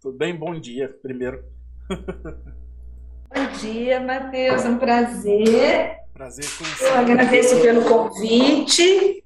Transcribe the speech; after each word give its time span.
Tudo 0.00 0.16
bem? 0.16 0.34
Bom 0.34 0.58
dia, 0.58 0.88
primeiro. 1.02 1.44
Bom 1.90 3.52
dia, 3.60 4.00
Matheus. 4.00 4.64
É 4.64 4.68
um 4.70 4.78
prazer. 4.78 5.98
Prazer 6.14 6.46
conhecer. 6.56 6.86
Eu 6.86 6.94
agradeço 6.94 7.60
pelo 7.60 7.84
convite. 7.84 9.22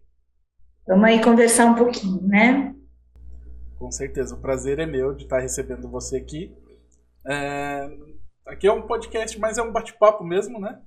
Vamos 0.85 1.05
aí 1.05 1.23
conversar 1.23 1.67
um 1.67 1.77
pouquinho, 1.77 2.21
né? 2.27 2.75
Com 3.79 3.89
certeza. 3.93 4.35
O 4.35 4.41
prazer 4.41 4.81
é 4.81 4.87
meu 4.87 5.15
de 5.15 5.23
estar 5.23 5.39
recebendo 5.39 5.89
você 5.89 6.17
aqui. 6.17 6.53
É... 7.25 7.89
Aqui 8.45 8.67
é 8.67 8.73
um 8.73 8.83
podcast, 8.83 9.39
mas 9.39 9.59
é 9.59 9.63
um 9.63 9.71
bate-papo 9.71 10.25
mesmo, 10.25 10.59
né? 10.59 10.81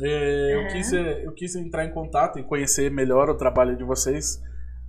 É... 0.00 0.54
Eu, 0.54 0.68
quis, 0.68 0.92
eu 0.94 1.32
quis 1.34 1.54
entrar 1.56 1.84
em 1.84 1.92
contato 1.92 2.38
e 2.38 2.42
conhecer 2.42 2.90
melhor 2.90 3.28
o 3.28 3.36
trabalho 3.36 3.76
de 3.76 3.84
vocês 3.84 4.42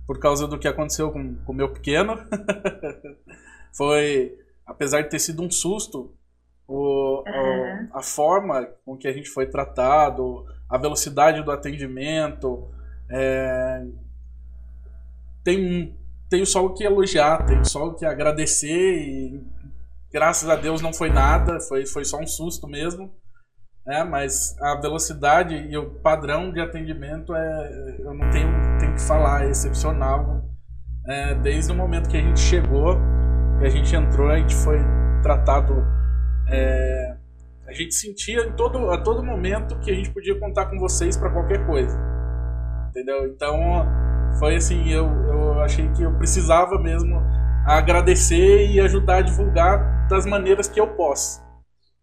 por 0.06 0.18
causa 0.18 0.48
do 0.48 0.58
que 0.58 0.66
aconteceu 0.66 1.12
com 1.12 1.36
o 1.46 1.52
meu 1.52 1.70
pequeno. 1.70 2.16
Foi, 3.72 4.38
apesar 4.66 5.02
de 5.02 5.10
ter 5.10 5.18
sido 5.18 5.42
um 5.42 5.50
susto, 5.50 6.14
o, 6.66 7.22
uhum. 7.26 7.88
a, 7.92 7.98
a, 7.98 8.02
forma 8.02 8.68
com 8.84 8.96
que 8.96 9.08
a 9.08 9.12
gente 9.12 9.28
foi 9.28 9.46
tratado, 9.46 10.44
a 10.68 10.78
velocidade 10.78 11.42
do 11.42 11.50
atendimento, 11.50 12.68
é, 13.10 13.84
tem, 15.44 15.96
tenho 16.30 16.46
só 16.46 16.64
o 16.64 16.72
que 16.72 16.84
elogiar, 16.84 17.44
tenho 17.44 17.64
só 17.64 17.86
o 17.86 17.94
que 17.94 18.06
agradecer 18.06 18.68
e 18.68 19.42
graças 20.12 20.48
a 20.48 20.56
Deus 20.56 20.80
não 20.80 20.92
foi 20.92 21.10
nada, 21.10 21.60
foi, 21.60 21.86
foi 21.86 22.04
só 22.04 22.18
um 22.18 22.26
susto 22.26 22.68
mesmo. 22.68 23.12
É, 23.84 24.04
mas 24.04 24.56
a 24.60 24.76
velocidade 24.80 25.56
e 25.56 25.76
o 25.76 25.90
padrão 26.00 26.52
de 26.52 26.60
atendimento 26.60 27.34
é, 27.34 27.96
eu 27.98 28.14
não 28.14 28.30
tenho, 28.30 28.48
tenho 28.78 28.94
que 28.94 29.00
falar, 29.00 29.44
é 29.44 29.50
excepcional. 29.50 30.44
É, 31.08 31.34
desde 31.34 31.72
o 31.72 31.74
momento 31.74 32.08
que 32.08 32.16
a 32.16 32.20
gente 32.20 32.38
chegou, 32.38 32.96
que 33.62 33.66
a 33.66 33.70
gente 33.70 33.94
entrou, 33.94 34.28
a 34.28 34.38
gente 34.38 34.56
foi 34.56 34.78
tratado 35.22 35.86
é, 36.48 37.16
a 37.66 37.72
gente 37.72 37.94
sentia 37.94 38.44
em 38.44 38.52
todo, 38.52 38.90
a 38.90 38.98
todo 38.98 39.22
momento 39.22 39.78
que 39.78 39.90
a 39.90 39.94
gente 39.94 40.10
podia 40.10 40.38
contar 40.38 40.66
com 40.66 40.78
vocês 40.78 41.16
para 41.16 41.30
qualquer 41.30 41.64
coisa. 41.64 41.96
Entendeu? 42.90 43.26
Então, 43.28 43.86
foi 44.38 44.56
assim, 44.56 44.90
eu, 44.90 45.06
eu 45.06 45.60
achei 45.62 45.88
que 45.92 46.02
eu 46.02 46.12
precisava 46.18 46.76
mesmo 46.78 47.22
agradecer 47.64 48.66
e 48.66 48.80
ajudar 48.80 49.18
a 49.18 49.22
divulgar 49.22 50.08
das 50.08 50.26
maneiras 50.26 50.68
que 50.68 50.80
eu 50.80 50.88
posso. 50.88 51.40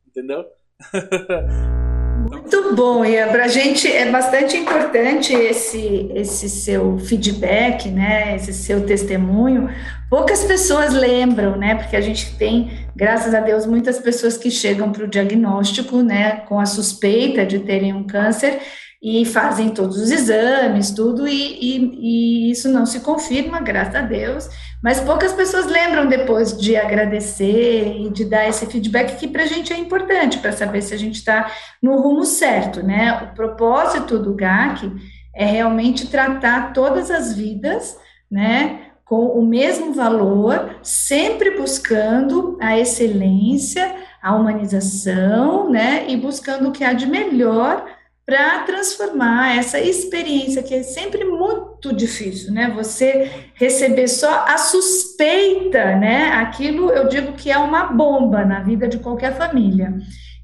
Entendeu? 0.08 0.46
Muito 2.30 2.76
bom, 2.76 3.04
e 3.04 3.16
para 3.26 3.46
a 3.46 3.48
gente 3.48 3.92
é 3.92 4.12
bastante 4.12 4.56
importante 4.56 5.34
esse, 5.34 6.12
esse 6.14 6.48
seu 6.48 7.00
feedback, 7.00 7.90
né, 7.90 8.36
esse 8.36 8.54
seu 8.54 8.86
testemunho. 8.86 9.68
Poucas 10.12 10.44
pessoas 10.44 10.94
lembram, 10.94 11.58
né, 11.58 11.74
porque 11.74 11.96
a 11.96 12.02
gente 12.02 12.36
tem, 12.38 12.88
graças 12.96 13.34
a 13.34 13.40
Deus, 13.40 13.66
muitas 13.66 13.98
pessoas 13.98 14.38
que 14.38 14.52
chegam 14.52 14.92
para 14.92 15.06
o 15.06 15.08
diagnóstico, 15.08 16.04
né, 16.04 16.42
com 16.48 16.60
a 16.60 16.68
suspeita 16.68 17.44
de 17.44 17.58
terem 17.58 17.94
um 17.94 18.04
câncer 18.04 18.60
e 19.02 19.24
fazem 19.24 19.70
todos 19.70 19.98
os 19.98 20.12
exames, 20.12 20.92
tudo, 20.92 21.26
e, 21.26 21.32
e, 21.32 22.48
e, 22.50 22.52
isso 22.52 22.68
não 22.68 22.86
se 22.86 23.00
confirma, 23.00 23.62
graças 23.62 23.96
a 23.96 24.02
Deus, 24.02 24.50
mas 24.84 25.00
poucas 25.00 25.32
pessoas 25.32 25.68
lembram 25.68 26.08
depois 26.08 26.58
de 26.58 26.76
agradecer 26.76 27.96
e 27.98 28.10
de 28.10 28.26
dar 28.26 28.48
esse 28.50 28.66
feedback 28.66 29.18
que 29.18 29.28
para 29.28 29.44
a 29.44 29.48
gente 29.48 29.72
é 29.72 29.78
importante, 29.78 30.40
para 30.40 30.52
saber 30.52 30.82
se 30.82 30.94
a 30.94 30.98
gente 30.98 31.16
está 31.16 31.50
no 31.82 32.02
rumo 32.02 32.26
certo, 32.26 32.84
né? 32.84 33.14
O 33.24 33.36
propósito 33.36 34.20
do 34.20 34.34
GAC 34.34 34.92
é 35.34 35.46
realmente 35.46 36.08
tratar 36.08 36.74
todas 36.74 37.10
as 37.10 37.34
vidas, 37.34 37.98
né? 38.30 38.82
Com 39.06 39.28
o 39.28 39.46
mesmo 39.46 39.94
valor, 39.94 40.78
sempre 40.84 41.58
buscando 41.58 42.58
a 42.62 42.78
excelência, 42.78 43.96
a 44.22 44.36
humanização, 44.36 45.70
né? 45.70 46.06
E 46.10 46.18
buscando 46.18 46.70
o 46.70 46.72
que 46.72 46.84
há 46.84 46.92
de 46.92 47.06
melhor 47.06 47.86
para 48.30 48.60
transformar 48.60 49.58
essa 49.58 49.80
experiência 49.80 50.62
que 50.62 50.76
é 50.76 50.84
sempre 50.84 51.26
muito 51.26 51.92
difícil, 51.92 52.54
né? 52.54 52.72
Você 52.76 53.32
receber 53.56 54.08
só 54.08 54.46
a 54.48 54.56
suspeita, 54.56 55.96
né? 55.96 56.28
Aquilo 56.34 56.92
eu 56.92 57.08
digo 57.10 57.34
que 57.34 57.50
é 57.50 57.58
uma 57.58 57.86
bomba 57.86 58.46
na 58.46 58.60
vida 58.60 58.88
de 58.88 59.00
qualquer 59.00 59.36
família. 59.36 59.98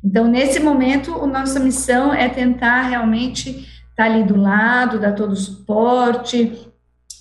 Então, 0.04 0.28
nesse 0.28 0.60
momento, 0.60 1.14
a 1.14 1.28
nossa 1.28 1.60
missão 1.60 2.12
é 2.12 2.28
tentar 2.28 2.82
realmente 2.90 3.52
estar 3.52 3.68
tá 3.96 4.06
ali 4.06 4.24
do 4.24 4.36
lado, 4.36 5.00
dar 5.00 5.14
todo 5.14 5.34
o 5.34 5.38
suporte 5.38 6.68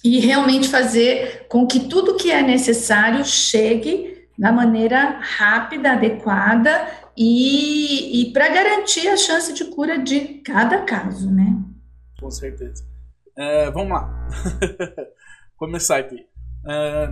e 0.03 0.19
realmente 0.19 0.69
fazer 0.69 1.45
com 1.47 1.67
que 1.67 1.81
tudo 1.81 2.17
que 2.17 2.31
é 2.31 2.41
necessário 2.41 3.23
chegue 3.23 4.15
da 4.39 4.51
maneira 4.51 5.19
rápida, 5.21 5.93
adequada 5.93 7.04
e, 7.17 8.23
e 8.23 8.33
para 8.33 8.49
garantir 8.49 9.09
a 9.09 9.17
chance 9.17 9.53
de 9.53 9.65
cura 9.67 9.99
de 9.99 10.41
cada 10.43 10.83
caso, 10.83 11.31
né? 11.31 11.57
Com 12.21 12.31
certeza. 12.31 12.85
É, 13.37 13.71
vamos 13.71 13.93
lá. 13.93 14.29
Começar 15.57 15.99
aqui. 15.99 16.27
É, 16.67 17.09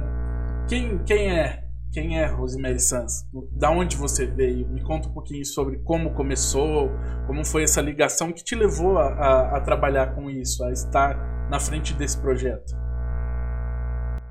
quem, 0.68 0.98
quem 1.04 1.38
é 1.38 1.62
quem 1.92 2.18
é 2.18 2.24
Rosemary 2.24 2.80
Sanz? 2.80 3.26
Da 3.52 3.70
onde 3.70 3.96
você 3.96 4.24
veio? 4.24 4.66
Me 4.66 4.80
conta 4.80 5.08
um 5.08 5.12
pouquinho 5.12 5.44
sobre 5.44 5.76
como 5.84 6.14
começou, 6.14 6.90
como 7.26 7.44
foi 7.44 7.64
essa 7.64 7.82
ligação 7.82 8.32
que 8.32 8.42
te 8.42 8.54
levou 8.54 8.98
a, 8.98 9.08
a, 9.08 9.56
a 9.58 9.60
trabalhar 9.60 10.14
com 10.14 10.30
isso, 10.30 10.64
a 10.64 10.72
estar 10.72 11.14
na 11.50 11.60
frente 11.60 11.92
desse 11.92 12.18
projeto. 12.18 12.74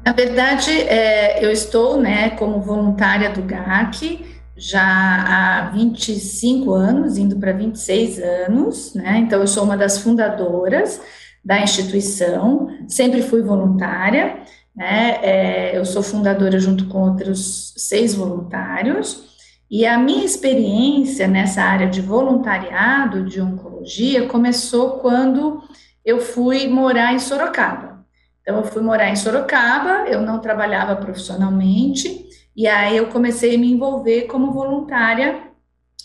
Na 0.04 0.12
verdade, 0.12 0.72
é, 0.72 1.46
eu 1.46 1.52
estou 1.52 2.02
né, 2.02 2.32
como 2.32 2.60
voluntária 2.60 3.30
do 3.30 3.44
GAC 3.44 4.41
já 4.62 4.84
há 4.84 5.70
25 5.72 6.72
anos, 6.72 7.18
indo 7.18 7.36
para 7.38 7.52
26 7.52 8.20
anos, 8.20 8.94
né? 8.94 9.18
Então, 9.18 9.42
eu 9.42 9.48
sou 9.48 9.64
uma 9.64 9.76
das 9.76 9.98
fundadoras 9.98 11.02
da 11.44 11.60
instituição, 11.60 12.70
sempre 12.88 13.24
fui 13.24 13.42
voluntária, 13.42 14.38
né? 14.76 15.18
É, 15.24 15.76
eu 15.76 15.84
sou 15.84 16.04
fundadora 16.04 16.60
junto 16.60 16.86
com 16.86 17.00
outros 17.00 17.74
seis 17.76 18.14
voluntários, 18.14 19.32
e 19.70 19.84
a 19.84 19.98
minha 19.98 20.24
experiência 20.24 21.28
nessa 21.28 21.64
área 21.64 21.88
de 21.88 22.00
voluntariado 22.00 23.26
de 23.26 23.42
oncologia 23.42 24.28
começou 24.28 25.00
quando 25.00 25.64
eu 26.06 26.22
fui 26.22 26.68
morar 26.68 27.16
em 27.16 27.20
Sorocaba. 27.20 28.06
Então, 28.44 28.58
eu 28.58 28.64
fui 28.64 28.84
morar 28.84 29.10
em 29.10 29.16
Sorocaba, 29.16 30.08
eu 30.08 30.22
não 30.22 30.40
trabalhava 30.40 30.96
profissionalmente, 30.98 32.30
e 32.56 32.68
aí 32.68 32.98
eu 32.98 33.08
comecei 33.08 33.56
a 33.56 33.58
me 33.58 33.72
envolver 33.72 34.24
como 34.24 34.52
voluntária 34.52 35.52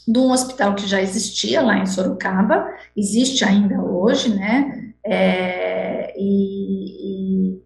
de 0.07 0.19
um 0.19 0.31
hospital 0.31 0.75
que 0.75 0.87
já 0.87 1.03
existia 1.03 1.61
lá 1.61 1.79
em 1.79 1.87
Sorocaba, 1.87 2.69
existe 2.97 3.45
ainda 3.45 3.83
hoje, 3.83 4.29
né? 4.35 4.93
É, 5.05 6.15
e, 6.17 7.57
e, 7.57 7.63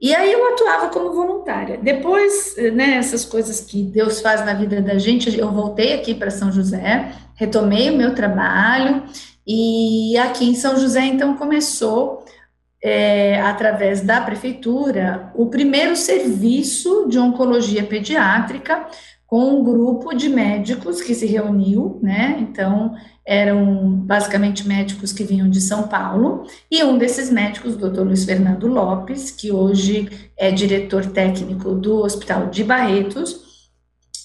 e, 0.00 0.14
aí 0.14 0.32
eu 0.32 0.52
atuava 0.52 0.88
como 0.88 1.12
voluntária. 1.12 1.78
Depois, 1.78 2.56
né, 2.74 2.96
essas 2.96 3.24
coisas 3.24 3.60
que 3.60 3.82
Deus 3.82 4.20
faz 4.20 4.44
na 4.44 4.54
vida 4.54 4.80
da 4.80 4.98
gente, 4.98 5.38
eu 5.38 5.50
voltei 5.50 5.94
aqui 5.94 6.14
para 6.14 6.30
São 6.30 6.50
José, 6.50 7.12
retomei 7.34 7.90
o 7.90 7.96
meu 7.96 8.14
trabalho, 8.14 9.02
e 9.46 10.16
aqui 10.18 10.44
em 10.44 10.54
São 10.54 10.78
José, 10.78 11.04
então, 11.04 11.36
começou 11.36 12.24
é, 12.82 13.40
através 13.40 14.00
da 14.00 14.20
prefeitura, 14.20 15.30
o 15.34 15.46
primeiro 15.46 15.94
serviço 15.94 17.06
de 17.08 17.18
oncologia 17.18 17.84
pediátrica 17.84 18.86
com 19.26 19.60
um 19.60 19.62
grupo 19.62 20.12
de 20.12 20.28
médicos 20.28 21.00
que 21.00 21.14
se 21.14 21.24
reuniu, 21.24 21.98
né? 22.02 22.36
Então, 22.40 22.94
eram 23.24 23.94
basicamente 23.94 24.66
médicos 24.68 25.12
que 25.12 25.24
vinham 25.24 25.48
de 25.48 25.60
São 25.60 25.84
Paulo, 25.84 26.44
e 26.70 26.82
um 26.84 26.98
desses 26.98 27.30
médicos, 27.30 27.74
o 27.74 27.78
doutor 27.78 28.04
Luiz 28.04 28.24
Fernando 28.24 28.66
Lopes, 28.66 29.30
que 29.30 29.50
hoje 29.50 30.10
é 30.36 30.50
diretor 30.50 31.06
técnico 31.06 31.72
do 31.72 32.00
Hospital 32.02 32.48
de 32.48 32.62
Barretos, 32.62 33.51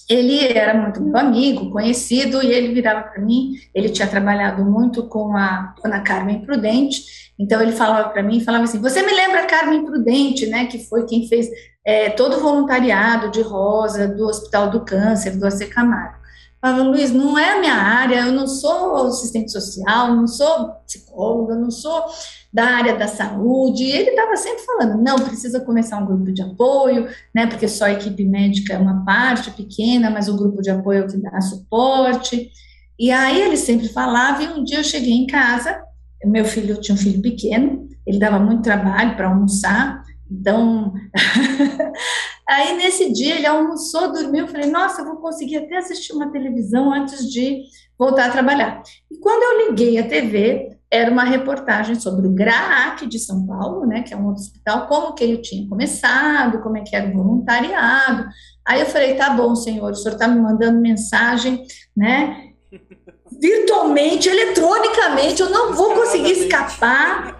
ele 0.08 0.46
era 0.46 0.74
muito 0.74 1.02
meu 1.02 1.16
amigo, 1.18 1.70
conhecido, 1.70 2.42
e 2.42 2.50
ele 2.50 2.72
virava 2.72 3.02
para 3.02 3.20
mim, 3.20 3.52
ele 3.74 3.90
tinha 3.90 4.08
trabalhado 4.08 4.64
muito 4.64 5.06
com 5.06 5.36
a 5.36 5.74
dona 5.82 6.00
Carmen 6.00 6.40
Prudente, 6.40 7.02
então 7.38 7.60
ele 7.60 7.72
falava 7.72 8.08
para 8.08 8.22
mim, 8.22 8.40
falava 8.40 8.64
assim, 8.64 8.80
você 8.80 9.02
me 9.02 9.12
lembra 9.12 9.42
a 9.42 9.46
Carmen 9.46 9.84
Prudente, 9.84 10.46
né, 10.46 10.66
que 10.66 10.78
foi 10.78 11.04
quem 11.04 11.28
fez 11.28 11.48
é, 11.84 12.10
todo 12.10 12.36
o 12.36 12.40
voluntariado 12.40 13.30
de 13.30 13.42
Rosa, 13.42 14.08
do 14.08 14.26
Hospital 14.26 14.70
do 14.70 14.84
Câncer, 14.84 15.36
do 15.36 15.46
AC 15.46 15.68
Camargo. 15.68 16.18
Falava, 16.60 16.82
Luiz, 16.82 17.12
não 17.12 17.38
é 17.38 17.52
a 17.52 17.60
minha 17.60 17.74
área, 17.74 18.26
eu 18.26 18.32
não 18.32 18.48
sou 18.48 18.96
assistente 19.06 19.52
social, 19.52 20.14
não 20.14 20.26
sou 20.26 20.72
psicóloga, 20.86 21.54
não 21.54 21.70
sou 21.70 22.04
da 22.52 22.64
área 22.64 22.96
da 22.96 23.06
saúde, 23.06 23.84
e 23.84 23.92
ele 23.92 24.10
estava 24.10 24.36
sempre 24.36 24.64
falando, 24.64 25.02
não, 25.02 25.16
precisa 25.16 25.60
começar 25.60 25.98
um 25.98 26.06
grupo 26.06 26.32
de 26.32 26.42
apoio, 26.42 27.08
né, 27.34 27.46
porque 27.46 27.68
só 27.68 27.84
a 27.84 27.92
equipe 27.92 28.24
médica 28.24 28.74
é 28.74 28.78
uma 28.78 29.04
parte 29.04 29.50
pequena, 29.50 30.10
mas 30.10 30.28
o 30.28 30.36
grupo 30.36 30.62
de 30.62 30.70
apoio 30.70 31.02
é 31.02 31.04
o 31.04 31.08
que 31.08 31.18
dá 31.18 31.40
suporte, 31.40 32.50
e 32.98 33.10
aí 33.10 33.40
ele 33.42 33.56
sempre 33.56 33.88
falava, 33.88 34.42
e 34.42 34.48
um 34.48 34.64
dia 34.64 34.78
eu 34.78 34.84
cheguei 34.84 35.12
em 35.12 35.26
casa, 35.26 35.78
meu 36.24 36.44
filho 36.44 36.80
tinha 36.80 36.94
um 36.94 36.98
filho 36.98 37.20
pequeno, 37.20 37.86
ele 38.06 38.18
dava 38.18 38.38
muito 38.38 38.62
trabalho 38.62 39.14
para 39.14 39.28
almoçar, 39.28 40.02
então 40.30 40.94
Aí 42.48 42.78
nesse 42.78 43.12
dia 43.12 43.36
ele 43.36 43.46
almoçou, 43.46 44.10
dormiu, 44.10 44.48
falei, 44.48 44.70
nossa, 44.70 45.02
eu 45.02 45.04
vou 45.04 45.16
conseguir 45.16 45.58
até 45.58 45.76
assistir 45.76 46.14
uma 46.14 46.32
televisão 46.32 46.90
antes 46.90 47.30
de 47.30 47.64
voltar 47.98 48.28
a 48.28 48.32
trabalhar. 48.32 48.82
E 49.10 49.18
quando 49.18 49.42
eu 49.42 49.68
liguei 49.68 49.98
a 49.98 50.08
TV, 50.08 50.77
era 50.90 51.10
uma 51.10 51.24
reportagem 51.24 52.00
sobre 52.00 52.26
o 52.26 52.32
GRAAC 52.32 53.06
de 53.06 53.18
São 53.18 53.46
Paulo, 53.46 53.86
né, 53.86 54.02
que 54.02 54.14
é 54.14 54.16
um 54.16 54.26
outro 54.26 54.42
hospital, 54.42 54.86
como 54.86 55.14
que 55.14 55.22
ele 55.22 55.38
tinha 55.38 55.68
começado, 55.68 56.60
como 56.62 56.78
é 56.78 56.80
que 56.80 56.96
era 56.96 57.08
o 57.08 57.12
voluntariado. 57.12 58.26
Aí 58.66 58.80
eu 58.80 58.86
falei, 58.86 59.14
tá 59.14 59.30
bom, 59.30 59.54
senhor, 59.54 59.90
o 59.90 59.94
senhor 59.94 60.14
está 60.14 60.26
me 60.26 60.40
mandando 60.40 60.80
mensagem, 60.80 61.62
né, 61.94 62.52
virtualmente, 63.40 64.28
eletronicamente, 64.28 65.42
eu 65.42 65.50
não 65.50 65.74
vou 65.74 65.94
conseguir 65.94 66.32
escapar 66.32 67.36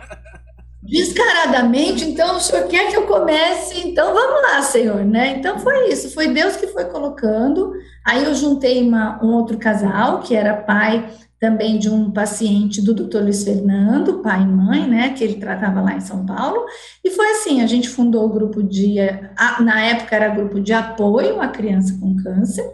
descaradamente, 0.83 2.05
então 2.05 2.37
o 2.37 2.41
senhor 2.41 2.67
quer 2.67 2.89
que 2.89 2.97
eu 2.97 3.07
comece, 3.07 3.79
então 3.87 4.15
vamos 4.15 4.43
lá, 4.43 4.63
senhor, 4.63 5.05
né? 5.05 5.37
Então 5.37 5.59
foi 5.59 5.91
isso, 5.91 6.15
foi 6.15 6.29
Deus 6.29 6.57
que 6.57 6.69
foi 6.69 6.87
colocando. 6.87 7.75
Aí 8.07 8.25
eu 8.25 8.35
juntei 8.35 8.83
uma, 8.83 9.23
um 9.23 9.35
outro 9.35 9.59
casal, 9.59 10.21
que 10.21 10.35
era 10.35 10.57
pai 10.57 11.07
também 11.41 11.79
de 11.79 11.89
um 11.89 12.11
paciente 12.11 12.83
do 12.83 12.93
doutor 12.93 13.23
Luiz 13.23 13.45
Fernando, 13.45 14.21
pai 14.21 14.43
e 14.43 14.47
mãe, 14.47 14.89
né, 14.89 15.11
que 15.11 15.23
ele 15.23 15.35
tratava 15.35 15.81
lá 15.81 15.95
em 15.95 16.01
São 16.01 16.27
Paulo, 16.27 16.67
e 17.05 17.11
foi 17.11 17.31
assim, 17.31 17.63
a 17.63 17.67
gente 17.67 17.89
fundou 17.89 18.27
o 18.27 18.33
grupo 18.33 18.63
de, 18.63 18.97
na 19.61 19.81
época 19.83 20.17
era 20.17 20.29
grupo 20.29 20.61
de 20.61 20.73
apoio 20.73 21.41
à 21.41 21.49
criança 21.49 21.97
com 22.01 22.17
câncer, 22.17 22.69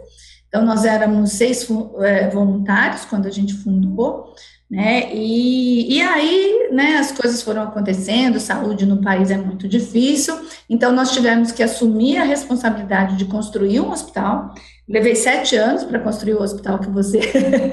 então 0.47 0.65
nós 0.65 0.85
éramos 0.85 1.31
seis 1.31 1.67
é, 1.99 2.29
voluntários 2.29 3.05
quando 3.05 3.27
a 3.27 3.31
gente 3.31 3.53
fundou, 3.53 4.33
né? 4.69 5.13
E, 5.13 5.95
e 5.97 6.01
aí, 6.01 6.69
né, 6.71 6.97
as 6.97 7.11
coisas 7.11 7.41
foram 7.41 7.61
acontecendo, 7.61 8.39
saúde 8.39 8.85
no 8.85 9.01
país 9.01 9.29
é 9.29 9.37
muito 9.37 9.67
difícil, 9.67 10.35
então 10.69 10.91
nós 10.91 11.11
tivemos 11.11 11.51
que 11.51 11.61
assumir 11.61 12.17
a 12.17 12.23
responsabilidade 12.23 13.15
de 13.15 13.25
construir 13.25 13.79
um 13.79 13.91
hospital. 13.91 14.53
Levei 14.87 15.15
sete 15.15 15.55
anos 15.55 15.83
para 15.83 15.99
construir 15.99 16.33
o 16.33 16.41
hospital 16.41 16.79
que 16.79 16.89
você 16.89 17.19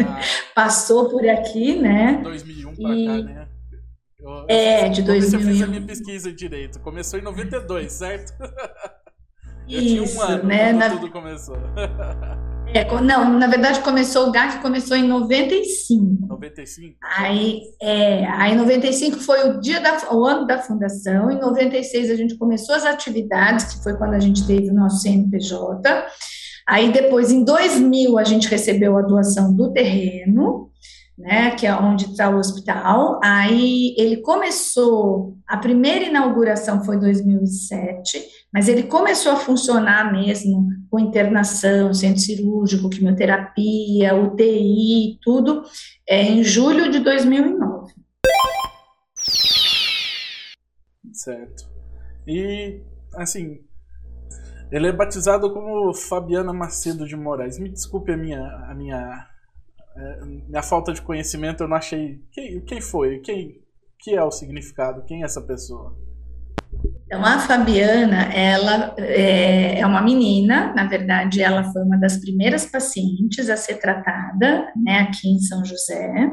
ah, 0.07 0.21
passou 0.55 1.09
por 1.09 1.27
aqui, 1.29 1.77
né? 1.77 2.21
2001 2.23 2.75
para 2.77 2.95
e... 2.95 3.07
cá, 3.07 3.17
né? 3.19 3.49
Eu, 4.23 4.45
é, 4.47 4.89
de 4.89 5.03
2001. 5.03 5.41
Eu 5.41 5.53
fiz 5.53 5.63
a 5.63 5.67
minha 5.67 5.83
pesquisa 5.83 6.33
direito. 6.33 6.79
Começou 6.79 7.19
em 7.19 7.23
92, 7.23 7.91
certo? 7.91 8.33
eu 9.69 9.81
Isso, 9.81 9.89
tinha 9.89 10.03
um 10.03 10.23
ano 10.23 10.45
né? 10.45 10.71
quando 10.71 10.79
Na... 10.79 10.91
tudo 10.91 11.11
começou. 11.11 11.57
É, 12.75 12.85
não, 13.03 13.39
na 13.39 13.47
verdade 13.47 13.81
começou 13.81 14.29
o 14.29 14.33
GAC 14.33 14.63
começou 14.63 14.97
em 14.97 15.07
95. 15.07 16.27
95. 16.27 16.97
Aí, 17.17 17.61
é, 17.81 18.27
aí 18.27 18.55
95 18.55 19.19
foi 19.19 19.51
o 19.51 19.61
dia 19.61 19.81
da, 19.81 20.13
o 20.13 20.25
ano 20.25 20.47
da 20.47 20.59
fundação. 20.59 21.31
Em 21.31 21.39
96 21.39 22.11
a 22.11 22.15
gente 22.15 22.37
começou 22.37 22.75
as 22.75 22.85
atividades, 22.85 23.75
que 23.75 23.83
foi 23.83 23.95
quando 23.97 24.15
a 24.15 24.21
gente 24.21 24.47
teve 24.47 24.71
o 24.71 24.75
nosso 24.75 25.03
CNPJ. 25.03 26.07
Aí 26.67 26.93
depois, 26.93 27.31
em 27.31 27.45
2000, 27.45 28.19
a 28.19 28.25
gente 28.25 28.49
recebeu 28.49 28.97
a 28.97 29.03
doação 29.03 29.55
do 29.55 29.73
terreno 29.73 30.73
né, 31.23 31.51
que 31.53 31.67
é 31.67 31.75
onde 31.75 32.07
está 32.07 32.29
o 32.31 32.39
hospital. 32.39 33.21
Aí 33.23 33.95
ele 33.97 34.19
começou, 34.19 35.37
a 35.53 35.59
primeira 35.59 36.07
inauguração 36.07 36.83
foi 36.83 36.97
em 36.97 37.01
2007, 37.01 38.27
mas 38.51 38.69
ele 38.69 38.85
começou 38.85 39.33
a 39.33 39.37
funcionar 39.37 40.11
mesmo 40.11 40.67
com 40.91 40.99
internação, 40.99 41.93
centro 41.93 42.23
cirúrgico, 42.23 42.89
quimioterapia, 42.89 44.15
UTI, 44.15 45.19
tudo, 45.21 45.63
é, 46.09 46.23
em 46.23 46.43
julho 46.43 46.91
de 46.91 47.01
2009. 47.01 47.93
Certo. 51.13 51.71
E, 52.27 52.81
assim, 53.15 53.61
ele 54.71 54.87
é 54.87 54.93
batizado 54.93 55.53
como 55.53 55.93
Fabiana 55.93 56.55
Macedo 56.55 57.07
de 57.07 57.15
Moraes. 57.15 57.59
Me 57.59 57.69
desculpe 57.69 58.11
a 58.11 58.17
minha, 58.17 58.41
a 58.41 58.75
minha 58.75 59.29
é, 59.95 60.25
minha 60.25 60.63
falta 60.63 60.95
de 60.95 61.03
conhecimento, 61.03 61.63
eu 61.63 61.69
não 61.69 61.77
achei. 61.77 62.23
Quem, 62.33 62.59
quem 62.63 62.81
foi? 62.81 63.19
Quem 63.19 63.62
que 64.03 64.15
é 64.15 64.23
o 64.23 64.31
significado? 64.31 65.05
Quem 65.05 65.23
é 65.23 65.25
essa 65.25 65.41
pessoa? 65.41 65.97
Então, 67.07 67.25
a 67.25 67.39
Fabiana, 67.39 68.33
ela 68.33 68.95
é, 68.99 69.79
é, 69.81 69.87
uma 69.87 70.01
menina, 70.01 70.73
na 70.75 70.87
verdade, 70.87 71.43
ela 71.43 71.63
foi 71.65 71.83
uma 71.83 71.99
das 71.99 72.17
primeiras 72.17 72.65
pacientes 72.67 73.51
a 73.51 73.57
ser 73.57 73.75
tratada, 73.77 74.73
né, 74.83 75.01
aqui 75.01 75.29
em 75.29 75.39
São 75.39 75.65
José. 75.65 76.33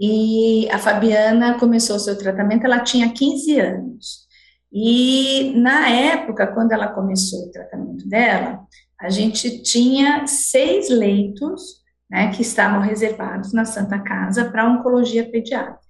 E 0.00 0.68
a 0.70 0.78
Fabiana 0.78 1.58
começou 1.58 1.96
o 1.96 2.00
seu 2.00 2.16
tratamento, 2.16 2.64
ela 2.64 2.80
tinha 2.80 3.12
15 3.12 3.58
anos. 3.58 4.26
E 4.72 5.52
na 5.56 5.88
época, 5.88 6.46
quando 6.48 6.72
ela 6.72 6.88
começou 6.88 7.46
o 7.46 7.50
tratamento 7.50 8.08
dela, 8.08 8.60
a 9.00 9.08
gente 9.08 9.62
tinha 9.62 10.26
seis 10.26 10.88
leitos 10.88 11.82
né, 12.10 12.30
que 12.30 12.42
estavam 12.42 12.80
reservados 12.80 13.52
na 13.52 13.64
Santa 13.64 13.98
Casa 13.98 14.50
para 14.50 14.70
oncologia 14.70 15.28
pediátrica. 15.28 15.85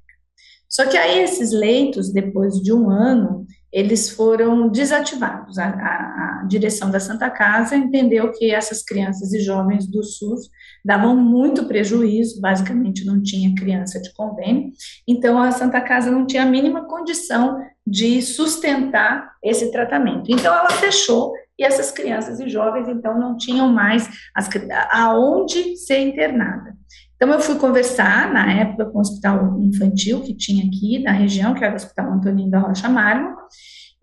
Só 0.68 0.86
que 0.86 0.96
aí 0.96 1.20
esses 1.20 1.52
leitos, 1.52 2.12
depois 2.12 2.54
de 2.54 2.72
um 2.72 2.90
ano, 2.90 3.46
eles 3.72 4.10
foram 4.10 4.68
desativados. 4.68 5.58
A, 5.58 5.68
a, 5.68 6.40
a, 6.40 6.44
direção 6.48 6.90
da 6.90 7.00
Santa 7.00 7.28
Casa 7.28 7.76
entendeu 7.76 8.30
que 8.32 8.50
essas 8.50 8.82
crianças 8.82 9.32
e 9.32 9.40
jovens 9.40 9.86
do 9.86 10.02
SUS 10.02 10.48
davam 10.84 11.16
muito 11.16 11.66
prejuízo, 11.66 12.40
basicamente 12.40 13.04
não 13.04 13.22
tinha 13.22 13.54
criança 13.54 14.00
de 14.00 14.12
convênio, 14.14 14.70
então 15.06 15.38
a 15.42 15.50
Santa 15.50 15.80
Casa 15.80 16.10
não 16.10 16.24
tinha 16.24 16.44
a 16.44 16.46
mínima 16.46 16.86
condição 16.86 17.58
de 17.86 18.22
sustentar 18.22 19.32
esse 19.42 19.70
tratamento. 19.72 20.30
Então 20.30 20.54
ela 20.54 20.70
fechou 20.70 21.32
e 21.58 21.64
essas 21.64 21.90
crianças 21.90 22.38
e 22.38 22.48
jovens, 22.48 22.88
então, 22.88 23.19
não 23.19 23.36
tinham 23.36 23.72
mais 23.72 24.08
as, 24.34 24.48
aonde 24.90 25.76
ser 25.76 26.00
internada. 26.00 26.75
Então, 27.16 27.32
eu 27.32 27.40
fui 27.40 27.56
conversar, 27.56 28.32
na 28.32 28.52
época, 28.52 28.86
com 28.86 28.98
o 28.98 29.00
hospital 29.00 29.58
infantil 29.60 30.20
que 30.20 30.36
tinha 30.36 30.66
aqui 30.66 30.98
na 30.98 31.12
região, 31.12 31.54
que 31.54 31.64
era 31.64 31.72
o 31.72 31.76
Hospital 31.76 32.12
Antonino 32.12 32.50
da 32.50 32.58
Rocha 32.58 32.88
Marmo, 32.88 33.34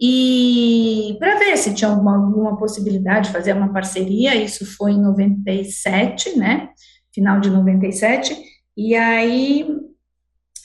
e 0.01 1.15
para 1.19 1.37
ver 1.37 1.55
se 1.57 1.73
tinha 1.73 1.89
alguma, 1.89 2.15
alguma 2.15 2.57
possibilidade 2.57 3.27
de 3.27 3.33
fazer 3.33 3.53
uma 3.53 3.71
parceria, 3.71 4.35
isso 4.35 4.65
foi 4.65 4.93
em 4.93 5.01
97, 5.01 6.37
né, 6.37 6.69
final 7.13 7.39
de 7.39 7.49
97, 7.49 8.35
e 8.75 8.95
aí 8.95 9.67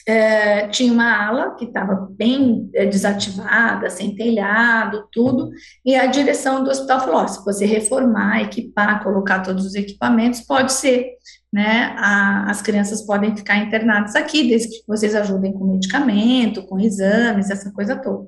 é, 0.07 0.67
tinha 0.67 0.91
uma 0.91 1.27
ala 1.27 1.55
que 1.55 1.65
estava 1.65 2.07
bem 2.11 2.69
é, 2.73 2.85
desativada, 2.85 3.89
sem 3.89 4.15
telhado, 4.15 5.07
tudo, 5.11 5.51
e 5.85 5.95
a 5.95 6.05
direção 6.05 6.63
do 6.63 6.69
hospital 6.69 6.99
falou: 7.01 7.27
se 7.27 7.43
você 7.43 7.65
reformar, 7.65 8.41
equipar, 8.41 9.03
colocar 9.03 9.39
todos 9.41 9.65
os 9.65 9.75
equipamentos, 9.75 10.41
pode 10.41 10.73
ser, 10.73 11.09
né? 11.51 11.93
A, 11.97 12.49
as 12.49 12.61
crianças 12.61 13.01
podem 13.01 13.35
ficar 13.35 13.57
internadas 13.57 14.15
aqui, 14.15 14.47
desde 14.47 14.69
que 14.69 14.83
vocês 14.87 15.13
ajudem 15.15 15.53
com 15.53 15.71
medicamento, 15.71 16.65
com 16.65 16.79
exames, 16.79 17.49
essa 17.49 17.71
coisa 17.71 17.95
toda. 17.95 18.27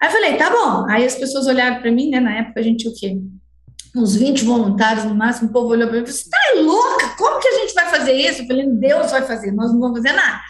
Aí 0.00 0.08
eu 0.08 0.12
falei: 0.12 0.36
tá 0.36 0.50
bom. 0.50 0.86
Aí 0.90 1.04
as 1.04 1.14
pessoas 1.14 1.46
olharam 1.46 1.80
para 1.80 1.90
mim, 1.92 2.10
né? 2.10 2.20
Na 2.20 2.38
época 2.38 2.60
a 2.60 2.62
gente 2.62 2.88
o 2.88 2.94
quê? 2.94 3.18
uns 3.94 4.14
20 4.14 4.44
voluntários 4.44 5.06
no 5.06 5.14
máximo, 5.14 5.48
o 5.48 5.52
povo 5.54 5.68
olhou 5.68 5.88
para 5.88 5.96
mim 5.96 6.02
e 6.02 6.06
falou: 6.06 6.20
Você 6.20 6.28
tá 6.28 6.60
louca? 6.60 7.16
Como 7.16 7.40
que 7.40 7.48
a 7.48 7.58
gente 7.60 7.72
vai 7.72 7.88
fazer 7.88 8.12
isso? 8.12 8.42
Eu 8.42 8.46
falei: 8.46 8.68
Deus 8.68 9.10
vai 9.10 9.22
fazer, 9.22 9.52
nós 9.52 9.72
não 9.72 9.80
vamos 9.80 9.98
fazer 9.98 10.12
nada 10.12 10.40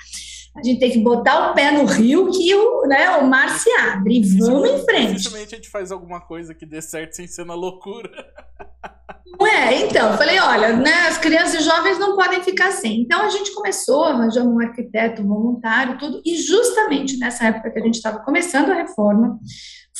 a 0.56 0.62
gente 0.62 0.80
tem 0.80 0.90
que 0.90 1.00
botar 1.00 1.50
o 1.50 1.54
pé 1.54 1.70
no 1.70 1.84
rio 1.84 2.30
que 2.30 2.54
o, 2.54 2.86
né, 2.86 3.10
o 3.18 3.26
mar 3.26 3.50
se 3.58 3.70
abre 3.72 4.22
vamos 4.38 4.70
em 4.70 4.84
frente. 4.84 5.12
Dificilmente 5.12 5.54
a 5.54 5.58
gente 5.58 5.68
faz 5.68 5.92
alguma 5.92 6.20
coisa 6.20 6.54
que 6.54 6.64
dê 6.64 6.80
certo 6.80 7.14
sem 7.14 7.26
ser 7.26 7.44
na 7.44 7.54
loucura. 7.54 8.10
Não 9.38 9.46
é, 9.46 9.82
então, 9.82 10.12
eu 10.12 10.16
falei, 10.16 10.38
olha, 10.38 10.74
né, 10.74 11.08
as 11.08 11.18
crianças 11.18 11.60
e 11.60 11.64
jovens 11.64 11.98
não 11.98 12.16
podem 12.16 12.42
ficar 12.42 12.72
sem. 12.72 13.02
Então 13.02 13.20
a 13.20 13.28
gente 13.28 13.52
começou, 13.54 14.04
arranjamos 14.04 14.54
um 14.54 14.60
arquiteto 14.60 15.22
voluntário, 15.22 15.98
tudo, 15.98 16.22
e 16.24 16.36
justamente 16.36 17.18
nessa 17.18 17.46
época 17.48 17.70
que 17.70 17.78
a 17.78 17.82
gente 17.82 17.96
estava 17.96 18.20
começando 18.20 18.70
a 18.70 18.76
reforma, 18.76 19.38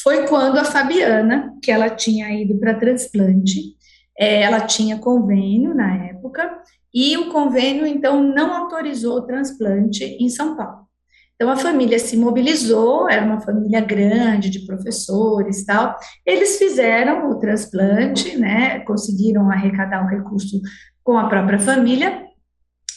foi 0.03 0.27
quando 0.27 0.59
a 0.59 0.65
Fabiana, 0.65 1.53
que 1.63 1.71
ela 1.71 1.91
tinha 1.91 2.31
ido 2.31 2.59
para 2.59 2.79
transplante, 2.79 3.77
é, 4.19 4.43
ela 4.43 4.61
tinha 4.61 4.99
convênio 4.99 5.75
na 5.75 6.07
época, 6.07 6.59
e 6.99 7.15
o 7.19 7.29
convênio, 7.29 7.87
então, 7.87 8.23
não 8.23 8.55
autorizou 8.55 9.19
o 9.19 9.27
transplante 9.27 10.03
em 10.03 10.31
São 10.31 10.57
Paulo. 10.57 10.87
Então, 11.35 11.51
a 11.51 11.57
família 11.59 11.99
se 11.99 12.17
mobilizou, 12.17 13.07
era 13.07 13.23
uma 13.23 13.39
família 13.39 13.83
grande 13.83 14.49
de 14.49 14.65
professores 14.65 15.67
tal. 15.67 15.95
Eles 16.25 16.57
fizeram 16.57 17.29
o 17.29 17.39
transplante, 17.39 18.39
né, 18.39 18.81
conseguiram 18.81 19.51
arrecadar 19.51 20.03
um 20.03 20.09
recurso 20.09 20.59
com 21.05 21.19
a 21.19 21.29
própria 21.29 21.59
família, 21.59 22.25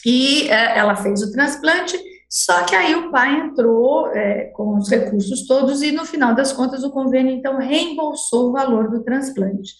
e 0.06 0.48
é, 0.48 0.78
ela 0.78 0.96
fez 0.96 1.20
o 1.20 1.30
transplante, 1.30 1.94
só 2.26 2.64
que 2.64 2.74
aí 2.74 2.94
o 2.94 3.10
pai 3.10 3.38
entrou 3.38 4.06
é, 4.12 4.44
com 4.54 4.78
os 4.78 4.88
recursos 4.88 5.46
todos, 5.46 5.82
e 5.82 5.92
no 5.92 6.06
final 6.06 6.34
das 6.34 6.54
contas, 6.54 6.82
o 6.82 6.90
convênio, 6.90 7.32
então, 7.32 7.58
reembolsou 7.58 8.48
o 8.48 8.52
valor 8.52 8.88
do 8.88 9.04
transplante. 9.04 9.74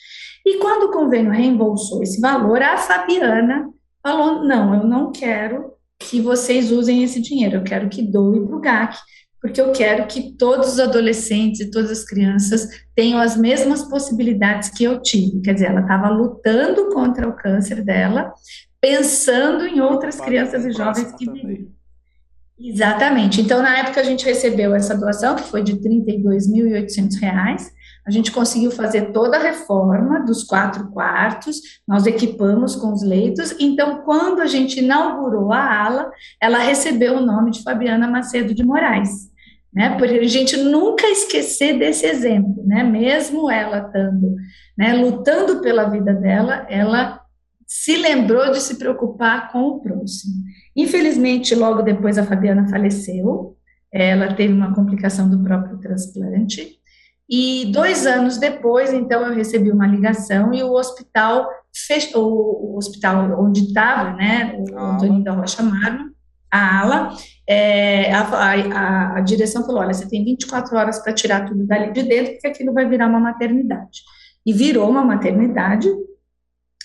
E 0.45 0.59
quando 0.59 0.91
o 0.91 0.93
convênio 0.93 1.33
reembolsou 1.33 2.03
esse 2.03 2.21
valor, 2.21 2.61
a 2.61 2.77
Fabiana 2.77 3.71
falou: 4.03 4.45
não, 4.45 4.75
eu 4.75 4.85
não 4.85 5.13
quero 5.13 5.73
que 5.99 6.21
vocês 6.21 6.73
usem 6.73 7.03
esse 7.03 7.21
dinheiro, 7.21 7.57
eu 7.57 7.63
quero 7.63 7.89
que 7.89 8.03
doe 8.03 8.47
para 8.47 8.57
o 8.57 8.61
GAC, 8.61 8.99
porque 9.41 9.61
eu 9.61 9.73
quero 9.73 10.07
que 10.07 10.37
todos 10.37 10.75
os 10.75 10.81
adolescentes 10.81 11.61
e 11.61 11.71
todas 11.71 11.91
as 11.91 12.05
crianças 12.05 12.69
tenham 12.95 13.19
as 13.19 13.37
mesmas 13.37 13.83
possibilidades 13.85 14.71
que 14.71 14.85
eu 14.85 15.01
tive. 15.01 15.41
Quer 15.41 15.55
dizer, 15.55 15.67
ela 15.67 15.81
estava 15.81 16.09
lutando 16.09 16.89
contra 16.91 17.29
o 17.29 17.35
câncer 17.35 17.83
dela, 17.83 18.33
pensando 18.81 19.67
em 19.67 19.81
outras 19.81 20.21
crianças 20.21 20.65
e 20.65 20.73
jovens 20.73 21.13
que 21.13 21.31
viriam. 21.31 21.69
Exatamente. 22.59 23.41
Então, 23.41 23.63
na 23.63 23.79
época, 23.79 24.01
a 24.01 24.05
gente 24.05 24.25
recebeu 24.25 24.75
essa 24.75 24.95
doação, 24.95 25.35
que 25.35 25.45
foi 25.45 25.63
de 25.63 25.73
R$ 25.73 25.79
32.800. 25.79 27.71
A 28.11 28.13
gente 28.13 28.33
conseguiu 28.33 28.73
fazer 28.73 29.13
toda 29.13 29.37
a 29.37 29.41
reforma 29.41 30.19
dos 30.25 30.43
quatro 30.43 30.91
quartos, 30.91 31.61
nós 31.87 32.07
equipamos 32.07 32.75
com 32.75 32.93
os 32.93 33.05
leitos. 33.05 33.55
Então, 33.61 34.03
quando 34.03 34.41
a 34.41 34.47
gente 34.47 34.81
inaugurou 34.81 35.53
a 35.53 35.85
ala, 35.85 36.11
ela 36.43 36.59
recebeu 36.59 37.19
o 37.19 37.25
nome 37.25 37.53
de 37.53 37.63
Fabiana 37.63 38.09
Macedo 38.09 38.53
de 38.53 38.65
Moraes. 38.65 39.31
Né, 39.73 39.97
porque 39.97 40.15
a 40.15 40.27
gente 40.27 40.57
nunca 40.57 41.07
esquecer 41.07 41.79
desse 41.79 42.05
exemplo, 42.05 42.61
né, 42.67 42.83
mesmo 42.83 43.49
ela 43.49 43.79
estando, 43.79 44.35
né, 44.77 44.95
lutando 44.95 45.61
pela 45.61 45.85
vida 45.85 46.13
dela, 46.13 46.67
ela 46.69 47.21
se 47.65 47.97
lembrou 47.97 48.51
de 48.51 48.61
se 48.61 48.75
preocupar 48.75 49.53
com 49.53 49.61
o 49.61 49.81
próximo. 49.81 50.43
Infelizmente, 50.75 51.55
logo 51.55 51.83
depois 51.83 52.19
a 52.19 52.25
Fabiana 52.25 52.67
faleceu, 52.69 53.57
ela 53.93 54.35
teve 54.35 54.53
uma 54.53 54.75
complicação 54.75 55.31
do 55.31 55.41
próprio 55.45 55.79
transplante, 55.79 56.80
e 57.31 57.67
dois 57.67 58.07
anos 58.07 58.39
depois, 58.39 58.93
então, 58.93 59.25
eu 59.25 59.33
recebi 59.33 59.71
uma 59.71 59.87
ligação 59.87 60.53
e 60.53 60.65
o 60.65 60.73
hospital, 60.73 61.49
fech... 61.87 62.13
o, 62.17 62.77
hospital 62.77 63.41
onde 63.41 63.61
estava, 63.61 64.15
né, 64.15 64.57
o 64.59 64.77
Antônio 64.77 65.23
da 65.23 65.33
Rocha 65.33 65.63
Magno, 65.63 66.11
a 66.51 66.81
ala, 66.81 67.11
é, 67.49 68.13
a, 68.13 68.23
a, 68.23 69.19
a, 69.19 69.21
direção 69.21 69.65
falou, 69.65 69.83
olha, 69.83 69.95
você 69.95 70.09
tem 70.09 70.25
24 70.25 70.77
horas 70.77 70.99
para 70.99 71.13
tirar 71.13 71.47
tudo 71.47 71.65
dali 71.65 71.93
de 71.93 72.03
dentro, 72.03 72.33
porque 72.33 72.49
aquilo 72.49 72.75
vai 72.75 72.89
virar 72.89 73.07
uma 73.07 73.21
maternidade. 73.21 74.01
E 74.45 74.53
virou 74.53 74.91
uma 74.91 75.05
maternidade, 75.05 75.89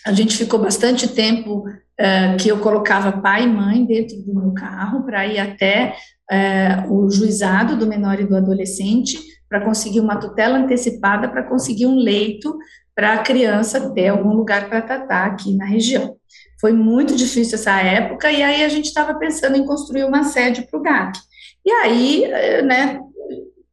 a 0.06 0.12
gente 0.12 0.38
ficou 0.38 0.60
bastante 0.60 1.08
tempo 1.08 1.68
uh, 1.68 2.38
que 2.40 2.50
eu 2.50 2.60
colocava 2.60 3.20
pai 3.20 3.46
e 3.46 3.48
mãe 3.48 3.84
dentro 3.84 4.22
do 4.22 4.36
meu 4.36 4.54
carro 4.54 5.04
para 5.04 5.26
ir 5.26 5.40
até 5.40 5.96
uh, 6.32 6.94
o 6.94 7.10
juizado 7.10 7.78
do 7.78 7.88
menor 7.88 8.20
e 8.20 8.26
do 8.26 8.36
adolescente 8.36 9.20
para 9.48 9.62
conseguir 9.62 10.00
uma 10.00 10.18
tutela 10.18 10.58
antecipada, 10.58 11.30
para 11.30 11.44
conseguir 11.44 11.86
um 11.86 11.96
leito 11.96 12.58
para 12.96 13.14
a 13.14 13.20
criança 13.20 13.94
ter 13.94 14.08
algum 14.08 14.34
lugar 14.34 14.70
para 14.70 14.82
tratar 14.82 15.26
aqui 15.26 15.56
na 15.56 15.66
região. 15.66 16.16
Foi 16.60 16.72
muito 16.72 17.16
difícil 17.16 17.56
essa 17.56 17.80
época, 17.82 18.32
e 18.32 18.42
aí 18.42 18.64
a 18.64 18.70
gente 18.70 18.86
estava 18.86 19.14
pensando 19.16 19.58
em 19.58 19.66
construir 19.66 20.06
uma 20.06 20.24
sede 20.24 20.66
para 20.70 20.80
o 20.80 20.82
GAC. 20.82 21.20
E 21.66 21.72
aí, 21.72 22.24
eh, 22.24 22.62
né, 22.62 23.00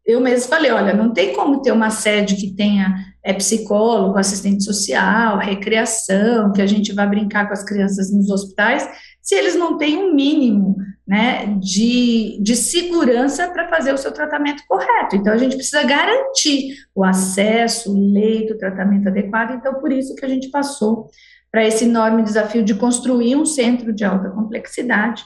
eu 0.04 0.20
mesmo 0.20 0.48
falei, 0.48 0.70
olha, 0.72 0.92
não 0.92 1.12
tem 1.12 1.32
como 1.32 1.62
ter 1.62 1.70
uma 1.72 1.90
sede 1.90 2.34
que 2.34 2.54
tenha 2.54 2.96
é, 3.22 3.32
psicólogo, 3.32 4.18
assistente 4.18 4.64
social, 4.64 5.38
recreação, 5.38 6.52
que 6.52 6.60
a 6.60 6.66
gente 6.66 6.92
vai 6.92 7.08
brincar 7.08 7.46
com 7.46 7.52
as 7.52 7.64
crianças 7.64 8.12
nos 8.12 8.28
hospitais, 8.28 8.88
se 9.20 9.36
eles 9.36 9.54
não 9.54 9.78
têm 9.78 9.96
um 9.96 10.12
mínimo 10.12 10.76
né, 11.06 11.46
de, 11.58 12.38
de 12.40 12.54
segurança 12.54 13.48
para 13.50 13.68
fazer 13.68 13.92
o 13.92 13.98
seu 13.98 14.12
tratamento 14.12 14.62
correto. 14.68 15.16
Então, 15.16 15.32
a 15.32 15.36
gente 15.36 15.56
precisa 15.56 15.82
garantir 15.82 16.76
o 16.94 17.04
acesso, 17.04 17.92
o 17.92 18.12
leito, 18.12 18.54
o 18.54 18.58
tratamento 18.58 19.08
adequado. 19.08 19.54
Então, 19.54 19.74
por 19.74 19.90
isso 19.92 20.14
que 20.14 20.24
a 20.24 20.28
gente 20.28 20.48
passou 20.50 21.10
para 21.50 21.66
esse 21.66 21.84
enorme 21.84 22.22
desafio 22.22 22.64
de 22.64 22.74
construir 22.74 23.36
um 23.36 23.44
centro 23.44 23.92
de 23.92 24.04
alta 24.04 24.30
complexidade 24.30 25.22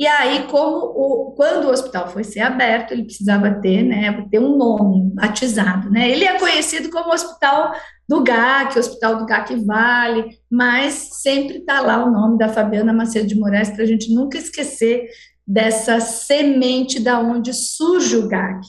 e 0.00 0.06
aí, 0.06 0.44
como 0.44 0.78
o, 0.78 1.32
quando 1.32 1.66
o 1.66 1.70
hospital 1.70 2.08
foi 2.08 2.24
ser 2.24 2.40
aberto, 2.40 2.92
ele 2.92 3.04
precisava 3.04 3.50
ter, 3.60 3.82
né, 3.82 4.26
ter 4.30 4.38
um 4.38 4.56
nome 4.56 5.10
batizado, 5.12 5.90
né? 5.90 6.10
Ele 6.10 6.24
é 6.24 6.38
conhecido 6.38 6.88
como 6.88 7.12
Hospital 7.12 7.74
do 8.08 8.24
GAC, 8.24 8.78
Hospital 8.78 9.18
do 9.18 9.26
GAC 9.26 9.54
Vale, 9.56 10.38
mas 10.50 10.94
sempre 11.20 11.58
está 11.58 11.82
lá 11.82 12.02
o 12.02 12.10
nome 12.10 12.38
da 12.38 12.48
Fabiana 12.48 12.94
Macedo 12.94 13.26
de 13.26 13.38
Moraes 13.38 13.68
para 13.68 13.82
a 13.82 13.86
gente 13.86 14.10
nunca 14.14 14.38
esquecer 14.38 15.06
dessa 15.46 16.00
semente 16.00 16.98
da 16.98 17.20
onde 17.20 17.52
surge 17.52 18.16
o 18.16 18.26
GAC. 18.26 18.68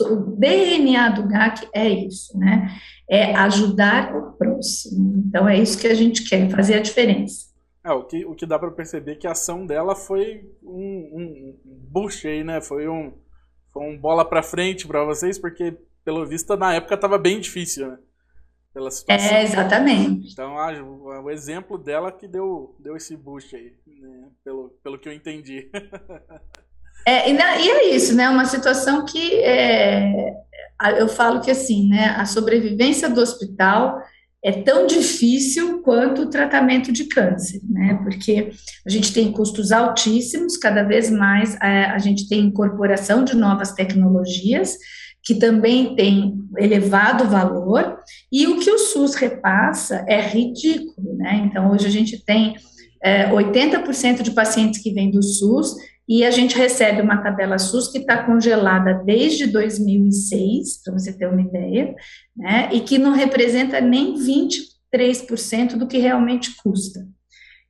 O 0.00 0.16
DNA 0.36 1.10
do 1.10 1.28
GAC 1.28 1.68
é 1.72 1.88
isso, 1.88 2.36
né? 2.36 2.74
É 3.08 3.36
ajudar 3.36 4.16
o 4.16 4.32
próximo. 4.32 5.22
Então 5.28 5.48
é 5.48 5.56
isso 5.56 5.78
que 5.78 5.86
a 5.86 5.94
gente 5.94 6.28
quer, 6.28 6.50
fazer 6.50 6.74
a 6.74 6.82
diferença. 6.82 7.51
É, 7.84 7.90
o 7.92 8.04
que, 8.04 8.24
o 8.24 8.34
que 8.34 8.46
dá 8.46 8.58
para 8.58 8.70
perceber 8.70 9.12
é 9.12 9.16
que 9.16 9.26
a 9.26 9.32
ação 9.32 9.66
dela 9.66 9.96
foi 9.96 10.48
um, 10.62 11.10
um, 11.12 11.60
boost 11.64 12.26
aí, 12.28 12.44
né? 12.44 12.60
Foi 12.60 12.88
um, 12.88 13.12
foi 13.72 13.82
um 13.82 13.98
bola 13.98 14.24
para 14.24 14.42
frente 14.42 14.86
para 14.86 15.04
vocês, 15.04 15.36
porque, 15.36 15.76
pelo 16.04 16.24
visto, 16.24 16.56
na 16.56 16.74
época 16.74 16.94
estava 16.94 17.18
bem 17.18 17.40
difícil, 17.40 17.88
né? 17.88 17.98
Pela 18.72 18.90
situação. 18.90 19.36
É, 19.36 19.42
exatamente. 19.42 20.32
Então, 20.32 20.56
ah, 20.56 20.72
o, 20.80 21.24
o 21.24 21.30
exemplo 21.30 21.76
dela 21.76 22.12
que 22.12 22.28
deu, 22.28 22.76
deu 22.78 22.96
esse 22.96 23.16
boost 23.16 23.54
aí, 23.54 23.72
né? 23.86 24.28
pelo, 24.44 24.68
pelo 24.82 24.98
que 24.98 25.08
eu 25.08 25.12
entendi. 25.12 25.70
É, 27.04 27.30
e, 27.30 27.32
na, 27.32 27.56
e, 27.56 27.68
é 27.68 27.94
isso, 27.94 28.14
né? 28.14 28.28
Uma 28.28 28.44
situação 28.44 29.04
que 29.04 29.34
é, 29.42 30.36
eu 30.98 31.08
falo 31.08 31.40
que 31.40 31.50
assim, 31.50 31.88
né? 31.88 32.14
A 32.16 32.24
sobrevivência 32.24 33.08
do 33.08 33.20
hospital 33.20 34.00
é 34.44 34.50
tão 34.50 34.86
difícil 34.86 35.82
quanto 35.82 36.22
o 36.22 36.30
tratamento 36.30 36.90
de 36.90 37.04
câncer, 37.04 37.60
né? 37.70 38.00
Porque 38.02 38.50
a 38.84 38.90
gente 38.90 39.12
tem 39.12 39.30
custos 39.30 39.70
altíssimos, 39.70 40.56
cada 40.56 40.82
vez 40.82 41.08
mais 41.10 41.56
a, 41.60 41.68
é, 41.68 41.84
a 41.86 41.98
gente 41.98 42.28
tem 42.28 42.40
incorporação 42.40 43.24
de 43.24 43.36
novas 43.36 43.72
tecnologias, 43.72 44.76
que 45.22 45.36
também 45.36 45.94
tem 45.94 46.34
elevado 46.58 47.28
valor, 47.28 47.96
e 48.32 48.48
o 48.48 48.58
que 48.58 48.70
o 48.70 48.78
SUS 48.78 49.14
repassa 49.14 50.04
é 50.08 50.20
ridículo, 50.20 51.14
né? 51.16 51.46
Então, 51.46 51.70
hoje 51.70 51.86
a 51.86 51.90
gente 51.90 52.24
tem 52.24 52.56
é, 53.00 53.30
80% 53.30 54.22
de 54.22 54.32
pacientes 54.32 54.82
que 54.82 54.92
vêm 54.92 55.10
do 55.10 55.22
SUS 55.22 55.76
e 56.08 56.24
a 56.24 56.30
gente 56.30 56.56
recebe 56.56 57.00
uma 57.00 57.22
tabela 57.22 57.58
SUS 57.58 57.88
que 57.88 57.98
está 57.98 58.24
congelada 58.24 59.02
desde 59.04 59.46
2006, 59.46 60.82
para 60.82 60.92
você 60.92 61.12
ter 61.12 61.26
uma 61.26 61.40
ideia, 61.40 61.94
né, 62.36 62.68
e 62.72 62.80
que 62.80 62.98
não 62.98 63.12
representa 63.12 63.80
nem 63.80 64.14
23% 64.14 65.76
do 65.76 65.86
que 65.86 65.98
realmente 65.98 66.56
custa. 66.62 67.06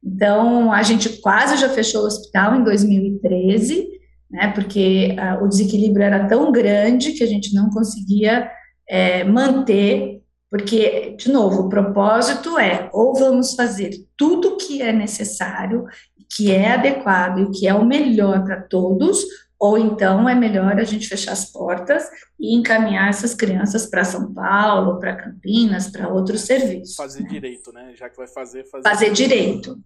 Então, 0.04 0.72
a 0.72 0.82
gente 0.82 1.20
quase 1.20 1.58
já 1.58 1.68
fechou 1.68 2.02
o 2.02 2.06
hospital 2.06 2.56
em 2.56 2.64
2013, 2.64 3.86
né, 4.30 4.48
porque 4.52 5.14
uh, 5.18 5.44
o 5.44 5.48
desequilíbrio 5.48 6.04
era 6.04 6.26
tão 6.26 6.50
grande 6.50 7.12
que 7.12 7.22
a 7.22 7.26
gente 7.26 7.54
não 7.54 7.70
conseguia 7.70 8.50
é, 8.88 9.24
manter, 9.24 10.22
porque, 10.50 11.16
de 11.18 11.30
novo, 11.30 11.62
o 11.62 11.68
propósito 11.68 12.58
é 12.58 12.90
ou 12.92 13.14
vamos 13.14 13.54
fazer 13.54 13.90
tudo 14.18 14.48
o 14.48 14.56
que 14.56 14.82
é 14.82 14.92
necessário 14.92 15.86
que 16.34 16.50
é 16.50 16.72
adequado 16.72 17.38
e 17.38 17.44
o 17.44 17.50
que 17.50 17.66
é 17.66 17.74
o 17.74 17.84
melhor 17.84 18.44
para 18.44 18.62
todos, 18.62 19.24
ou 19.58 19.78
então 19.78 20.28
é 20.28 20.34
melhor 20.34 20.78
a 20.78 20.84
gente 20.84 21.06
fechar 21.06 21.32
as 21.32 21.44
portas 21.44 22.08
e 22.38 22.56
encaminhar 22.56 23.08
essas 23.08 23.34
crianças 23.34 23.86
para 23.86 24.02
São 24.02 24.32
Paulo, 24.32 24.98
para 24.98 25.14
Campinas, 25.14 25.88
para 25.88 26.08
outros 26.08 26.40
serviços. 26.40 26.96
Fazer 26.96 27.22
né? 27.22 27.28
direito, 27.28 27.72
né? 27.72 27.94
Já 27.94 28.08
que 28.08 28.16
vai 28.16 28.26
fazer, 28.26 28.64
fazer. 28.64 28.88
Fazer 28.88 29.12
direito. 29.12 29.78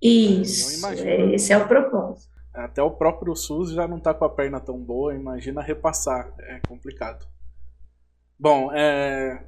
Isso. 0.00 0.86
Esse 1.32 1.52
é 1.52 1.56
o 1.56 1.66
propósito. 1.66 2.32
Até 2.52 2.80
o 2.80 2.90
próprio 2.90 3.34
SUS 3.34 3.72
já 3.72 3.88
não 3.88 3.96
está 3.96 4.14
com 4.14 4.24
a 4.24 4.30
perna 4.30 4.60
tão 4.60 4.78
boa, 4.78 5.14
imagina 5.14 5.60
repassar. 5.60 6.32
É 6.38 6.60
complicado. 6.68 7.26
Bom, 8.38 8.70
é, 8.72 9.42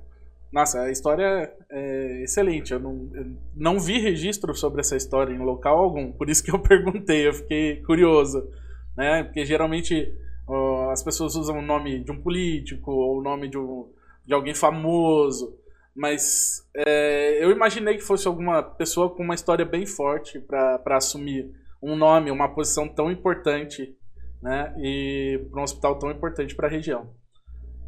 nossa, 0.52 0.82
a 0.82 0.90
história 0.90 1.52
é 1.70 2.22
excelente. 2.22 2.72
Eu 2.72 2.80
não, 2.80 3.10
eu 3.14 3.26
não 3.54 3.80
vi 3.80 3.98
registro 3.98 4.54
sobre 4.54 4.80
essa 4.80 4.96
história 4.96 5.32
em 5.32 5.38
local 5.38 5.78
algum, 5.78 6.12
por 6.12 6.28
isso 6.28 6.42
que 6.42 6.50
eu 6.50 6.58
perguntei, 6.62 7.26
eu 7.26 7.34
fiquei 7.34 7.82
curioso. 7.82 8.48
Né? 8.96 9.24
Porque 9.24 9.44
geralmente 9.44 10.14
ó, 10.46 10.90
as 10.90 11.02
pessoas 11.02 11.34
usam 11.36 11.58
o 11.58 11.62
nome 11.62 12.02
de 12.02 12.10
um 12.10 12.20
político 12.20 12.90
ou 12.90 13.18
o 13.18 13.22
nome 13.22 13.48
de, 13.48 13.58
um, 13.58 13.90
de 14.24 14.32
alguém 14.34 14.54
famoso. 14.54 15.58
Mas 15.94 16.66
é, 16.74 17.42
eu 17.42 17.50
imaginei 17.50 17.96
que 17.96 18.02
fosse 18.02 18.28
alguma 18.28 18.62
pessoa 18.62 19.08
com 19.14 19.22
uma 19.22 19.34
história 19.34 19.64
bem 19.64 19.86
forte 19.86 20.38
para 20.38 20.96
assumir 20.96 21.50
um 21.82 21.96
nome, 21.96 22.30
uma 22.30 22.54
posição 22.54 22.88
tão 22.88 23.10
importante, 23.10 23.96
né? 24.42 24.74
E 24.78 25.46
para 25.50 25.60
um 25.60 25.64
hospital 25.64 25.98
tão 25.98 26.10
importante 26.10 26.54
para 26.54 26.68
a 26.68 26.70
região. 26.70 27.14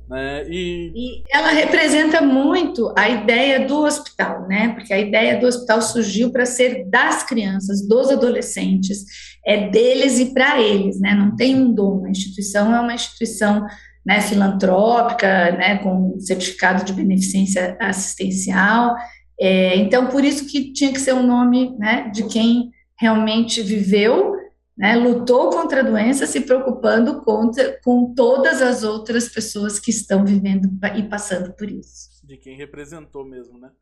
Né? 0.08 0.44
E... 0.48 0.92
e... 0.94 1.22
ela 1.30 1.50
representa 1.50 2.20
muito 2.20 2.92
a 2.96 3.08
ideia 3.08 3.66
do 3.66 3.82
hospital, 3.82 4.46
né? 4.48 4.70
Porque 4.70 4.92
a 4.92 4.98
ideia 4.98 5.38
do 5.38 5.46
hospital 5.46 5.82
surgiu 5.82 6.30
para 6.30 6.46
ser 6.46 6.84
das 6.88 7.22
crianças, 7.22 7.86
dos 7.86 8.10
adolescentes, 8.10 9.04
é 9.46 9.68
deles 9.68 10.18
e 10.18 10.32
para 10.32 10.60
eles, 10.60 10.98
né? 11.00 11.14
Não 11.14 11.36
tem 11.36 11.54
um 11.54 11.72
dono. 11.72 12.06
A 12.06 12.10
instituição 12.10 12.74
é 12.74 12.80
uma 12.80 12.94
instituição 12.94 13.66
né, 14.04 14.22
filantrópica, 14.22 15.52
né, 15.52 15.76
com 15.78 16.18
certificado 16.18 16.82
de 16.82 16.94
beneficência 16.94 17.76
assistencial. 17.78 18.96
É, 19.38 19.76
então, 19.76 20.06
por 20.06 20.24
isso 20.24 20.46
que 20.46 20.72
tinha 20.72 20.90
que 20.90 21.00
ser 21.00 21.12
o 21.12 21.18
um 21.18 21.26
nome 21.26 21.76
né, 21.78 22.10
de 22.12 22.26
quem 22.26 22.70
realmente 22.98 23.62
viveu 23.62 24.34
né, 24.78 24.94
lutou 24.94 25.50
contra 25.50 25.80
a 25.80 25.82
doença, 25.82 26.24
se 26.24 26.40
preocupando 26.40 27.20
contra, 27.22 27.80
com 27.82 28.14
todas 28.14 28.62
as 28.62 28.84
outras 28.84 29.28
pessoas 29.28 29.80
que 29.80 29.90
estão 29.90 30.24
vivendo 30.24 30.68
e 30.96 31.02
passando 31.02 31.52
por 31.52 31.68
isso. 31.68 32.24
De 32.24 32.36
quem 32.36 32.56
representou 32.56 33.24
mesmo, 33.24 33.58
né? 33.58 33.72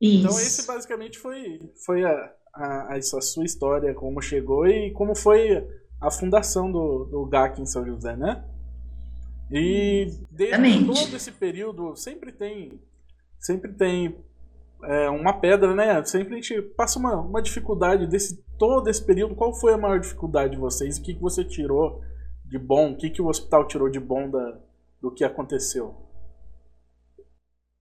Isso. 0.00 0.26
Então 0.26 0.30
esse 0.40 0.66
basicamente 0.66 1.18
foi, 1.18 1.60
foi 1.84 2.02
a, 2.04 2.34
a, 2.54 2.96
a, 2.96 3.02
sua 3.02 3.44
história, 3.44 3.92
como 3.92 4.22
chegou 4.22 4.66
e 4.66 4.90
como 4.92 5.14
foi 5.14 5.62
a 6.00 6.10
fundação 6.10 6.72
do, 6.72 7.04
do 7.04 7.26
GAC 7.26 7.60
em 7.60 7.66
São 7.66 7.84
José, 7.84 8.16
né? 8.16 8.42
E 9.50 10.06
desde 10.30 10.54
Exatamente. 10.54 11.04
todo 11.04 11.16
esse 11.16 11.30
período 11.32 11.94
sempre 11.94 12.32
tem 12.32 12.80
sempre 13.38 13.70
tem 13.74 14.16
é, 14.84 15.10
uma 15.10 15.34
pedra, 15.34 15.74
né? 15.74 16.02
Sempre 16.04 16.32
a 16.32 16.36
gente 16.36 16.62
passa 16.62 16.98
uma, 16.98 17.16
uma 17.16 17.42
dificuldade 17.42 18.06
desse 18.06 18.42
todo 18.62 18.88
esse 18.88 19.04
período. 19.04 19.34
Qual 19.34 19.52
foi 19.52 19.74
a 19.74 19.76
maior 19.76 19.98
dificuldade 19.98 20.52
de 20.52 20.56
vocês? 20.56 20.96
O 20.96 21.02
que, 21.02 21.14
que 21.14 21.20
você 21.20 21.42
tirou 21.42 22.00
de 22.44 22.56
bom? 22.56 22.92
O 22.92 22.96
que, 22.96 23.10
que 23.10 23.20
o 23.20 23.26
hospital 23.26 23.66
tirou 23.66 23.90
de 23.90 23.98
bom 23.98 24.30
da, 24.30 24.56
do 25.00 25.10
que 25.10 25.24
aconteceu? 25.24 25.96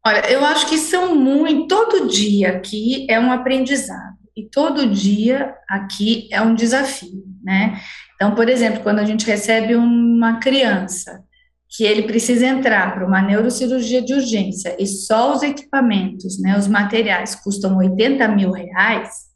Olha, 0.04 0.28
eu 0.28 0.44
acho 0.44 0.68
que 0.68 0.80
são 0.80 1.14
muito. 1.14 1.68
Todo 1.68 2.08
dia 2.08 2.58
aqui 2.58 3.06
é 3.08 3.20
um 3.20 3.32
aprendizado 3.32 4.18
e 4.36 4.50
todo 4.50 4.90
dia 4.90 5.54
aqui 5.70 6.28
é 6.32 6.42
um 6.42 6.56
desafio, 6.56 7.26
né? 7.44 7.80
Então, 8.16 8.34
por 8.34 8.50
exemplo, 8.50 8.82
quando 8.82 8.98
a 8.98 9.06
gente 9.06 9.24
recebe 9.24 9.76
uma 9.76 10.40
criança 10.40 11.24
que 11.70 11.84
ele 11.84 12.02
precisa 12.08 12.48
entrar 12.48 12.92
para 12.96 13.06
uma 13.06 13.22
neurocirurgia 13.22 14.02
de 14.02 14.16
urgência 14.16 14.76
e 14.80 14.88
só 14.88 15.32
os 15.32 15.44
equipamentos, 15.44 16.42
né, 16.42 16.58
os 16.58 16.68
materiais 16.68 17.36
custam 17.36 17.78
80 17.78 18.28
mil 18.30 18.52
reais 18.52 19.31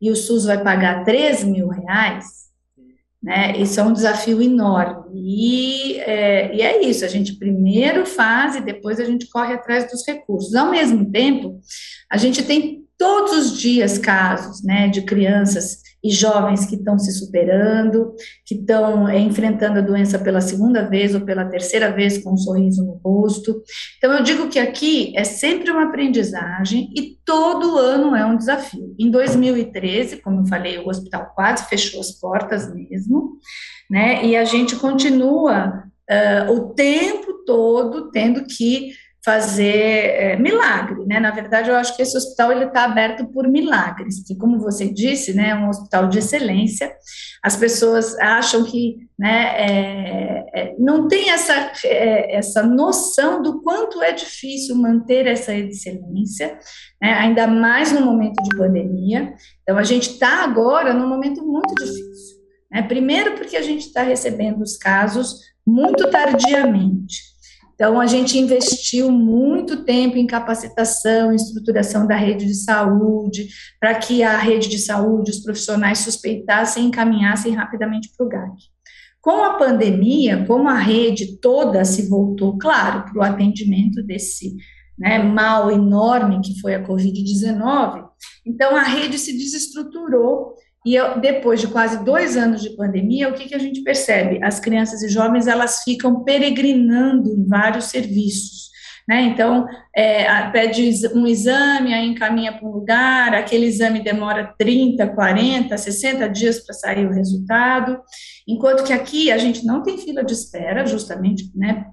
e 0.00 0.10
o 0.10 0.16
SUS 0.16 0.46
vai 0.46 0.62
pagar 0.62 1.04
3 1.04 1.44
mil 1.44 1.68
reais, 1.68 2.26
né, 3.22 3.56
isso 3.58 3.78
é 3.78 3.82
um 3.82 3.92
desafio 3.92 4.40
enorme. 4.40 5.10
E 5.14 5.98
é, 6.00 6.54
e 6.56 6.62
é 6.62 6.82
isso, 6.84 7.04
a 7.04 7.08
gente 7.08 7.34
primeiro 7.34 8.06
faz 8.06 8.56
e 8.56 8.60
depois 8.62 8.98
a 8.98 9.04
gente 9.04 9.28
corre 9.28 9.52
atrás 9.52 9.90
dos 9.90 10.06
recursos. 10.06 10.54
Ao 10.54 10.70
mesmo 10.70 11.10
tempo, 11.10 11.60
a 12.10 12.16
gente 12.16 12.42
tem 12.42 12.84
todos 12.96 13.32
os 13.32 13.58
dias 13.58 13.98
casos, 13.98 14.62
né, 14.62 14.88
de 14.88 15.02
crianças 15.02 15.82
e 16.02 16.10
jovens 16.10 16.66
que 16.66 16.76
estão 16.76 16.98
se 16.98 17.12
superando, 17.12 18.14
que 18.46 18.54
estão 18.54 19.08
é, 19.08 19.18
enfrentando 19.18 19.78
a 19.78 19.82
doença 19.82 20.18
pela 20.18 20.40
segunda 20.40 20.88
vez 20.88 21.14
ou 21.14 21.20
pela 21.20 21.44
terceira 21.44 21.92
vez 21.92 22.18
com 22.18 22.32
um 22.32 22.36
sorriso 22.36 22.84
no 22.84 23.00
rosto. 23.04 23.62
Então, 23.98 24.12
eu 24.12 24.22
digo 24.22 24.48
que 24.48 24.58
aqui 24.58 25.12
é 25.16 25.24
sempre 25.24 25.70
uma 25.70 25.84
aprendizagem 25.84 26.90
e 26.96 27.18
todo 27.24 27.78
ano 27.78 28.16
é 28.16 28.24
um 28.24 28.36
desafio. 28.36 28.94
Em 28.98 29.10
2013, 29.10 30.18
como 30.18 30.40
eu 30.40 30.46
falei, 30.46 30.78
o 30.78 30.88
hospital 30.88 31.32
quase 31.34 31.68
fechou 31.68 32.00
as 32.00 32.12
portas 32.12 32.72
mesmo, 32.72 33.38
né? 33.90 34.24
E 34.24 34.36
a 34.36 34.44
gente 34.44 34.76
continua 34.76 35.84
uh, 36.10 36.52
o 36.52 36.74
tempo 36.74 37.44
todo 37.44 38.10
tendo 38.10 38.44
que 38.44 38.92
fazer 39.22 39.74
é, 39.74 40.36
milagre, 40.36 41.04
né? 41.06 41.20
Na 41.20 41.30
verdade, 41.30 41.68
eu 41.68 41.76
acho 41.76 41.94
que 41.94 42.02
esse 42.02 42.16
hospital 42.16 42.52
ele 42.52 42.64
está 42.64 42.84
aberto 42.84 43.26
por 43.26 43.46
milagres, 43.46 44.22
que, 44.26 44.34
como 44.34 44.58
você 44.58 44.88
disse, 44.90 45.34
né, 45.34 45.50
é 45.50 45.54
um 45.54 45.68
hospital 45.68 46.08
de 46.08 46.18
excelência. 46.18 46.90
As 47.42 47.54
pessoas 47.54 48.18
acham 48.18 48.64
que, 48.64 48.96
né, 49.18 49.54
é, 49.56 50.44
é, 50.54 50.74
não 50.78 51.06
tem 51.06 51.30
essa 51.30 51.70
é, 51.84 52.34
essa 52.34 52.62
noção 52.62 53.42
do 53.42 53.60
quanto 53.62 54.02
é 54.02 54.12
difícil 54.12 54.74
manter 54.76 55.26
essa 55.26 55.54
excelência, 55.54 56.58
né, 57.00 57.12
ainda 57.12 57.46
mais 57.46 57.92
no 57.92 58.00
momento 58.00 58.42
de 58.42 58.56
pandemia. 58.56 59.34
Então, 59.62 59.76
a 59.76 59.84
gente 59.84 60.12
está 60.12 60.42
agora 60.44 60.94
num 60.94 61.08
momento 61.08 61.44
muito 61.44 61.74
difícil. 61.74 62.40
Né? 62.72 62.82
Primeiro, 62.82 63.34
porque 63.34 63.56
a 63.56 63.62
gente 63.62 63.86
está 63.86 64.02
recebendo 64.02 64.62
os 64.62 64.78
casos 64.78 65.40
muito 65.66 66.10
tardiamente. 66.10 67.29
Então, 67.80 67.98
a 67.98 68.06
gente 68.06 68.36
investiu 68.36 69.10
muito 69.10 69.84
tempo 69.84 70.18
em 70.18 70.26
capacitação, 70.26 71.32
em 71.32 71.36
estruturação 71.36 72.06
da 72.06 72.14
rede 72.14 72.44
de 72.44 72.54
saúde, 72.54 73.48
para 73.80 73.94
que 73.94 74.22
a 74.22 74.36
rede 74.36 74.68
de 74.68 74.78
saúde, 74.78 75.30
os 75.30 75.38
profissionais 75.38 76.00
suspeitassem 76.00 76.84
e 76.84 76.86
encaminhassem 76.88 77.54
rapidamente 77.54 78.10
para 78.14 78.26
o 78.26 78.28
GAC. 78.28 78.52
Com 79.18 79.42
a 79.42 79.54
pandemia, 79.54 80.44
como 80.46 80.68
a 80.68 80.76
rede 80.76 81.38
toda 81.38 81.82
se 81.86 82.06
voltou, 82.06 82.58
claro, 82.58 83.04
para 83.04 83.18
o 83.18 83.22
atendimento 83.22 84.02
desse 84.02 84.56
né, 84.98 85.18
mal 85.18 85.70
enorme 85.70 86.42
que 86.42 86.60
foi 86.60 86.74
a 86.74 86.86
Covid-19, 86.86 88.04
então 88.44 88.76
a 88.76 88.82
rede 88.82 89.18
se 89.18 89.32
desestruturou 89.32 90.52
e 90.84 90.94
eu, 90.94 91.20
depois 91.20 91.60
de 91.60 91.66
quase 91.66 92.02
dois 92.04 92.36
anos 92.36 92.62
de 92.62 92.70
pandemia, 92.70 93.28
o 93.28 93.34
que, 93.34 93.48
que 93.48 93.54
a 93.54 93.58
gente 93.58 93.82
percebe? 93.82 94.42
As 94.42 94.58
crianças 94.58 95.02
e 95.02 95.08
jovens 95.08 95.46
elas 95.46 95.82
ficam 95.82 96.24
peregrinando 96.24 97.30
em 97.30 97.46
vários 97.46 97.86
serviços. 97.86 98.70
Né? 99.06 99.22
Então, 99.22 99.66
é, 99.94 100.48
pede 100.50 100.92
um 101.14 101.26
exame, 101.26 101.92
aí 101.92 102.06
encaminha 102.06 102.52
para 102.52 102.66
um 102.66 102.70
lugar, 102.72 103.34
aquele 103.34 103.66
exame 103.66 104.02
demora 104.02 104.54
30, 104.56 105.06
40, 105.08 105.76
60 105.76 106.28
dias 106.28 106.60
para 106.60 106.74
sair 106.74 107.06
o 107.06 107.12
resultado, 107.12 108.00
enquanto 108.46 108.84
que 108.84 108.92
aqui 108.92 109.30
a 109.30 109.36
gente 109.36 109.66
não 109.66 109.82
tem 109.82 109.98
fila 109.98 110.24
de 110.24 110.32
espera, 110.32 110.86
justamente 110.86 111.50
né, 111.54 111.86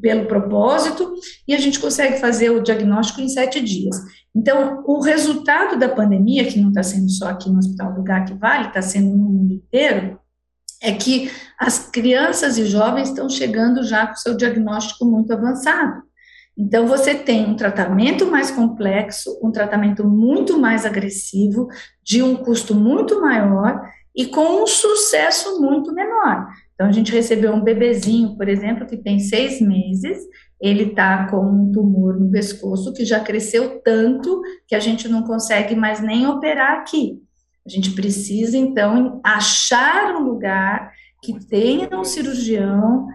pelo 0.00 0.26
propósito, 0.26 1.14
e 1.46 1.54
a 1.54 1.58
gente 1.58 1.78
consegue 1.78 2.18
fazer 2.18 2.50
o 2.50 2.62
diagnóstico 2.62 3.20
em 3.20 3.28
sete 3.28 3.60
dias. 3.60 3.96
Então, 4.34 4.82
o 4.86 5.00
resultado 5.00 5.78
da 5.78 5.88
pandemia, 5.88 6.44
que 6.44 6.60
não 6.60 6.68
está 6.68 6.82
sendo 6.82 7.08
só 7.10 7.28
aqui 7.28 7.48
no 7.48 7.58
Hospital 7.58 7.94
do 7.94 8.02
GAC 8.02 8.34
Vale, 8.34 8.68
está 8.68 8.82
sendo 8.82 9.16
no 9.16 9.24
mundo 9.24 9.52
inteiro, 9.54 10.18
é 10.82 10.92
que 10.92 11.30
as 11.58 11.78
crianças 11.90 12.58
e 12.58 12.66
jovens 12.66 13.08
estão 13.08 13.28
chegando 13.28 13.82
já 13.82 14.06
com 14.06 14.16
seu 14.16 14.36
diagnóstico 14.36 15.06
muito 15.06 15.32
avançado. 15.32 16.02
Então, 16.58 16.86
você 16.86 17.14
tem 17.14 17.46
um 17.46 17.56
tratamento 17.56 18.26
mais 18.26 18.50
complexo, 18.50 19.38
um 19.42 19.50
tratamento 19.50 20.04
muito 20.04 20.58
mais 20.58 20.84
agressivo, 20.84 21.68
de 22.02 22.22
um 22.22 22.34
custo 22.34 22.74
muito 22.74 23.20
maior 23.20 23.80
e 24.14 24.26
com 24.26 24.62
um 24.62 24.66
sucesso 24.66 25.60
muito 25.60 25.92
menor. 25.92 26.48
Então, 26.76 26.86
a 26.86 26.92
gente 26.92 27.10
recebeu 27.10 27.52
um 27.52 27.64
bebezinho, 27.64 28.36
por 28.36 28.48
exemplo, 28.48 28.86
que 28.86 28.96
tem 28.96 29.18
seis 29.18 29.60
meses 29.60 30.18
ele 30.60 30.84
está 30.84 31.28
com 31.28 31.38
um 31.38 31.72
tumor 31.72 32.18
no 32.18 32.30
pescoço 32.30 32.92
que 32.92 33.04
já 33.04 33.20
cresceu 33.20 33.80
tanto 33.82 34.40
que 34.66 34.74
a 34.74 34.80
gente 34.80 35.08
não 35.08 35.22
consegue 35.22 35.74
mais 35.74 36.00
nem 36.00 36.26
operar 36.26 36.78
aqui. 36.78 37.20
A 37.64 37.68
gente 37.68 37.90
precisa, 37.90 38.56
então, 38.56 39.20
achar 39.24 40.14
um 40.14 40.24
lugar 40.24 40.92
que 41.22 41.44
tenha 41.46 41.88
um 41.92 42.04
cirurgião 42.04 43.06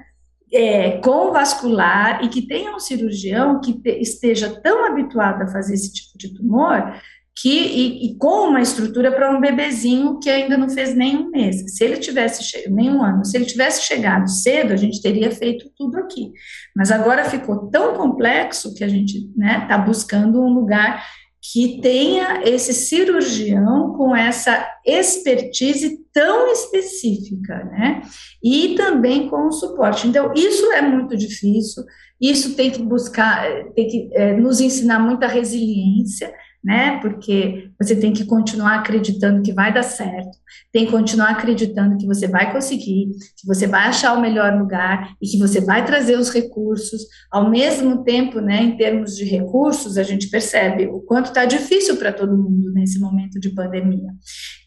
é, 0.53 0.97
com 0.97 1.31
vascular 1.31 2.23
e 2.23 2.27
que 2.27 2.45
tenha 2.45 2.75
um 2.75 2.79
cirurgião 2.79 3.61
que 3.61 3.73
te, 3.73 4.01
esteja 4.01 4.49
tão 4.61 4.85
habituado 4.85 5.43
a 5.43 5.47
fazer 5.47 5.73
esse 5.73 5.93
tipo 5.93 6.17
de 6.17 6.33
tumor 6.35 6.93
que 7.35 7.49
e, 7.49 8.05
e 8.07 8.17
com 8.17 8.49
uma 8.49 8.61
estrutura 8.61 9.11
para 9.11 9.35
um 9.35 9.39
bebezinho 9.39 10.19
que 10.19 10.29
ainda 10.29 10.57
não 10.57 10.69
fez 10.69 10.95
nem 10.95 11.17
um 11.17 11.29
mês. 11.29 11.63
Se 11.75 11.83
ele 11.83 11.97
tivesse 11.97 12.69
nem 12.69 12.91
um 12.91 13.03
ano, 13.03 13.25
se 13.25 13.37
ele 13.37 13.45
tivesse 13.45 13.83
chegado 13.83 14.29
cedo, 14.29 14.73
a 14.73 14.77
gente 14.77 15.01
teria 15.01 15.31
feito 15.31 15.71
tudo 15.77 15.97
aqui. 15.97 16.31
Mas 16.75 16.91
agora 16.91 17.25
ficou 17.25 17.69
tão 17.69 17.95
complexo 17.95 18.73
que 18.75 18.83
a 18.83 18.87
gente 18.87 19.17
está 19.17 19.31
né, 19.35 19.65
tá 19.67 19.77
buscando 19.77 20.41
um 20.41 20.53
lugar 20.53 21.03
que 21.41 21.81
tenha 21.81 22.43
esse 22.43 22.71
cirurgião 22.71 23.93
com 23.93 24.15
essa 24.15 24.67
expertise 24.85 25.99
tão 26.13 26.51
específica, 26.51 27.63
né? 27.65 28.01
E 28.43 28.75
também 28.75 29.27
com 29.27 29.47
o 29.47 29.51
suporte. 29.51 30.07
Então, 30.07 30.31
isso 30.35 30.71
é 30.71 30.83
muito 30.83 31.17
difícil, 31.17 31.83
isso 32.21 32.55
tem 32.55 32.69
que 32.69 32.83
buscar, 32.83 33.43
tem 33.73 33.87
que 33.87 34.09
é, 34.13 34.37
nos 34.37 34.61
ensinar 34.61 34.99
muita 34.99 35.25
resiliência, 35.25 36.31
né? 36.63 36.99
Porque 36.99 37.71
você 37.79 37.95
tem 37.95 38.13
que 38.13 38.25
continuar 38.25 38.79
acreditando 38.79 39.41
que 39.41 39.51
vai 39.51 39.73
dar 39.73 39.83
certo, 39.83 40.37
tem 40.71 40.85
que 40.85 40.91
continuar 40.91 41.31
acreditando 41.31 41.97
que 41.97 42.05
você 42.05 42.27
vai 42.27 42.51
conseguir, 42.51 43.09
que 43.37 43.47
você 43.47 43.65
vai 43.65 43.87
achar 43.87 44.13
o 44.13 44.21
melhor 44.21 44.53
lugar 44.57 45.15
e 45.21 45.27
que 45.27 45.37
você 45.37 45.59
vai 45.59 45.83
trazer 45.83 46.17
os 46.17 46.29
recursos. 46.29 47.01
Ao 47.31 47.49
mesmo 47.49 48.03
tempo, 48.03 48.39
né, 48.39 48.61
em 48.61 48.77
termos 48.77 49.15
de 49.15 49.25
recursos, 49.25 49.97
a 49.97 50.03
gente 50.03 50.29
percebe 50.29 50.87
o 50.87 51.01
quanto 51.01 51.27
está 51.27 51.45
difícil 51.45 51.97
para 51.97 52.13
todo 52.13 52.37
mundo 52.37 52.71
nesse 52.73 52.99
momento 52.99 53.39
de 53.39 53.49
pandemia. 53.49 54.11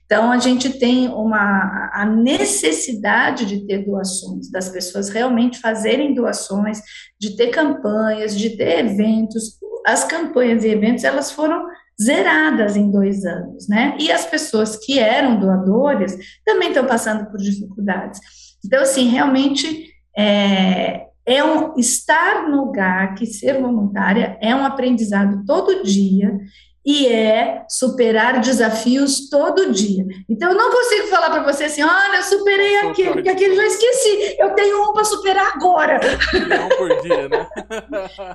Então, 0.06 0.30
a 0.30 0.38
gente 0.38 0.78
tem 0.78 1.08
uma, 1.08 1.90
a 1.92 2.04
necessidade 2.04 3.46
de 3.46 3.66
ter 3.66 3.84
doações, 3.86 4.50
das 4.50 4.68
pessoas 4.68 5.08
realmente 5.08 5.58
fazerem 5.58 6.14
doações, 6.14 6.80
de 7.18 7.36
ter 7.36 7.48
campanhas, 7.48 8.36
de 8.36 8.50
ter 8.50 8.80
eventos. 8.80 9.58
As 9.86 10.04
campanhas 10.04 10.62
e 10.62 10.68
eventos, 10.68 11.04
elas 11.04 11.32
foram 11.32 11.66
zeradas 12.00 12.76
em 12.76 12.90
dois 12.90 13.24
anos, 13.24 13.68
né? 13.68 13.96
E 14.00 14.10
as 14.10 14.26
pessoas 14.26 14.76
que 14.76 14.98
eram 14.98 15.38
doadores 15.38 16.16
também 16.44 16.68
estão 16.68 16.86
passando 16.86 17.30
por 17.30 17.38
dificuldades. 17.38 18.20
Então, 18.64 18.82
assim, 18.82 19.08
realmente 19.08 19.88
é, 20.16 21.06
é 21.26 21.44
um 21.44 21.74
estar 21.76 22.48
no 22.48 22.64
lugar 22.64 23.14
que 23.14 23.26
ser 23.26 23.60
voluntária 23.60 24.38
é 24.40 24.54
um 24.54 24.64
aprendizado 24.64 25.44
todo 25.46 25.82
dia 25.82 26.38
e 26.84 27.06
é 27.06 27.64
superar 27.68 28.40
desafios 28.40 29.28
todo 29.30 29.72
dia. 29.72 30.04
Então, 30.28 30.50
eu 30.52 30.58
não 30.58 30.70
consigo 30.70 31.06
falar 31.06 31.30
para 31.30 31.50
você 31.50 31.64
assim, 31.64 31.82
olha, 31.82 32.16
eu 32.16 32.22
superei 32.22 32.76
aquele, 32.76 33.12
porque 33.12 33.28
aquele 33.28 33.56
já 33.56 33.66
esqueci, 33.66 34.36
eu 34.38 34.54
tenho 34.54 34.82
um 34.82 34.92
para 34.92 35.04
superar 35.04 35.52
agora. 35.54 36.00
Um 36.34 36.46
leão 36.46 36.68
por 36.68 37.02
dia, 37.02 37.28
né? 37.28 37.48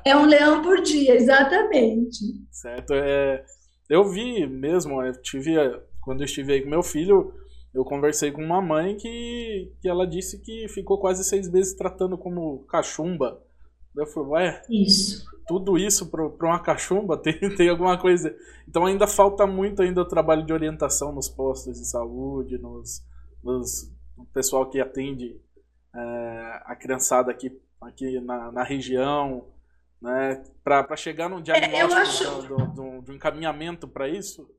é 0.06 0.16
um 0.16 0.26
leão 0.26 0.62
por 0.62 0.82
dia, 0.82 1.16
exatamente. 1.16 2.20
Certo. 2.52 2.94
É, 2.94 3.44
eu 3.90 4.04
vi 4.10 4.48
mesmo, 4.48 5.04
eu 5.04 5.14
tive, 5.22 5.56
quando 6.02 6.22
eu 6.22 6.26
estive 6.26 6.54
aí 6.54 6.62
com 6.62 6.70
meu 6.70 6.82
filho, 6.82 7.34
eu 7.74 7.84
conversei 7.84 8.32
com 8.32 8.44
uma 8.44 8.62
mãe 8.62 8.96
que, 8.96 9.72
que 9.82 9.88
ela 9.88 10.08
disse 10.08 10.42
que 10.42 10.68
ficou 10.70 11.00
quase 11.00 11.24
seis 11.24 11.50
meses 11.52 11.76
tratando 11.76 12.18
como 12.18 12.66
cachumba. 12.66 13.42
Eu 13.96 14.06
falei, 14.08 14.30
ué, 14.30 14.62
isso. 14.70 15.26
tudo 15.48 15.78
isso 15.78 16.10
para 16.10 16.48
uma 16.48 16.60
cachumba 16.60 17.18
tem, 17.22 17.38
tem 17.56 17.70
alguma 17.70 17.98
coisa. 17.98 18.36
Então 18.68 18.86
ainda 18.86 19.08
falta 19.08 19.46
muito 19.46 19.82
ainda 19.82 20.02
o 20.02 20.08
trabalho 20.08 20.46
de 20.46 20.54
orientação 20.54 21.12
nos 21.12 21.28
postos 21.28 21.80
de 21.80 21.88
saúde, 21.88 22.58
nos, 22.58 23.04
nos 23.44 23.92
no 24.20 24.26
pessoal 24.26 24.70
que 24.70 24.82
atende 24.82 25.40
é, 25.96 26.62
a 26.66 26.76
criançada 26.76 27.32
aqui, 27.32 27.58
aqui 27.82 28.20
na, 28.20 28.52
na 28.52 28.64
região, 28.64 29.48
né, 30.02 30.44
para 30.64 30.96
chegar 30.96 31.30
num 31.30 31.42
diagnóstico 31.42 31.96
é, 31.96 32.02
acho... 32.02 32.48
do, 32.48 32.68
do, 32.68 33.02
do, 33.02 33.14
encaminhamento 33.14 33.88
para 33.88 34.08
isso. 34.08 34.50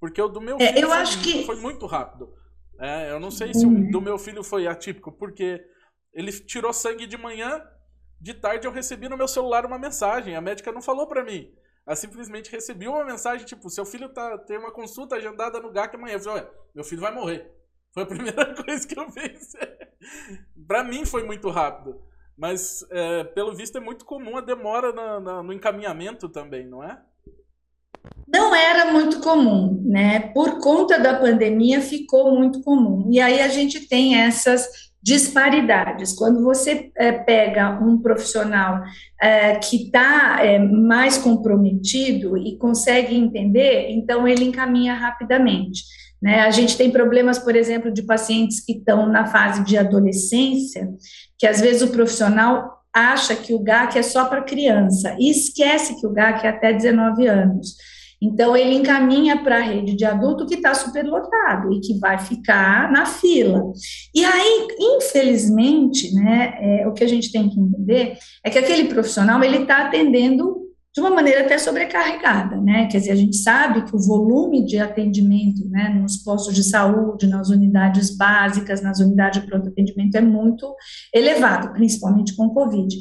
Porque 0.00 0.20
o 0.20 0.28
do 0.28 0.40
meu 0.40 0.58
filho 0.58 0.70
é, 0.70 0.82
eu 0.82 0.88
foi, 0.88 0.98
acho 0.98 1.22
que... 1.22 1.44
foi 1.44 1.56
muito 1.56 1.86
rápido. 1.86 2.34
É, 2.80 3.10
eu 3.12 3.20
não 3.20 3.30
sei 3.30 3.54
se 3.54 3.64
o 3.64 3.90
do 3.90 4.00
meu 4.00 4.18
filho 4.18 4.42
foi 4.42 4.66
atípico, 4.66 5.12
porque 5.12 5.62
ele 6.12 6.32
tirou 6.32 6.72
sangue 6.72 7.06
de 7.06 7.16
manhã, 7.16 7.62
de 8.22 8.34
tarde 8.34 8.68
eu 8.68 8.72
recebi 8.72 9.08
no 9.08 9.16
meu 9.16 9.26
celular 9.26 9.66
uma 9.66 9.78
mensagem. 9.78 10.36
A 10.36 10.40
médica 10.40 10.70
não 10.70 10.80
falou 10.80 11.08
para 11.08 11.24
mim. 11.24 11.52
Ela 11.84 11.96
simplesmente 11.96 12.52
recebi 12.52 12.86
uma 12.86 13.04
mensagem, 13.04 13.44
tipo, 13.44 13.68
seu 13.68 13.84
filho 13.84 14.08
tá, 14.08 14.38
tem 14.38 14.56
uma 14.56 14.70
consulta 14.70 15.16
agendada 15.16 15.58
no 15.58 15.72
GAC 15.72 15.96
amanhã. 15.96 16.14
Eu 16.14 16.20
falei, 16.20 16.42
olha, 16.42 16.50
meu 16.72 16.84
filho 16.84 17.00
vai 17.00 17.12
morrer. 17.12 17.52
Foi 17.92 18.04
a 18.04 18.06
primeira 18.14 18.54
coisa 18.54 18.86
que 18.86 18.96
eu 18.96 19.10
fiz. 19.10 19.52
para 20.68 20.84
mim 20.84 21.04
foi 21.04 21.24
muito 21.24 21.50
rápido. 21.50 22.00
Mas, 22.38 22.86
é, 22.90 23.24
pelo 23.24 23.56
visto, 23.56 23.76
é 23.76 23.80
muito 23.80 24.04
comum 24.04 24.36
a 24.36 24.40
demora 24.40 24.92
na, 24.92 25.18
na, 25.18 25.42
no 25.42 25.52
encaminhamento 25.52 26.28
também, 26.28 26.64
não 26.64 26.82
é? 26.82 27.02
Não 28.28 28.54
era 28.54 28.92
muito 28.92 29.20
comum, 29.20 29.82
né? 29.84 30.32
Por 30.32 30.60
conta 30.60 30.98
da 30.98 31.18
pandemia 31.18 31.80
ficou 31.80 32.34
muito 32.36 32.62
comum. 32.62 33.08
E 33.10 33.20
aí 33.20 33.40
a 33.40 33.48
gente 33.48 33.88
tem 33.88 34.22
essas 34.22 34.91
disparidades. 35.02 36.12
Quando 36.12 36.42
você 36.42 36.90
é, 36.96 37.10
pega 37.10 37.78
um 37.82 37.98
profissional 37.98 38.82
é, 39.20 39.56
que 39.56 39.86
está 39.86 40.38
é, 40.44 40.58
mais 40.58 41.18
comprometido 41.18 42.38
e 42.38 42.56
consegue 42.56 43.16
entender, 43.16 43.90
então 43.90 44.28
ele 44.28 44.44
encaminha 44.44 44.94
rapidamente. 44.94 45.82
Né? 46.22 46.40
A 46.40 46.50
gente 46.50 46.76
tem 46.76 46.90
problemas, 46.90 47.38
por 47.38 47.56
exemplo, 47.56 47.92
de 47.92 48.02
pacientes 48.02 48.64
que 48.64 48.74
estão 48.74 49.06
na 49.08 49.26
fase 49.26 49.64
de 49.64 49.76
adolescência, 49.76 50.88
que 51.36 51.46
às 51.46 51.60
vezes 51.60 51.82
o 51.82 51.90
profissional 51.90 52.80
acha 52.94 53.34
que 53.34 53.54
o 53.54 53.58
GAC 53.58 53.98
é 53.98 54.02
só 54.02 54.26
para 54.26 54.42
criança 54.42 55.16
e 55.18 55.30
esquece 55.30 55.98
que 55.98 56.06
o 56.06 56.12
GAC 56.12 56.46
é 56.46 56.50
até 56.50 56.72
19 56.72 57.26
anos. 57.26 57.74
Então, 58.22 58.56
ele 58.56 58.76
encaminha 58.76 59.42
para 59.42 59.56
a 59.56 59.62
rede 59.62 59.96
de 59.96 60.04
adulto 60.04 60.46
que 60.46 60.54
está 60.54 60.72
superlotado 60.72 61.72
e 61.72 61.80
que 61.80 61.98
vai 61.98 62.18
ficar 62.18 62.90
na 62.92 63.04
fila. 63.04 63.72
E 64.14 64.24
aí, 64.24 64.68
infelizmente, 64.78 66.14
né, 66.14 66.54
é, 66.60 66.86
o 66.86 66.92
que 66.92 67.02
a 67.02 67.08
gente 67.08 67.32
tem 67.32 67.48
que 67.48 67.58
entender 67.58 68.16
é 68.44 68.48
que 68.48 68.58
aquele 68.58 68.84
profissional 68.84 69.42
ele 69.42 69.58
está 69.58 69.86
atendendo 69.86 70.62
de 70.94 71.00
uma 71.00 71.10
maneira 71.10 71.40
até 71.40 71.56
sobrecarregada, 71.56 72.56
né? 72.58 72.86
Quer 72.86 72.98
dizer, 72.98 73.12
a 73.12 73.16
gente 73.16 73.36
sabe 73.38 73.82
que 73.82 73.96
o 73.96 73.98
volume 73.98 74.62
de 74.64 74.78
atendimento, 74.78 75.66
né, 75.70 75.88
nos 75.88 76.18
postos 76.18 76.54
de 76.54 76.62
saúde, 76.62 77.26
nas 77.26 77.48
unidades 77.48 78.14
básicas, 78.14 78.82
nas 78.82 79.00
unidades 79.00 79.40
de 79.40 79.46
pronto 79.46 79.70
atendimento 79.70 80.16
é 80.16 80.20
muito 80.20 80.70
elevado, 81.14 81.72
principalmente 81.72 82.36
com 82.36 82.46
o 82.46 82.52
Covid. 82.52 82.94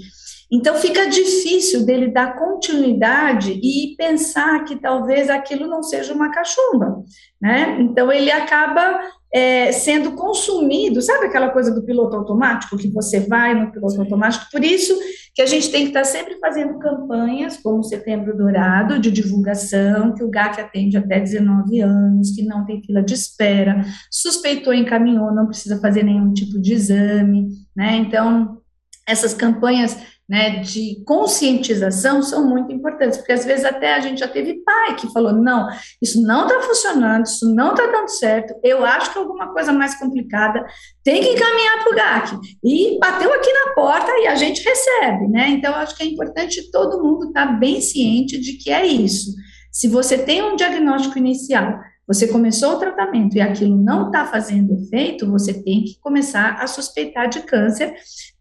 Então 0.52 0.76
fica 0.76 1.08
difícil 1.08 1.86
dele 1.86 2.10
dar 2.10 2.38
continuidade 2.38 3.54
e 3.54 3.96
pensar 3.96 4.66
que 4.66 4.76
talvez 4.76 5.30
aquilo 5.30 5.66
não 5.66 5.82
seja 5.82 6.14
uma 6.14 6.30
cachumba, 6.30 7.04
né? 7.42 7.78
Então 7.80 8.12
ele 8.12 8.30
acaba 8.30 9.00
é, 9.34 9.72
sendo 9.72 10.12
consumido, 10.12 11.02
sabe 11.02 11.28
aquela 11.28 11.50
coisa 11.52 11.74
do 11.74 11.86
piloto 11.86 12.18
automático 12.18 12.78
que 12.78 12.90
você 12.90 13.22
vai 13.22 13.54
no 13.54 13.72
piloto 13.72 14.02
automático? 14.02 14.46
Por 14.52 14.62
isso 14.62 14.94
que 15.34 15.42
a 15.42 15.46
gente 15.46 15.72
tem 15.72 15.84
que 15.84 15.88
estar 15.88 16.04
sempre 16.04 16.38
fazendo 16.38 16.78
campanhas, 16.78 17.56
como 17.56 17.80
o 17.80 17.84
Setembro 17.84 18.36
Dourado, 18.36 19.00
de 19.00 19.10
divulgação, 19.10 20.14
que 20.14 20.24
o 20.24 20.30
GAC 20.30 20.60
atende 20.60 20.98
até 20.98 21.22
19 21.22 21.80
anos, 21.80 22.32
que 22.32 22.44
não 22.44 22.66
tem 22.66 22.84
fila 22.84 23.02
de 23.02 23.14
espera, 23.14 23.86
suspeitou, 24.12 24.74
encaminhou, 24.74 25.34
não 25.34 25.48
precisa 25.48 25.80
fazer 25.80 26.04
nenhum 26.04 26.34
tipo 26.34 26.60
de 26.60 26.74
exame, 26.74 27.48
né? 27.74 27.96
Então 27.96 28.61
essas 29.08 29.34
campanhas 29.34 29.98
né, 30.32 30.62
de 30.62 31.04
conscientização 31.06 32.24
são 32.24 32.48
muito 32.48 32.72
importantes, 32.72 33.18
porque 33.18 33.34
às 33.34 33.44
vezes 33.44 33.66
até 33.66 33.96
a 33.96 34.00
gente 34.00 34.20
já 34.20 34.30
teve 34.30 34.64
pai 34.64 34.96
que 34.96 35.12
falou, 35.12 35.34
não, 35.34 35.68
isso 36.02 36.22
não 36.22 36.48
está 36.48 36.62
funcionando, 36.62 37.26
isso 37.26 37.54
não 37.54 37.72
está 37.72 37.86
dando 37.88 38.08
certo, 38.08 38.54
eu 38.64 38.86
acho 38.86 39.12
que 39.12 39.20
é 39.20 39.22
alguma 39.22 39.52
coisa 39.52 39.74
mais 39.74 40.00
complicada, 40.00 40.66
tem 41.04 41.22
que 41.22 41.32
encaminhar 41.32 41.84
para 41.84 41.92
o 41.92 41.96
GAC, 41.96 42.40
e 42.64 42.98
bateu 42.98 43.34
aqui 43.34 43.52
na 43.52 43.74
porta 43.74 44.10
e 44.20 44.28
a 44.28 44.36
gente 44.36 44.64
recebe, 44.64 45.28
né, 45.28 45.50
então 45.50 45.76
acho 45.76 45.98
que 45.98 46.04
é 46.04 46.06
importante 46.06 46.72
todo 46.72 47.04
mundo 47.04 47.28
estar 47.28 47.48
tá 47.48 47.52
bem 47.52 47.82
ciente 47.82 48.40
de 48.40 48.54
que 48.54 48.72
é 48.72 48.86
isso, 48.86 49.34
se 49.70 49.90
você 49.90 50.18
tem 50.18 50.42
um 50.42 50.56
diagnóstico 50.56 51.18
inicial, 51.18 51.78
você 52.08 52.28
começou 52.28 52.74
o 52.74 52.80
tratamento 52.80 53.36
e 53.36 53.42
aquilo 53.42 53.78
não 53.78 54.08
está 54.08 54.26
fazendo 54.26 54.74
efeito, 54.74 55.30
você 55.30 55.54
tem 55.54 55.84
que 55.84 56.00
começar 56.02 56.56
a 56.60 56.68
suspeitar 56.68 57.30
de 57.30 57.42
câncer, 57.42 57.94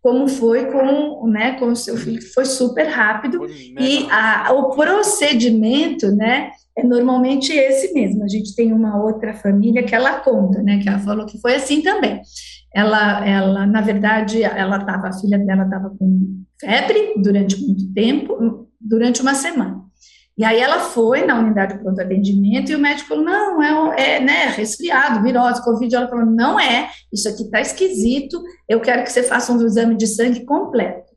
como 0.02 0.26
foi 0.28 0.66
com, 0.66 1.26
né, 1.28 1.52
com 1.58 1.66
o 1.66 1.76
seu 1.76 1.96
filho, 1.96 2.18
que 2.18 2.32
foi 2.32 2.44
super 2.44 2.86
rápido, 2.86 3.46
e 3.78 4.08
a, 4.10 4.52
o 4.52 4.70
procedimento, 4.74 6.10
né, 6.14 6.50
é 6.76 6.82
normalmente 6.82 7.52
esse 7.52 7.92
mesmo. 7.92 8.24
A 8.24 8.28
gente 8.28 8.54
tem 8.54 8.72
uma 8.72 9.02
outra 9.02 9.34
família 9.34 9.82
que 9.82 9.94
ela 9.94 10.20
conta, 10.20 10.62
né, 10.62 10.78
que 10.78 10.88
ela 10.88 10.98
falou 10.98 11.26
que 11.26 11.40
foi 11.40 11.54
assim 11.54 11.82
também. 11.82 12.20
Ela, 12.74 13.26
ela 13.26 13.66
na 13.66 13.80
verdade, 13.80 14.42
ela 14.42 14.78
estava, 14.78 15.08
a 15.08 15.12
filha 15.12 15.38
dela 15.38 15.64
estava 15.64 15.90
com 15.90 16.42
febre 16.60 17.14
durante 17.22 17.60
muito 17.60 17.92
tempo, 17.92 18.68
durante 18.80 19.20
uma 19.20 19.34
semana. 19.34 19.89
E 20.40 20.44
aí 20.44 20.58
ela 20.58 20.80
foi 20.80 21.26
na 21.26 21.38
unidade 21.38 21.74
de 21.74 21.82
pronto 21.82 22.00
atendimento 22.00 22.72
e 22.72 22.74
o 22.74 22.78
médico 22.78 23.10
falou, 23.10 23.22
não, 23.22 23.92
é, 23.92 24.16
é 24.16 24.20
né, 24.20 24.46
resfriado, 24.46 25.22
virose, 25.22 25.62
covid. 25.62 25.94
Ela 25.94 26.08
falou, 26.08 26.24
não 26.24 26.58
é, 26.58 26.88
isso 27.12 27.28
aqui 27.28 27.42
está 27.42 27.60
esquisito, 27.60 28.42
eu 28.66 28.80
quero 28.80 29.02
que 29.02 29.12
você 29.12 29.22
faça 29.22 29.52
um 29.52 29.62
exame 29.62 29.94
de 29.98 30.06
sangue 30.06 30.46
completo. 30.46 31.10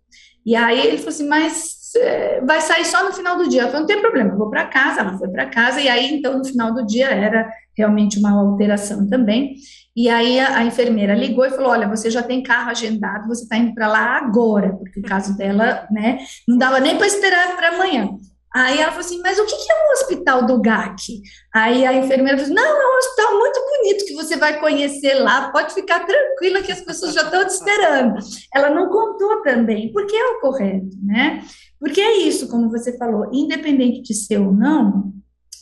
E 0.45 0.57
aí 0.57 0.77
ele 0.77 0.97
falou 0.97 1.11
assim, 1.11 1.25
mas 1.25 1.95
é, 1.95 2.41
vai 2.41 2.59
sair 2.59 2.83
só 2.83 3.05
no 3.05 3.13
final 3.13 3.37
do 3.37 3.47
dia. 3.47 3.61
Ela 3.61 3.69
falou, 3.69 3.87
não 3.87 3.87
tem 3.87 4.01
problema, 4.01 4.35
vou 4.35 4.49
para 4.49 4.67
casa. 4.67 4.99
Ela 4.99 5.17
foi 5.17 5.29
para 5.29 5.45
casa 5.45 5.79
e 5.79 5.87
aí, 5.87 6.13
então, 6.13 6.37
no 6.37 6.43
final 6.43 6.73
do 6.73 6.85
dia 6.85 7.07
era 7.07 7.49
realmente 7.77 8.19
uma 8.19 8.31
alteração 8.31 9.07
também. 9.07 9.55
E 9.95 10.09
aí 10.09 10.37
a, 10.37 10.57
a, 10.57 10.65
enfermeira 10.65 11.15
ligou 11.15 11.45
e 11.45 11.51
falou: 11.51 11.69
Olha, 11.69 11.87
você 11.87 12.09
já 12.09 12.21
tem 12.21 12.43
carro 12.43 12.71
agendado, 12.71 13.27
você 13.27 13.43
está 13.43 13.55
indo 13.55 13.73
para 13.73 13.87
lá 13.87 14.17
agora, 14.17 14.73
porque 14.73 14.99
o 14.99 15.03
caso 15.03 15.37
dela, 15.37 15.87
né, 15.91 16.17
não 16.47 16.57
dava 16.57 16.79
nem 16.79 16.97
para 16.97 17.05
esperar 17.05 17.55
para 17.55 17.69
amanhã. 17.69 18.09
Aí 18.55 18.79
ela 18.79 18.91
falou 18.91 19.05
assim, 19.05 19.19
mas 19.21 19.39
o 19.39 19.45
que 19.45 19.53
é 19.53 19.55
o 19.55 19.93
hospital 19.93 20.45
do 20.45 20.61
GAC? 20.61 21.21
Aí 21.53 21.85
a 21.85 21.93
enfermeira 21.93 22.37
falou 22.37 22.43
assim, 22.43 22.53
não, 22.53 22.81
é 22.81 22.95
um 22.95 22.97
hospital 22.99 23.39
muito 23.39 23.59
bonito 23.59 24.05
que 24.05 24.13
você 24.13 24.37
vai 24.37 24.59
conhecer 24.59 25.15
lá, 25.15 25.51
pode 25.51 25.73
ficar 25.73 26.05
tranquila 26.05 26.61
que 26.61 26.71
as 26.71 26.81
pessoas 26.81 27.13
já 27.13 27.23
estão 27.23 27.45
te 27.45 27.49
esperando. 27.49 28.19
Ela 28.53 28.69
não 28.69 28.89
contou 28.89 29.41
também, 29.41 29.91
porque 29.91 30.15
é 30.15 30.25
o 30.27 30.39
correto, 30.39 30.95
né? 31.01 31.43
Porque 31.79 31.99
é 31.99 32.17
isso, 32.17 32.47
como 32.47 32.69
você 32.69 32.97
falou, 32.97 33.29
independente 33.33 34.01
de 34.03 34.13
ser 34.13 34.39
ou 34.39 34.53
não, 34.53 35.11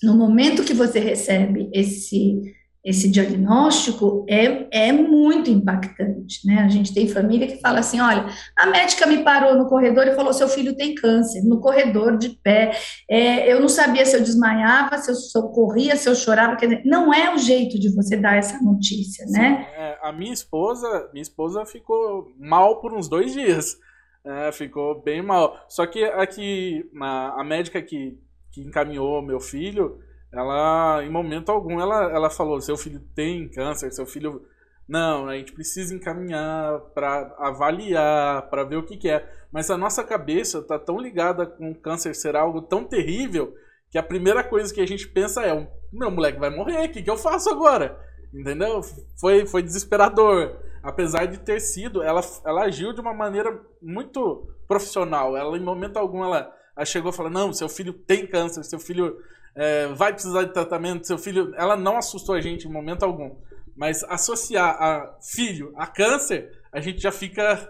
no 0.04 0.15
momento 0.15 0.63
que 0.63 0.73
você 0.73 0.99
recebe 0.99 1.69
esse 1.73 2.41
esse 2.84 3.10
diagnóstico 3.12 4.26
é, 4.28 4.88
é 4.88 4.91
muito 4.91 5.52
impactante, 5.52 6.46
né? 6.48 6.63
A 6.63 6.67
gente 6.67 6.94
tem 6.94 7.08
família 7.08 7.46
que 7.46 7.62
fala 7.62 7.80
assim, 7.80 8.02
olha, 8.02 8.26
a 8.58 8.65
médica 8.65 9.06
me 9.06 9.24
parou 9.24 9.56
no 9.56 9.70
corredor 9.70 10.08
e 10.08 10.15
falou, 10.15 10.34
seu 10.34 10.48
filho 10.48 10.76
tem 10.76 10.96
câncer, 10.96 11.44
no 11.44 11.60
corredor, 11.62 12.17
de 12.17 12.30
pé, 12.30 12.76
é, 13.08 13.52
eu 13.52 13.60
não 13.60 13.70
sabia 13.70 14.04
se 14.04 14.15
eu 14.15 14.22
desmaiava, 14.22 14.98
se 14.98 15.12
eu 15.12 15.15
socorria, 15.15 15.96
se 15.96 16.10
eu 16.10 16.15
chorava, 16.15 16.56
quer 16.56 16.67
dizer, 16.67 16.82
não 16.84 17.13
é 17.13 17.34
o 17.34 17.38
jeito 17.38 17.80
de 17.80 17.94
você 17.94 18.17
dar 18.17 18.38
essa 18.38 18.60
notícia, 18.60 19.28
Sim, 19.28 19.34
né? 19.34 19.67
É, 19.76 20.00
a 20.02 20.12
minha 20.12 20.34
esposa, 20.34 21.10
minha 21.13 21.22
esposa 21.22 21.63
ficou 21.65 22.34
mal 22.39 22.82
por 22.82 22.94
uns 22.94 23.08
dois 23.08 23.34
dias, 23.34 23.78
é, 24.26 24.52
ficou 24.52 25.04
bem 25.04 25.22
mal, 25.22 25.56
só 25.70 25.86
que 25.86 26.04
aqui, 26.04 26.84
a, 27.00 27.41
a 27.41 27.44
médica 27.44 27.80
que, 27.80 28.17
que 28.52 28.62
encaminhou 28.62 29.22
meu 29.22 29.39
filho, 29.39 30.00
ela, 30.34 31.04
em 31.04 31.10
momento 31.10 31.50
algum, 31.52 31.80
ela, 31.80 32.04
ela 32.12 32.30
falou: 32.30 32.62
seu 32.62 32.78
filho 32.78 33.00
tem 33.13 33.50
câncer, 33.50 33.91
seu 33.91 34.06
filho. 34.06 34.41
Não, 34.88 35.28
a 35.28 35.38
gente 35.38 35.54
precisa 35.54 35.96
encaminhar 35.96 36.80
para 36.94 37.34
avaliar, 37.39 38.50
para 38.50 38.63
ver 38.63 38.78
o 38.78 38.84
que, 38.84 38.98
que, 38.98 39.10
é. 39.10 39.30
Mas 39.52 39.70
a 39.70 39.78
nossa 39.78 40.04
cabeça 40.04 40.60
está 40.60 40.78
tão 40.78 41.00
ligada 41.00 41.46
com 41.46 41.72
o 41.72 41.76
câncer 41.76 42.13
ser 42.13 42.36
algo 42.36 42.62
tão 42.62 42.84
terrível 42.84 43.54
que 43.89 43.98
a 43.98 44.04
primeira 44.04 44.44
coisa 44.44 44.74
que 44.74 44.82
a 44.82 44.88
gente 44.88 45.08
pensa 45.08 45.46
é: 45.46 45.67
meu 45.91 46.10
moleque 46.10 46.39
vai 46.39 46.50
morrer, 46.50 46.86
o 46.86 46.91
que, 46.91 47.04
que 47.04 47.10
eu 47.10 47.17
faço 47.17 47.50
agora? 47.50 48.00
Entendeu? 48.34 48.82
Foi, 49.20 49.46
foi 49.46 49.62
desesperador. 49.62 50.58
Apesar 50.82 51.26
de 51.26 51.38
ter 51.38 51.60
sido, 51.60 52.02
ela, 52.02 52.22
ela 52.46 52.63
agiu 52.63 52.91
de 52.94 53.02
uma 53.02 53.13
maneira 53.13 53.62
muito 53.82 54.48
profissional. 54.67 55.38
Ela, 55.38 55.58
em 55.58 55.63
momento 55.63 55.98
algum, 55.98 56.24
ela, 56.24 56.52
ela 56.76 56.86
chegou 56.86 57.12
e 57.12 57.15
falou: 57.15 57.32
Não, 57.32 57.54
seu 57.54 57.67
filho 57.67 57.94
tem 57.94 58.26
câncer, 58.26 58.63
seu 58.63 58.80
filho 58.80 59.15
é, 59.55 59.87
vai 59.87 60.13
precisar 60.13 60.43
de 60.43 60.53
tratamento, 60.53 61.07
seu 61.07 61.17
filho. 61.17 61.53
Ela 61.55 61.75
não 61.75 61.97
assustou 61.97 62.35
a 62.35 62.41
gente 62.41 62.67
em 62.67 62.71
momento 62.71 63.03
algum. 63.03 63.35
Mas 63.75 64.03
associar 64.03 64.81
a 64.81 65.17
filho 65.21 65.73
a 65.75 65.87
câncer, 65.87 66.51
a 66.71 66.79
gente 66.79 67.01
já 67.01 67.11
fica 67.11 67.69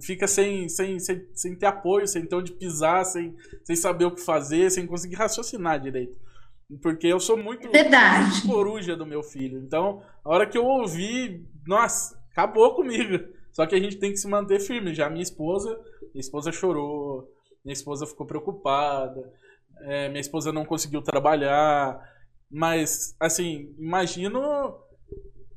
fica 0.00 0.26
sem, 0.28 0.68
sem, 0.68 1.00
sem, 1.00 1.26
sem 1.34 1.56
ter 1.56 1.66
apoio, 1.66 2.06
sem 2.06 2.24
ter 2.24 2.36
onde 2.36 2.52
pisar, 2.52 3.04
sem, 3.04 3.34
sem 3.64 3.74
saber 3.74 4.04
o 4.04 4.12
que 4.12 4.20
fazer, 4.20 4.70
sem 4.70 4.86
conseguir 4.86 5.16
raciocinar 5.16 5.80
direito. 5.80 6.16
Porque 6.80 7.08
eu 7.08 7.18
sou 7.18 7.36
muito, 7.36 7.68
Verdade. 7.70 8.46
coruja 8.46 8.96
do 8.96 9.04
meu 9.04 9.22
filho. 9.22 9.58
Então, 9.58 10.02
a 10.24 10.30
hora 10.30 10.46
que 10.46 10.56
eu 10.56 10.64
ouvi, 10.64 11.44
nossa, 11.66 12.16
acabou 12.30 12.74
comigo. 12.74 13.24
Só 13.52 13.66
que 13.66 13.74
a 13.74 13.80
gente 13.80 13.96
tem 13.96 14.12
que 14.12 14.18
se 14.18 14.28
manter 14.28 14.60
firme. 14.60 14.94
Já 14.94 15.10
minha 15.10 15.22
esposa, 15.22 15.68
minha 16.14 16.20
esposa 16.20 16.52
chorou, 16.52 17.28
minha 17.64 17.72
esposa 17.72 18.06
ficou 18.06 18.24
preocupada, 18.24 19.32
é, 19.82 20.08
minha 20.08 20.20
esposa 20.20 20.52
não 20.52 20.64
conseguiu 20.64 21.02
trabalhar. 21.02 22.00
Mas, 22.50 23.14
assim, 23.20 23.74
imagino 23.78 24.40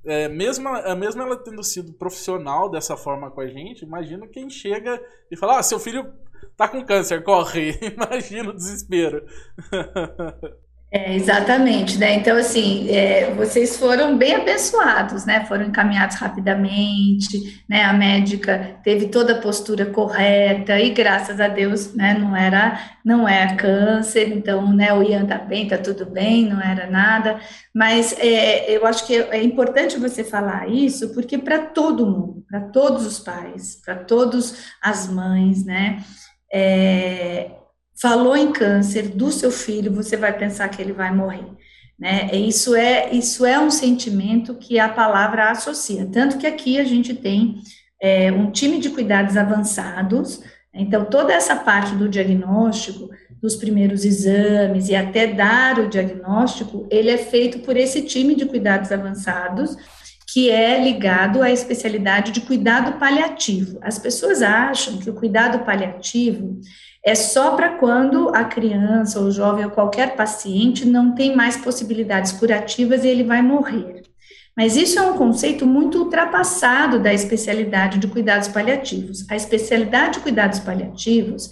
é, 0.06 0.28
mesmo, 0.28 0.70
mesmo 0.98 1.22
ela 1.22 1.38
tendo 1.38 1.64
sido 1.64 1.94
profissional 1.94 2.70
dessa 2.70 2.98
forma 2.98 3.32
com 3.32 3.42
a 3.42 3.48
gente, 3.48 3.86
imagina 3.86 4.28
quem 4.28 4.50
chega 4.50 5.02
e 5.32 5.38
fala: 5.38 5.60
Ah, 5.60 5.64
seu 5.64 5.80
filho 5.80 6.14
tá 6.58 6.68
com 6.68 6.86
câncer, 6.86 7.24
corre. 7.24 7.72
imagina 7.96 8.50
o 8.50 8.56
desespero. 8.56 9.26
É, 10.96 11.16
exatamente, 11.16 11.98
né? 11.98 12.14
Então, 12.14 12.38
assim, 12.38 12.88
é, 12.92 13.34
vocês 13.34 13.78
foram 13.78 14.16
bem 14.16 14.36
abençoados, 14.36 15.26
né? 15.26 15.44
Foram 15.46 15.66
encaminhados 15.66 16.18
rapidamente, 16.18 17.64
né? 17.68 17.84
A 17.84 17.92
médica 17.94 18.78
teve 18.84 19.08
toda 19.08 19.34
a 19.34 19.42
postura 19.42 19.88
correta 19.88 20.80
e 20.80 20.92
graças 20.92 21.40
a 21.42 21.48
Deus, 21.48 21.96
né? 21.96 22.14
Não 22.14 22.36
era, 22.36 22.80
não 23.04 23.28
é 23.28 23.56
câncer, 23.56 24.28
então, 24.38 24.72
né? 24.72 24.94
O 24.94 25.02
Ian 25.02 25.26
tá 25.26 25.40
bem, 25.40 25.68
tá 25.68 25.80
tudo 25.80 26.06
bem, 26.06 26.46
não 26.48 26.62
era 26.62 26.88
nada. 26.88 27.40
Mas 27.74 28.16
é, 28.20 28.70
eu 28.70 28.86
acho 28.86 29.08
que 29.08 29.16
é 29.16 29.42
importante 29.42 29.98
você 29.98 30.24
falar 30.24 30.70
isso, 30.70 31.12
porque 31.16 31.40
para 31.40 31.58
todo 31.58 32.06
mundo, 32.06 32.46
para 32.48 32.62
todos 32.62 33.04
os 33.04 33.18
pais, 33.18 33.82
para 33.84 33.96
todas 33.96 34.68
as 34.80 35.08
mães, 35.08 35.66
né? 35.66 36.04
É, 36.54 37.50
falou 38.00 38.36
em 38.36 38.52
câncer 38.52 39.10
do 39.10 39.32
seu 39.32 39.52
filho, 39.52 39.94
você 39.94 40.18
vai 40.18 40.38
pensar 40.38 40.68
que 40.70 40.82
ele 40.82 40.94
vai 40.94 41.14
morrer. 41.14 41.46
Né? 41.98 42.30
Isso 42.36 42.76
é 42.76 43.14
isso 43.14 43.46
é 43.46 43.60
um 43.60 43.70
sentimento 43.70 44.56
que 44.56 44.80
a 44.80 44.90
palavra 44.90 45.52
associa. 45.52 46.08
Tanto 46.12 46.38
que 46.38 46.48
aqui 46.48 46.80
a 46.80 46.84
gente 46.84 47.14
tem 47.14 47.62
é, 48.02 48.32
um 48.32 48.52
time 48.52 48.80
de 48.80 48.90
cuidados 48.90 49.38
avançados. 49.38 50.42
Então 50.74 51.06
toda 51.06 51.34
essa 51.34 51.56
parte 51.56 51.96
do 51.96 52.10
diagnóstico, 52.10 53.10
dos 53.42 53.56
primeiros 53.56 54.06
exames 54.06 54.90
e 54.90 54.96
até 54.96 55.28
dar 55.28 55.80
o 55.80 55.90
diagnóstico, 55.90 56.88
ele 56.90 57.10
é 57.10 57.18
feito 57.18 57.60
por 57.60 57.78
esse 57.78 58.02
time 58.02 58.36
de 58.36 58.46
cuidados 58.46 58.92
avançados 58.92 59.78
que 60.34 60.50
é 60.50 60.84
ligado 60.84 61.44
à 61.44 61.52
especialidade 61.52 62.32
de 62.32 62.42
cuidado 62.42 62.98
paliativo. 62.98 63.78
As 63.84 64.00
pessoas 64.00 64.42
acham 64.42 64.98
que 64.98 65.08
o 65.08 65.14
cuidado 65.14 65.64
paliativo 65.64 66.60
é 67.06 67.16
só 67.16 67.56
para 67.56 67.78
quando 67.78 68.30
a 68.34 68.46
criança, 68.46 69.20
ou 69.20 69.30
jovem, 69.30 69.66
ou 69.66 69.72
qualquer 69.72 70.16
paciente 70.16 70.86
não 70.86 71.14
tem 71.14 71.36
mais 71.36 71.58
possibilidades 71.58 72.32
curativas 72.32 73.04
e 73.04 73.10
ele 73.10 73.24
vai 73.24 73.42
morrer. 73.42 74.04
Mas 74.56 74.78
isso 74.78 75.00
é 75.00 75.02
um 75.02 75.18
conceito 75.18 75.66
muito 75.66 75.98
ultrapassado 75.98 77.00
da 77.00 77.14
especialidade 77.14 77.98
de 77.98 78.08
cuidados 78.08 78.48
paliativos. 78.48 79.26
A 79.30 79.36
especialidade 79.36 80.14
de 80.14 80.20
cuidados 80.20 80.60
paliativos, 80.60 81.52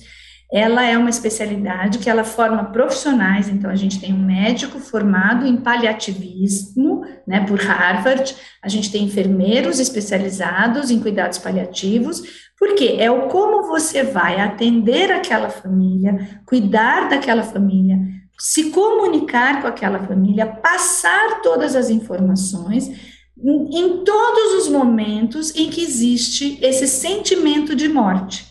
ela 0.54 0.86
é 0.86 0.98
uma 0.98 1.10
especialidade 1.10 1.98
que 1.98 2.10
ela 2.10 2.24
forma 2.24 2.66
profissionais, 2.66 3.50
então 3.50 3.70
a 3.70 3.76
gente 3.76 4.00
tem 4.00 4.14
um 4.14 4.24
médico 4.24 4.80
formado 4.80 5.48
em 5.48 5.58
paliativismo, 5.58 7.06
né, 7.26 7.46
por 7.46 7.58
Harvard, 7.58 8.36
a 8.62 8.68
gente 8.68 8.92
tem 8.92 9.06
enfermeiros 9.06 9.80
especializados 9.80 10.92
em 10.92 11.00
cuidados 11.00 11.38
paliativos, 11.38 12.51
porque 12.62 12.97
é 13.00 13.10
o 13.10 13.28
como 13.28 13.63
você 13.63 14.04
vai 14.04 14.39
atender 14.39 15.12
aquela 15.12 15.50
família, 15.50 16.43
cuidar 16.45 17.10
daquela 17.10 17.41
família, 17.41 17.97
se 18.38 18.69
comunicar 18.69 19.63
com 19.63 19.67
aquela 19.67 19.97
família, 19.97 20.45
passar 20.45 21.41
todas 21.41 21.76
as 21.76 21.89
informações 21.89 22.88
em, 23.36 24.04
todos 24.04 24.62
os 24.62 24.67
momentos 24.67 25.56
em 25.56 25.71
que 25.71 25.82
existe 25.82 26.60
esse 26.62 26.88
sentimento 26.88 27.76
de 27.76 27.89
morte. 27.89 28.45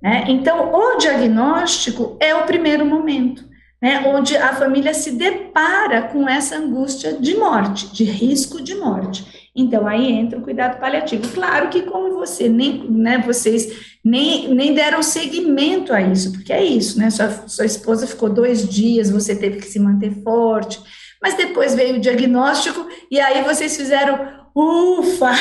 Né? 0.00 0.24
Então, 0.28 0.72
o 0.72 0.96
diagnóstico 0.96 2.16
é 2.20 2.34
o 2.34 2.46
primeiro 2.46 2.86
momento. 2.86 3.52
Né, 3.82 3.98
onde 4.06 4.36
a 4.36 4.54
família 4.54 4.94
se 4.94 5.10
depara 5.10 6.02
com 6.02 6.28
essa 6.28 6.56
angústia 6.56 7.14
de 7.14 7.36
morte, 7.36 7.92
de 7.92 8.04
risco 8.04 8.62
de 8.62 8.76
morte. 8.76 9.41
Então, 9.54 9.86
aí 9.86 10.10
entra 10.10 10.38
o 10.38 10.42
cuidado 10.42 10.80
paliativo. 10.80 11.30
Claro 11.34 11.68
que, 11.68 11.82
como 11.82 12.14
você, 12.14 12.48
nem, 12.48 12.90
né, 12.90 13.18
vocês 13.18 13.98
nem, 14.02 14.48
nem 14.54 14.74
deram 14.74 15.02
seguimento 15.02 15.92
a 15.92 16.00
isso, 16.00 16.32
porque 16.32 16.52
é 16.52 16.64
isso, 16.64 16.98
né? 16.98 17.10
Sua, 17.10 17.30
sua 17.46 17.66
esposa 17.66 18.06
ficou 18.06 18.30
dois 18.30 18.66
dias, 18.66 19.10
você 19.10 19.36
teve 19.36 19.58
que 19.58 19.66
se 19.66 19.78
manter 19.78 20.22
forte, 20.22 20.82
mas 21.20 21.36
depois 21.36 21.74
veio 21.74 21.96
o 21.96 22.00
diagnóstico 22.00 22.88
e 23.10 23.20
aí 23.20 23.42
vocês 23.42 23.76
fizeram 23.76 24.42
ufa! 24.54 25.32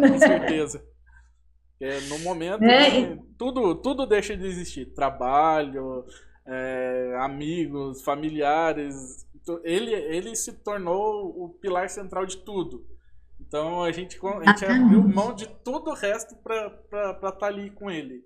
Com 0.00 0.18
certeza. 0.18 0.82
É, 1.78 2.00
no 2.08 2.18
momento, 2.20 2.64
é, 2.64 3.00
né, 3.00 3.18
tudo, 3.36 3.74
tudo 3.74 4.06
deixa 4.06 4.34
de 4.34 4.46
existir. 4.46 4.94
Trabalho, 4.94 6.04
é, 6.46 7.16
amigos, 7.20 8.02
familiares. 8.02 9.26
Ele, 9.62 9.92
ele 9.92 10.34
se 10.34 10.52
tornou 10.52 11.44
o 11.44 11.50
pilar 11.60 11.90
central 11.90 12.24
de 12.24 12.38
tudo. 12.38 12.95
Então 13.46 13.82
a 13.82 13.92
gente, 13.92 14.18
a 14.24 14.50
gente 14.50 14.64
abriu 14.64 15.02
mão 15.02 15.34
de 15.34 15.46
todo 15.46 15.90
o 15.90 15.94
resto 15.94 16.36
para 16.42 16.66
estar 16.66 17.32
tá 17.32 17.46
ali 17.46 17.70
com 17.70 17.90
ele. 17.90 18.22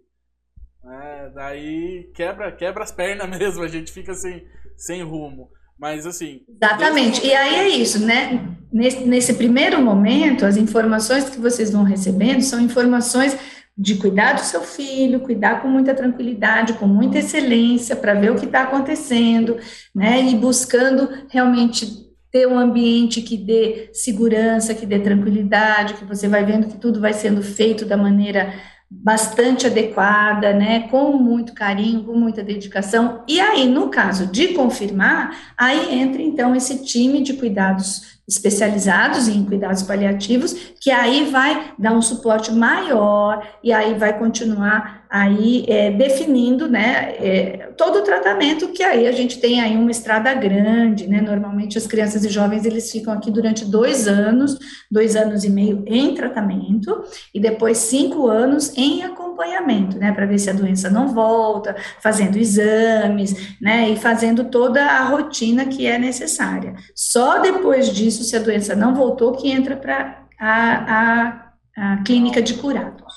É, 0.85 1.31
daí 1.35 2.11
quebra, 2.15 2.51
quebra 2.53 2.83
as 2.83 2.91
pernas 2.93 3.29
mesmo, 3.39 3.63
a 3.63 3.69
gente 3.69 3.93
fica 3.93 4.15
sem, 4.15 4.45
sem 4.77 5.03
rumo. 5.03 5.51
Mas 5.79 6.07
assim. 6.07 6.43
Exatamente. 6.49 7.27
E 7.27 7.35
aí 7.35 7.55
é 7.55 7.69
isso, 7.69 8.05
né? 8.05 8.55
Nesse, 8.71 9.01
nesse 9.05 9.35
primeiro 9.35 9.81
momento, 9.81 10.45
as 10.45 10.57
informações 10.57 11.29
que 11.31 11.41
vocês 11.41 11.73
vão 11.73 11.85
recebendo 11.85 12.43
são 12.43 12.61
informações 12.61 13.37
de 13.77 13.95
cuidar 13.95 14.35
do 14.35 14.41
seu 14.41 14.61
filho, 14.61 15.21
cuidar 15.21 15.63
com 15.63 15.69
muita 15.69 15.95
tranquilidade, 15.95 16.75
com 16.75 16.87
muita 16.87 17.19
excelência, 17.19 17.97
para 17.97 18.13
ver 18.13 18.31
o 18.31 18.37
que 18.37 18.45
está 18.45 18.65
acontecendo, 18.65 19.57
né? 19.95 20.21
E 20.21 20.37
buscando 20.37 21.09
realmente 21.31 22.10
ter 22.31 22.47
um 22.47 22.59
ambiente 22.59 23.21
que 23.23 23.37
dê 23.37 23.91
segurança, 23.93 24.75
que 24.75 24.87
dê 24.87 24.99
tranquilidade, 24.99 25.95
que 25.95 26.05
você 26.05 26.29
vai 26.29 26.45
vendo 26.45 26.69
que 26.69 26.79
tudo 26.79 27.01
vai 27.01 27.13
sendo 27.13 27.43
feito 27.43 27.85
da 27.85 27.97
maneira 27.97 28.53
bastante 28.91 29.69
adequada, 29.69 30.53
né, 30.53 30.89
com 30.89 31.13
muito 31.13 31.55
carinho, 31.55 32.03
com 32.03 32.15
muita 32.15 32.43
dedicação. 32.43 33.23
E 33.29 33.41
aí, 33.41 33.69
no 33.69 33.89
caso 33.89 34.27
de 34.27 34.49
confirmar, 34.49 35.53
aí 35.57 35.95
entra 35.95 36.21
então 36.21 36.57
esse 36.57 36.85
time 36.85 37.23
de 37.23 37.35
cuidados 37.35 38.19
especializados 38.27 39.29
em 39.29 39.45
cuidados 39.45 39.83
paliativos, 39.83 40.55
que 40.81 40.91
aí 40.91 41.31
vai 41.31 41.73
dar 41.79 41.93
um 41.93 42.03
suporte 42.03 42.53
maior 42.53 43.45
e 43.63 43.73
aí 43.73 43.95
vai 43.95 44.17
continuar 44.19 45.05
aí 45.11 45.65
é, 45.69 45.91
definindo, 45.91 46.69
né, 46.69 47.15
é, 47.19 47.70
todo 47.81 48.01
o 48.01 48.03
tratamento 48.03 48.69
que 48.69 48.83
aí 48.83 49.09
a 49.09 49.13
gente 49.13 49.41
tem 49.41 49.59
aí 49.59 49.75
uma 49.75 49.91
estrada 49.91 50.35
grande, 50.35 51.07
né, 51.07 51.19
normalmente 51.23 51.79
as 51.79 51.87
crianças 51.87 52.23
e 52.27 52.29
jovens 52.29 52.67
eles 52.67 52.93
ficam 52.93 53.11
aqui 53.11 53.31
durante 53.31 53.65
dois 53.65 54.07
anos, 54.07 54.59
dois 54.91 55.17
anos 55.17 55.45
e 55.45 55.49
meio 55.49 55.83
em 55.87 56.15
tratamento 56.15 57.03
e 57.35 57.41
depois 57.41 57.79
cinco 57.79 58.29
anos 58.29 58.77
em 58.77 59.03
acompanhamento, 59.03 59.97
né, 59.97 60.13
para 60.13 60.27
ver 60.27 60.39
se 60.39 60.51
a 60.51 60.53
doença 60.53 60.91
não 60.91 61.09
volta, 61.09 61.75
fazendo 62.03 62.37
exames, 62.37 63.57
né, 63.59 63.89
e 63.89 63.97
fazendo 63.97 64.45
toda 64.45 64.85
a 64.85 65.03
rotina 65.05 65.65
que 65.65 65.87
é 65.87 65.99
necessária. 65.99 66.75
Só 66.95 67.39
depois 67.39 67.89
disso, 67.89 68.25
se 68.25 68.37
a 68.37 68.41
doença 68.41 68.77
não 68.77 68.95
voltou, 68.95 69.33
que 69.33 69.51
entra 69.51 69.75
para 69.75 70.27
a, 70.39 70.99
a, 70.99 71.93
a 71.95 72.03
clínica 72.03 72.43
de 72.43 72.53
curados. 72.53 73.10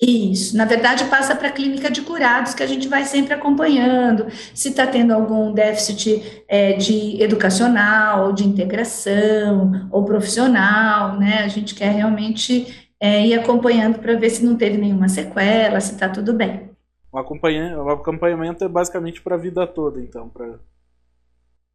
Isso, 0.00 0.56
na 0.56 0.64
verdade 0.64 1.04
passa 1.06 1.34
para 1.34 1.48
a 1.48 1.52
clínica 1.52 1.90
de 1.90 2.02
curados, 2.02 2.54
que 2.54 2.62
a 2.62 2.66
gente 2.66 2.86
vai 2.86 3.04
sempre 3.04 3.34
acompanhando, 3.34 4.26
se 4.54 4.68
está 4.68 4.86
tendo 4.86 5.12
algum 5.12 5.52
déficit 5.52 6.44
é, 6.46 6.74
de 6.74 7.20
educacional, 7.20 8.32
de 8.32 8.46
integração, 8.46 9.88
ou 9.90 10.04
profissional, 10.04 11.18
né, 11.18 11.40
a 11.42 11.48
gente 11.48 11.74
quer 11.74 11.90
realmente 11.90 12.88
é, 13.00 13.26
ir 13.26 13.34
acompanhando 13.34 13.98
para 13.98 14.14
ver 14.14 14.30
se 14.30 14.44
não 14.44 14.56
teve 14.56 14.78
nenhuma 14.78 15.08
sequela, 15.08 15.80
se 15.80 15.94
está 15.94 16.08
tudo 16.08 16.32
bem. 16.32 16.70
O 17.10 17.18
acompanhamento, 17.18 17.80
o 17.80 17.88
acompanhamento 17.88 18.64
é 18.64 18.68
basicamente 18.68 19.20
para 19.20 19.34
a 19.34 19.38
vida 19.38 19.66
toda, 19.66 20.00
então, 20.00 20.28
para 20.28 20.60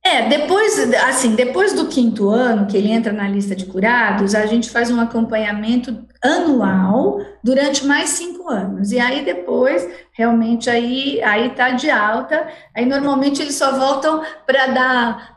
É, 0.05 0.27
depois, 0.27 0.77
assim, 1.07 1.33
depois 1.33 1.71
do 1.71 1.87
quinto 1.87 2.27
ano, 2.29 2.67
que 2.67 2.75
ele 2.75 2.91
entra 2.91 3.13
na 3.13 3.25
lista 3.25 3.55
de 3.55 3.65
curados, 3.65 4.35
a 4.35 4.45
gente 4.45 4.69
faz 4.69 4.91
um 4.91 4.99
acompanhamento 4.99 6.05
anual 6.21 7.21
durante 7.41 7.85
mais 7.85 8.09
cinco 8.09 8.49
anos. 8.49 8.91
E 8.91 8.99
aí 8.99 9.23
depois, 9.23 9.87
realmente, 10.11 10.69
aí, 10.69 11.21
aí 11.23 11.51
tá 11.51 11.69
de 11.71 11.89
alta. 11.89 12.45
Aí 12.75 12.85
normalmente 12.85 13.41
eles 13.41 13.55
só 13.55 13.79
voltam 13.79 14.21
para 14.45 14.67
dar, 14.67 15.35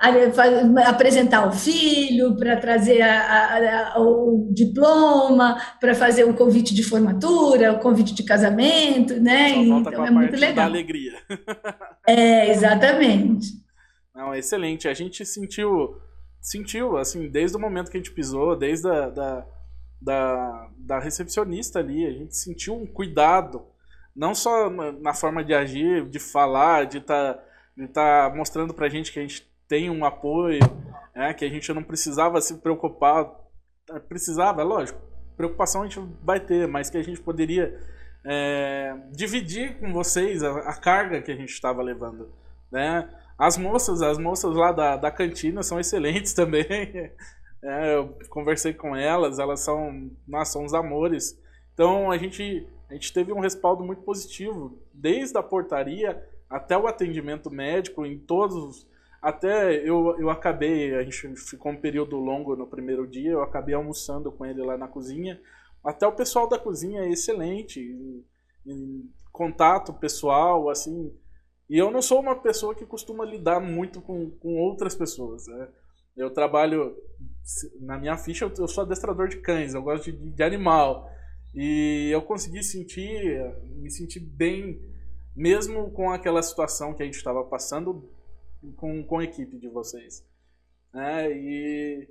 apresentar 0.84 1.46
o 1.46 1.52
filho, 1.52 2.36
para 2.36 2.56
trazer 2.56 3.02
a, 3.02 3.20
a, 3.20 3.92
a, 3.94 4.00
o 4.00 4.48
diploma, 4.52 5.62
para 5.80 5.94
fazer 5.94 6.24
o 6.24 6.34
convite 6.34 6.74
de 6.74 6.82
formatura, 6.82 7.72
o 7.72 7.78
convite 7.78 8.12
de 8.12 8.24
casamento, 8.24 9.14
né? 9.20 9.50
Só 9.50 9.60
então 9.60 10.06
é 10.06 10.10
muito 10.10 10.36
legal. 10.36 10.56
Da 10.56 10.64
alegria. 10.64 11.12
É, 12.04 12.50
exatamente. 12.50 13.64
Não, 14.16 14.34
excelente. 14.34 14.88
A 14.88 14.94
gente 14.94 15.26
sentiu, 15.26 16.00
sentiu, 16.40 16.96
assim, 16.96 17.28
desde 17.28 17.54
o 17.54 17.60
momento 17.60 17.90
que 17.90 17.98
a 17.98 18.00
gente 18.00 18.12
pisou, 18.12 18.56
desde 18.56 18.88
a 18.88 19.10
da, 19.10 19.46
da, 20.00 20.70
da 20.78 20.98
recepcionista 20.98 21.80
ali, 21.80 22.06
a 22.06 22.10
gente 22.10 22.34
sentiu 22.34 22.74
um 22.74 22.86
cuidado, 22.86 23.62
não 24.14 24.34
só 24.34 24.70
na 24.70 25.12
forma 25.12 25.44
de 25.44 25.52
agir, 25.52 26.08
de 26.08 26.18
falar, 26.18 26.86
de 26.86 26.96
estar 26.96 27.34
tá, 27.34 27.42
de 27.76 27.88
tá 27.88 28.32
mostrando 28.34 28.72
pra 28.72 28.88
gente 28.88 29.12
que 29.12 29.18
a 29.18 29.22
gente 29.22 29.46
tem 29.68 29.90
um 29.90 30.02
apoio, 30.02 30.60
né, 31.14 31.34
que 31.34 31.44
a 31.44 31.50
gente 31.50 31.70
não 31.74 31.82
precisava 31.82 32.40
se 32.40 32.54
preocupar, 32.54 33.30
precisava, 34.08 34.62
é 34.62 34.64
lógico, 34.64 34.98
preocupação 35.36 35.82
a 35.82 35.84
gente 35.84 36.00
vai 36.22 36.40
ter, 36.40 36.66
mas 36.66 36.88
que 36.88 36.96
a 36.96 37.02
gente 37.02 37.20
poderia 37.20 37.78
é, 38.24 38.96
dividir 39.12 39.78
com 39.78 39.92
vocês 39.92 40.42
a, 40.42 40.56
a 40.60 40.74
carga 40.74 41.20
que 41.20 41.30
a 41.30 41.36
gente 41.36 41.50
estava 41.50 41.82
levando, 41.82 42.32
né? 42.72 43.06
As 43.38 43.58
moças, 43.58 44.00
as 44.00 44.18
moças 44.18 44.54
lá 44.54 44.72
da, 44.72 44.96
da 44.96 45.10
cantina 45.10 45.62
são 45.62 45.78
excelentes 45.78 46.32
também. 46.34 46.66
É, 47.62 47.96
eu 47.96 48.16
conversei 48.30 48.72
com 48.72 48.94
elas, 48.94 49.38
elas 49.38 49.60
são, 49.60 50.10
são 50.44 50.64
uns 50.64 50.72
amores. 50.72 51.38
Então 51.74 52.10
a 52.10 52.16
gente, 52.16 52.66
a 52.88 52.94
gente 52.94 53.12
teve 53.12 53.32
um 53.32 53.40
respaldo 53.40 53.84
muito 53.84 54.02
positivo, 54.02 54.78
desde 54.92 55.36
a 55.36 55.42
portaria 55.42 56.22
até 56.48 56.78
o 56.78 56.86
atendimento 56.86 57.50
médico, 57.50 58.06
em 58.06 58.18
todos. 58.18 58.86
Até 59.20 59.76
eu, 59.76 60.16
eu 60.18 60.30
acabei, 60.30 60.94
a 60.94 61.02
gente 61.02 61.34
ficou 61.36 61.72
um 61.72 61.80
período 61.80 62.16
longo 62.16 62.54
no 62.54 62.66
primeiro 62.66 63.06
dia, 63.06 63.32
eu 63.32 63.42
acabei 63.42 63.74
almoçando 63.74 64.30
com 64.30 64.46
ele 64.46 64.62
lá 64.62 64.78
na 64.78 64.88
cozinha. 64.88 65.40
Até 65.84 66.06
o 66.06 66.12
pessoal 66.12 66.48
da 66.48 66.58
cozinha 66.58 67.02
é 67.02 67.10
excelente, 67.10 67.80
em, 67.80 68.24
em 68.66 69.10
contato 69.32 69.92
pessoal, 69.92 70.70
assim, 70.70 71.12
e 71.68 71.76
eu 71.76 71.90
não 71.90 72.00
sou 72.00 72.20
uma 72.20 72.36
pessoa 72.36 72.74
que 72.74 72.86
costuma 72.86 73.24
lidar 73.24 73.60
muito 73.60 74.00
com, 74.00 74.30
com 74.30 74.56
outras 74.56 74.94
pessoas. 74.94 75.46
Né? 75.48 75.68
Eu 76.16 76.30
trabalho, 76.30 76.96
na 77.80 77.98
minha 77.98 78.16
ficha, 78.16 78.50
eu, 78.58 78.68
sou 78.68 78.84
adestrador 78.84 79.28
de 79.28 79.38
cães, 79.38 79.74
eu 79.74 79.82
gosto 79.82 80.12
de, 80.12 80.30
de 80.30 80.42
animal. 80.42 81.10
E 81.54 82.08
eu 82.12 82.22
consegui 82.22 82.62
sentir, 82.62 83.40
me 83.64 83.90
sentir 83.90 84.20
bem, 84.20 84.80
mesmo 85.34 85.90
com 85.90 86.10
aquela 86.10 86.42
situação 86.42 86.94
que 86.94 87.02
a 87.02 87.06
gente 87.06 87.16
estava 87.16 87.42
passando 87.44 88.08
com, 88.76 89.02
com 89.04 89.18
a 89.18 89.24
equipe 89.24 89.58
de 89.58 89.68
vocês. 89.68 90.24
É, 90.94 91.30
e 91.30 92.08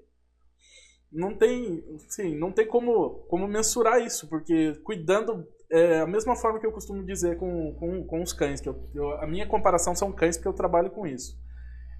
não 1.11 1.33
tem, 1.33 1.83
sim, 2.09 2.35
não 2.35 2.51
tem 2.51 2.67
como, 2.67 3.25
como 3.29 3.47
mensurar 3.47 4.01
isso, 4.01 4.27
porque 4.27 4.73
cuidando 4.83 5.47
é 5.75 5.99
a 6.01 6.07
mesma 6.07 6.35
forma 6.35 6.59
que 6.59 6.65
eu 6.65 6.71
costumo 6.71 7.03
dizer 7.03 7.37
com, 7.37 7.73
com, 7.75 8.03
com 8.05 8.21
os 8.21 8.33
cães, 8.33 8.61
que 8.61 8.69
eu, 8.69 8.89
eu, 8.93 9.11
a 9.19 9.27
minha 9.27 9.47
comparação 9.47 9.95
são 9.95 10.11
cães 10.11 10.37
porque 10.37 10.47
eu 10.47 10.53
trabalho 10.53 10.89
com 10.89 11.05
isso. 11.05 11.37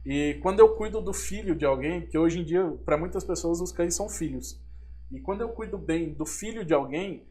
E 0.06 0.40
quando 0.44 0.60
eu 0.60 0.76
cuido 0.76 1.02
do 1.02 1.14
filho 1.14 1.56
de 1.56 1.66
alguém, 1.66 2.06
que 2.08 2.18
hoje 2.18 2.40
em 2.40 2.44
dia, 2.44 2.64
para 2.86 2.98
muitas 2.98 3.24
pessoas, 3.24 3.60
os 3.60 3.72
cães 3.72 3.96
são 3.96 4.08
filhos. 4.08 4.62
E 5.12 5.20
quando 5.20 5.42
eu 5.42 5.50
cuido 5.50 5.78
bem 5.78 6.14
do 6.14 6.26
filho 6.26 6.64
de 6.64 6.74
alguém, 6.74 7.28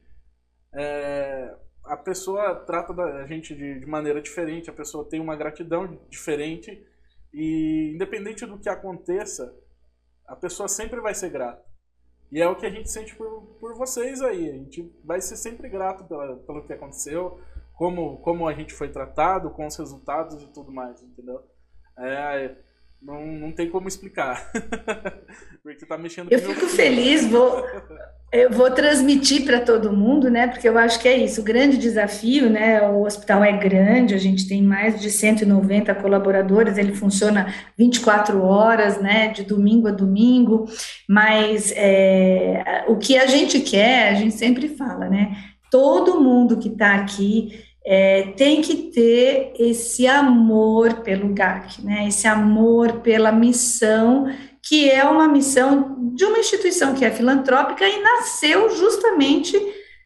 é, 0.75 1.55
a 1.85 1.97
pessoa 1.97 2.57
trata 2.57 2.93
a 3.01 3.27
gente 3.27 3.55
de, 3.55 3.81
de 3.81 3.87
maneira 3.87 4.21
diferente, 4.21 4.71
a 4.71 4.73
pessoa 4.73 5.09
tem 5.09 5.21
uma 5.21 5.37
gratidão 5.37 6.01
diferente, 6.09 6.85
e 7.33 7.93
independente 7.95 8.45
do 8.47 8.59
que 8.59 8.69
aconteça, 8.69 9.55
a 10.27 10.35
pessoa 10.35 10.69
sempre 10.69 11.01
vai 11.01 11.15
ser 11.15 11.31
grata. 11.31 11.63
E 12.33 12.41
é 12.41 12.49
o 12.49 12.57
que 12.57 12.67
a 12.67 12.71
gente 12.71 12.91
sente 12.91 13.15
por, 13.15 13.43
por 13.61 13.75
vocês 13.75 14.21
aí. 14.21 14.51
A 14.51 14.55
gente 14.55 14.93
vai 15.05 15.21
ser 15.21 15.37
sempre 15.37 15.69
grato 15.69 16.05
pela, 16.05 16.37
pelo 16.37 16.65
que 16.67 16.73
aconteceu, 16.73 17.41
como, 17.75 18.19
como 18.19 18.49
a 18.49 18.55
gente 18.55 18.73
foi 18.73 18.91
tratado, 18.91 19.51
com 19.51 19.67
os 19.67 19.77
resultados 19.77 20.43
e 20.43 20.47
tudo 20.53 20.73
mais, 20.73 21.03
entendeu? 21.03 21.43
É, 21.99 22.57
não, 23.05 23.27
não 23.27 23.53
tem 23.53 23.69
como 23.69 23.87
explicar. 23.87 24.51
porque 25.63 25.85
tá 25.85 25.99
mexendo 25.99 26.33
Eu 26.33 26.39
fico 26.39 26.67
feliz, 26.67 27.27
vou, 27.27 27.63
eu 28.33 28.51
vou 28.51 28.71
transmitir 28.71 29.45
para 29.45 29.61
todo 29.61 29.93
mundo, 29.93 30.31
né? 30.31 30.47
Porque 30.47 30.67
eu 30.67 30.79
acho 30.79 30.99
que 30.99 31.07
é 31.07 31.17
isso, 31.17 31.43
o 31.43 31.45
grande 31.45 31.77
desafio, 31.77 32.49
né? 32.49 32.81
O 32.89 33.05
hospital 33.05 33.45
é 33.45 33.53
grande, 33.53 34.15
a 34.15 34.19
gente 34.19 34.49
tem 34.49 34.63
mais 34.63 34.99
de 35.01 35.11
190 35.11 35.95
colaboradores, 35.97 36.79
ele 36.79 36.95
funciona 36.95 37.53
24 37.77 38.43
horas, 38.43 39.01
né? 39.01 39.29
De 39.29 39.45
domingo 39.45 39.89
a 39.89 39.93
domingo, 39.93 40.67
mas 41.07 41.73
é, 41.77 42.85
o 42.89 42.97
que 42.97 43.19
a 43.19 43.27
gente 43.27 43.61
quer, 43.61 44.09
a 44.09 44.15
gente 44.15 44.35
sempre 44.35 44.69
fala, 44.69 45.09
né? 45.09 45.37
Todo 45.71 46.21
mundo 46.21 46.57
que 46.57 46.69
está 46.69 46.95
aqui 46.95 47.74
é, 47.87 48.33
tem 48.37 48.63
que 48.63 48.75
ter 48.91 49.53
esse 49.59 50.07
amor 50.07 51.03
pelo 51.03 51.29
GAC, 51.35 51.85
né? 51.85 52.09
esse 52.09 52.27
amor 52.27 53.01
pela 53.01 53.31
missão, 53.31 54.27
que 54.63 54.91
é 54.91 55.05
uma 55.05 55.29
missão 55.29 55.97
de 56.15 56.25
uma 56.25 56.39
instituição 56.39 56.95
que 56.95 57.05
é 57.05 57.11
filantrópica 57.11 57.87
e 57.87 58.01
nasceu 58.01 58.71
justamente 58.75 59.61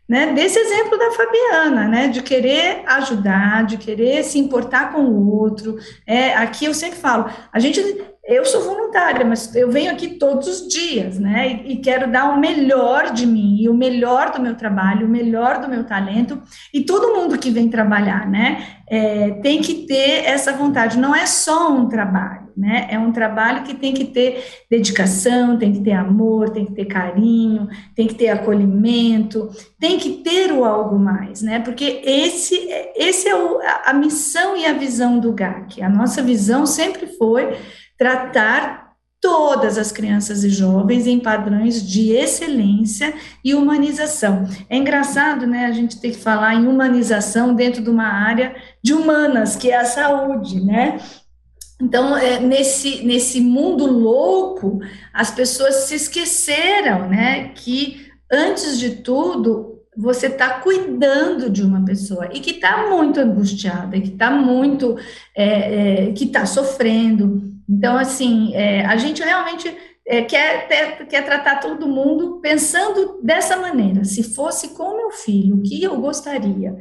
né, 0.08 0.32
desse 0.32 0.58
exemplo 0.58 0.98
da 0.98 1.10
Fabiana, 1.10 1.86
né, 1.86 2.08
de 2.08 2.22
querer 2.22 2.82
ajudar, 2.86 3.66
de 3.66 3.76
querer 3.76 4.24
se 4.24 4.38
importar 4.38 4.90
com 4.90 5.02
o 5.02 5.38
outro. 5.38 5.76
É, 6.06 6.32
aqui 6.34 6.64
eu 6.64 6.72
sempre 6.72 6.98
falo, 6.98 7.30
a 7.52 7.58
gente 7.58 7.80
eu 8.28 8.44
sou 8.44 8.62
voluntária, 8.62 9.24
mas 9.24 9.54
eu 9.56 9.70
venho 9.70 9.90
aqui 9.90 10.18
todos 10.18 10.46
os 10.46 10.68
dias, 10.68 11.18
né? 11.18 11.62
E, 11.64 11.72
e, 11.72 11.76
quero 11.78 12.12
dar 12.12 12.28
o 12.28 12.38
melhor 12.38 13.10
de 13.10 13.26
mim, 13.26 13.56
e 13.58 13.70
o 13.70 13.74
melhor 13.74 14.32
do 14.32 14.42
meu 14.42 14.54
trabalho, 14.54 15.06
o 15.06 15.10
melhor 15.10 15.62
do 15.62 15.68
meu 15.68 15.82
talento. 15.84 16.40
E 16.72 16.82
todo 16.82 17.14
mundo 17.14 17.38
que 17.38 17.50
vem 17.50 17.70
trabalhar, 17.70 18.28
né? 18.28 18.66
É, 18.86 19.30
tem 19.42 19.62
que 19.62 19.86
ter 19.86 20.26
essa 20.26 20.52
vontade. 20.52 20.98
Não 20.98 21.14
é 21.14 21.24
só 21.24 21.72
um 21.72 21.88
trabalho, 21.88 22.48
né? 22.54 22.86
É 22.90 22.98
um 22.98 23.12
trabalho 23.12 23.62
que 23.62 23.74
tem 23.74 23.94
que 23.94 24.04
ter 24.04 24.44
dedicação, 24.70 25.58
tem 25.58 25.72
que 25.72 25.80
ter 25.80 25.92
amor, 25.92 26.50
tem 26.50 26.66
que 26.66 26.72
ter 26.72 26.84
carinho, 26.84 27.66
tem 27.96 28.06
que 28.06 28.14
ter 28.14 28.28
acolhimento, 28.28 29.48
tem 29.80 29.96
que 29.96 30.18
ter 30.22 30.52
o 30.52 30.66
algo 30.66 30.98
mais, 30.98 31.40
né? 31.40 31.60
Porque 31.60 32.02
esse, 32.04 32.68
esse 32.94 33.26
é 33.26 33.34
o, 33.34 33.58
a 33.86 33.94
missão 33.94 34.54
e 34.54 34.66
a 34.66 34.74
visão 34.74 35.18
do 35.18 35.32
GAC. 35.32 35.80
A 35.80 35.88
nossa 35.88 36.20
visão 36.20 36.66
sempre 36.66 37.06
foi 37.06 37.56
tratar 37.98 38.88
todas 39.20 39.76
as 39.76 39.90
crianças 39.90 40.44
e 40.44 40.48
jovens 40.48 41.06
em 41.06 41.18
padrões 41.18 41.82
de 41.86 42.12
excelência 42.12 43.12
e 43.44 43.54
humanização. 43.54 44.48
É 44.70 44.76
engraçado, 44.76 45.46
né, 45.46 45.66
a 45.66 45.72
gente 45.72 46.00
ter 46.00 46.12
que 46.12 46.18
falar 46.18 46.54
em 46.54 46.66
humanização 46.66 47.54
dentro 47.54 47.82
de 47.82 47.90
uma 47.90 48.06
área 48.06 48.54
de 48.82 48.94
humanas, 48.94 49.56
que 49.56 49.70
é 49.70 49.76
a 49.76 49.84
saúde, 49.84 50.64
né? 50.64 51.00
Então, 51.80 52.16
é, 52.16 52.40
nesse, 52.40 53.04
nesse 53.04 53.40
mundo 53.40 53.86
louco, 53.86 54.80
as 55.12 55.30
pessoas 55.30 55.74
se 55.86 55.94
esqueceram, 55.94 57.08
né, 57.08 57.48
que 57.54 58.08
antes 58.30 58.78
de 58.78 58.90
tudo, 58.96 59.78
você 59.96 60.26
está 60.26 60.60
cuidando 60.60 61.50
de 61.50 61.62
uma 61.62 61.84
pessoa 61.84 62.28
e 62.32 62.38
que 62.38 62.52
está 62.52 62.88
muito 62.88 63.18
angustiada, 63.18 64.00
que 64.00 64.10
está 64.10 64.30
muito, 64.30 64.96
é, 65.36 66.06
é, 66.06 66.12
que 66.12 66.24
está 66.24 66.46
sofrendo, 66.46 67.47
então, 67.68 67.96
assim, 67.98 68.54
é, 68.54 68.84
a 68.86 68.96
gente 68.96 69.22
realmente 69.22 69.76
é, 70.06 70.22
quer, 70.22 70.66
ter, 70.66 71.06
quer 71.06 71.24
tratar 71.24 71.56
todo 71.56 71.86
mundo 71.86 72.40
pensando 72.40 73.20
dessa 73.22 73.56
maneira. 73.56 74.04
Se 74.04 74.22
fosse 74.34 74.68
com 74.68 74.96
meu 74.96 75.10
filho, 75.10 75.56
o 75.56 75.62
que 75.62 75.82
eu 75.82 76.00
gostaria? 76.00 76.74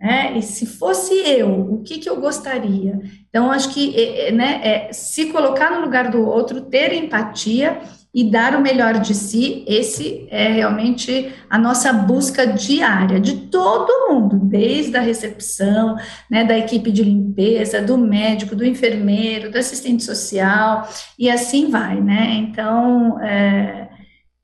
É, 0.00 0.36
e 0.36 0.42
se 0.42 0.66
fosse 0.66 1.14
eu, 1.14 1.48
o 1.48 1.82
que, 1.82 1.98
que 1.98 2.10
eu 2.10 2.20
gostaria? 2.20 3.00
Então, 3.28 3.50
acho 3.50 3.72
que 3.72 3.96
é, 3.96 4.28
é, 4.28 4.32
né, 4.32 4.60
é, 4.62 4.92
se 4.92 5.32
colocar 5.32 5.70
no 5.70 5.80
lugar 5.80 6.10
do 6.10 6.20
outro, 6.26 6.60
ter 6.62 6.92
empatia 6.92 7.80
e 8.14 8.30
dar 8.30 8.54
o 8.54 8.62
melhor 8.62 9.00
de 9.00 9.12
si, 9.12 9.64
esse 9.66 10.28
é 10.30 10.46
realmente 10.46 11.34
a 11.50 11.58
nossa 11.58 11.92
busca 11.92 12.46
diária 12.46 13.18
de 13.18 13.48
todo 13.48 14.08
mundo, 14.08 14.38
desde 14.38 14.96
a 14.96 15.00
recepção, 15.00 15.96
né, 16.30 16.44
da 16.44 16.56
equipe 16.56 16.92
de 16.92 17.02
limpeza, 17.02 17.82
do 17.82 17.98
médico, 17.98 18.54
do 18.54 18.64
enfermeiro, 18.64 19.50
do 19.50 19.58
assistente 19.58 20.04
social, 20.04 20.88
e 21.18 21.28
assim 21.28 21.68
vai, 21.68 22.00
né? 22.00 22.34
Então, 22.34 23.20
é, 23.20 23.88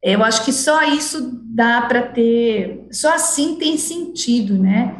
eu 0.02 0.24
acho 0.24 0.44
que 0.44 0.52
só 0.52 0.82
isso 0.82 1.40
dá 1.44 1.82
para 1.82 2.02
ter, 2.02 2.88
só 2.90 3.14
assim 3.14 3.54
tem 3.54 3.76
sentido, 3.76 4.58
né? 4.58 4.96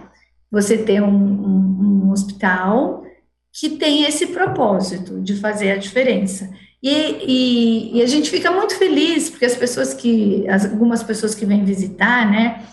Você 0.48 0.78
ter 0.78 1.02
um, 1.02 1.08
um, 1.08 2.04
um 2.04 2.10
hospital 2.12 3.02
que 3.52 3.70
tem 3.70 4.04
esse 4.04 4.28
propósito 4.28 5.20
de 5.20 5.34
fazer 5.34 5.72
a 5.72 5.76
diferença. 5.76 6.50
E, 6.82 6.90
e, 6.90 7.98
e, 7.98 8.02
a 8.02 8.06
gente 8.06 8.30
fica 8.30 8.50
muito 8.50 8.74
feliz, 8.74 9.28
porque 9.28 9.44
as 9.44 9.54
pessoas 9.54 9.92
que, 9.92 10.48
as, 10.48 10.64
algumas 10.64 11.02
pessoas 11.02 11.34
que 11.34 11.44
vêm 11.44 11.62
visitar, 11.62 12.30
né, 12.30 12.64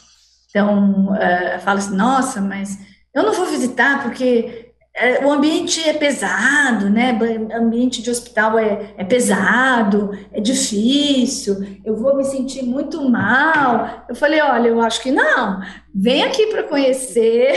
então, 0.50 1.08
uh, 1.08 1.60
falam 1.60 1.80
assim, 1.80 1.96
nossa, 1.96 2.40
mas 2.40 2.80
eu 3.14 3.24
não 3.24 3.34
vou 3.34 3.46
visitar 3.48 4.02
porque 4.04 4.67
é, 5.00 5.24
o 5.24 5.32
ambiente 5.32 5.80
é 5.88 5.94
pesado, 5.94 6.90
né? 6.90 7.16
Ambiente 7.54 8.02
de 8.02 8.10
hospital 8.10 8.58
é, 8.58 8.96
é, 8.98 9.04
pesado, 9.04 10.10
é 10.34 10.42
difícil, 10.42 11.56
eu 11.86 11.96
vou 11.96 12.18
me 12.18 12.24
sentir 12.24 12.64
muito 12.64 13.08
mal. 13.08 14.06
Eu 14.10 14.16
falei, 14.16 14.42
olha, 14.42 14.70
eu 14.70 14.82
acho 14.82 15.04
que 15.04 15.12
não. 15.12 15.62
Vem 15.94 16.24
aqui 16.24 16.48
para 16.48 16.64
conhecer, 16.64 17.54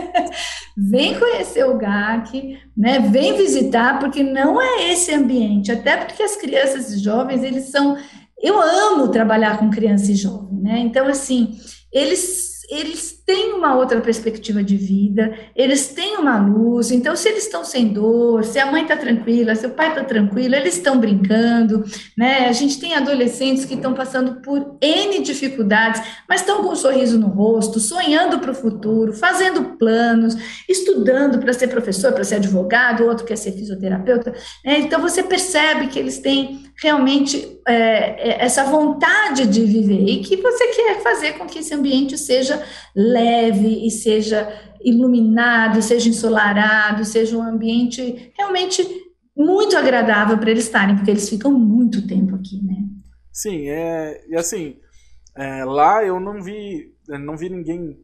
vem 0.74 1.18
conhecer 1.18 1.64
o 1.64 1.76
GAC, 1.76 2.58
né? 2.74 3.00
Vem 3.00 3.36
visitar, 3.36 3.98
porque 3.98 4.22
não 4.22 4.58
é 4.58 4.90
esse 4.90 5.12
ambiente. 5.12 5.70
Até 5.70 5.98
porque 5.98 6.22
as 6.22 6.36
crianças 6.36 6.90
e 6.90 6.98
jovens, 6.98 7.42
eles 7.42 7.64
são. 7.64 7.98
Eu 8.42 8.58
amo 8.58 9.08
trabalhar 9.08 9.58
com 9.58 9.70
criança 9.70 10.10
e 10.10 10.14
jovem, 10.14 10.58
né? 10.62 10.78
Então, 10.78 11.06
assim, 11.06 11.54
eles 11.92 12.52
eles 12.72 13.21
têm 13.24 13.52
uma 13.52 13.74
outra 13.74 14.00
perspectiva 14.00 14.62
de 14.62 14.76
vida, 14.76 15.32
eles 15.54 15.88
têm 15.88 16.16
uma 16.16 16.38
luz, 16.38 16.90
então 16.90 17.14
se 17.14 17.28
eles 17.28 17.44
estão 17.44 17.64
sem 17.64 17.88
dor, 17.88 18.44
se 18.44 18.58
a 18.58 18.70
mãe 18.70 18.82
está 18.82 18.96
tranquila, 18.96 19.54
se 19.54 19.66
o 19.66 19.70
pai 19.70 19.88
está 19.90 20.02
tranquilo, 20.02 20.54
eles 20.54 20.76
estão 20.76 20.98
brincando, 20.98 21.84
né? 22.16 22.48
A 22.48 22.52
gente 22.52 22.80
tem 22.80 22.94
adolescentes 22.94 23.64
que 23.64 23.74
estão 23.74 23.94
passando 23.94 24.40
por 24.42 24.76
N 24.80 25.20
dificuldades, 25.20 26.02
mas 26.28 26.40
estão 26.40 26.62
com 26.62 26.70
um 26.72 26.76
sorriso 26.76 27.18
no 27.18 27.28
rosto, 27.28 27.78
sonhando 27.78 28.38
para 28.40 28.50
o 28.50 28.54
futuro, 28.54 29.12
fazendo 29.12 29.76
planos, 29.76 30.36
estudando 30.68 31.38
para 31.38 31.52
ser 31.52 31.68
professor, 31.68 32.12
para 32.12 32.24
ser 32.24 32.36
advogado, 32.36 33.04
outro 33.04 33.24
quer 33.24 33.36
ser 33.36 33.52
fisioterapeuta, 33.52 34.32
né? 34.64 34.80
Então 34.80 35.00
você 35.00 35.22
percebe 35.22 35.86
que 35.86 35.98
eles 35.98 36.18
têm 36.18 36.72
realmente 36.82 37.60
é, 37.66 38.30
é 38.30 38.44
essa 38.44 38.64
vontade 38.64 39.46
de 39.46 39.64
viver 39.64 40.04
e 40.08 40.20
que 40.20 40.36
você 40.36 40.66
quer 40.68 41.00
fazer 41.00 41.32
com 41.34 41.46
que 41.46 41.60
esse 41.60 41.72
ambiente 41.72 42.18
seja 42.18 42.62
leve 42.94 43.86
e 43.86 43.90
seja 43.90 44.48
iluminado, 44.84 45.80
seja 45.80 46.08
ensolarado, 46.08 47.04
seja 47.04 47.36
um 47.36 47.42
ambiente 47.42 48.32
realmente 48.36 48.82
muito 49.36 49.76
agradável 49.76 50.36
para 50.38 50.50
eles 50.50 50.64
estarem, 50.64 50.96
porque 50.96 51.10
eles 51.10 51.28
ficam 51.28 51.52
muito 51.52 52.06
tempo 52.06 52.34
aqui, 52.34 52.62
né? 52.62 52.76
Sim, 53.32 53.68
é, 53.68 54.24
e 54.28 54.36
assim, 54.36 54.76
é, 55.34 55.64
lá 55.64 56.04
eu 56.04 56.20
não 56.20 56.42
vi, 56.42 56.94
não 57.08 57.36
vi 57.36 57.48
ninguém 57.48 57.98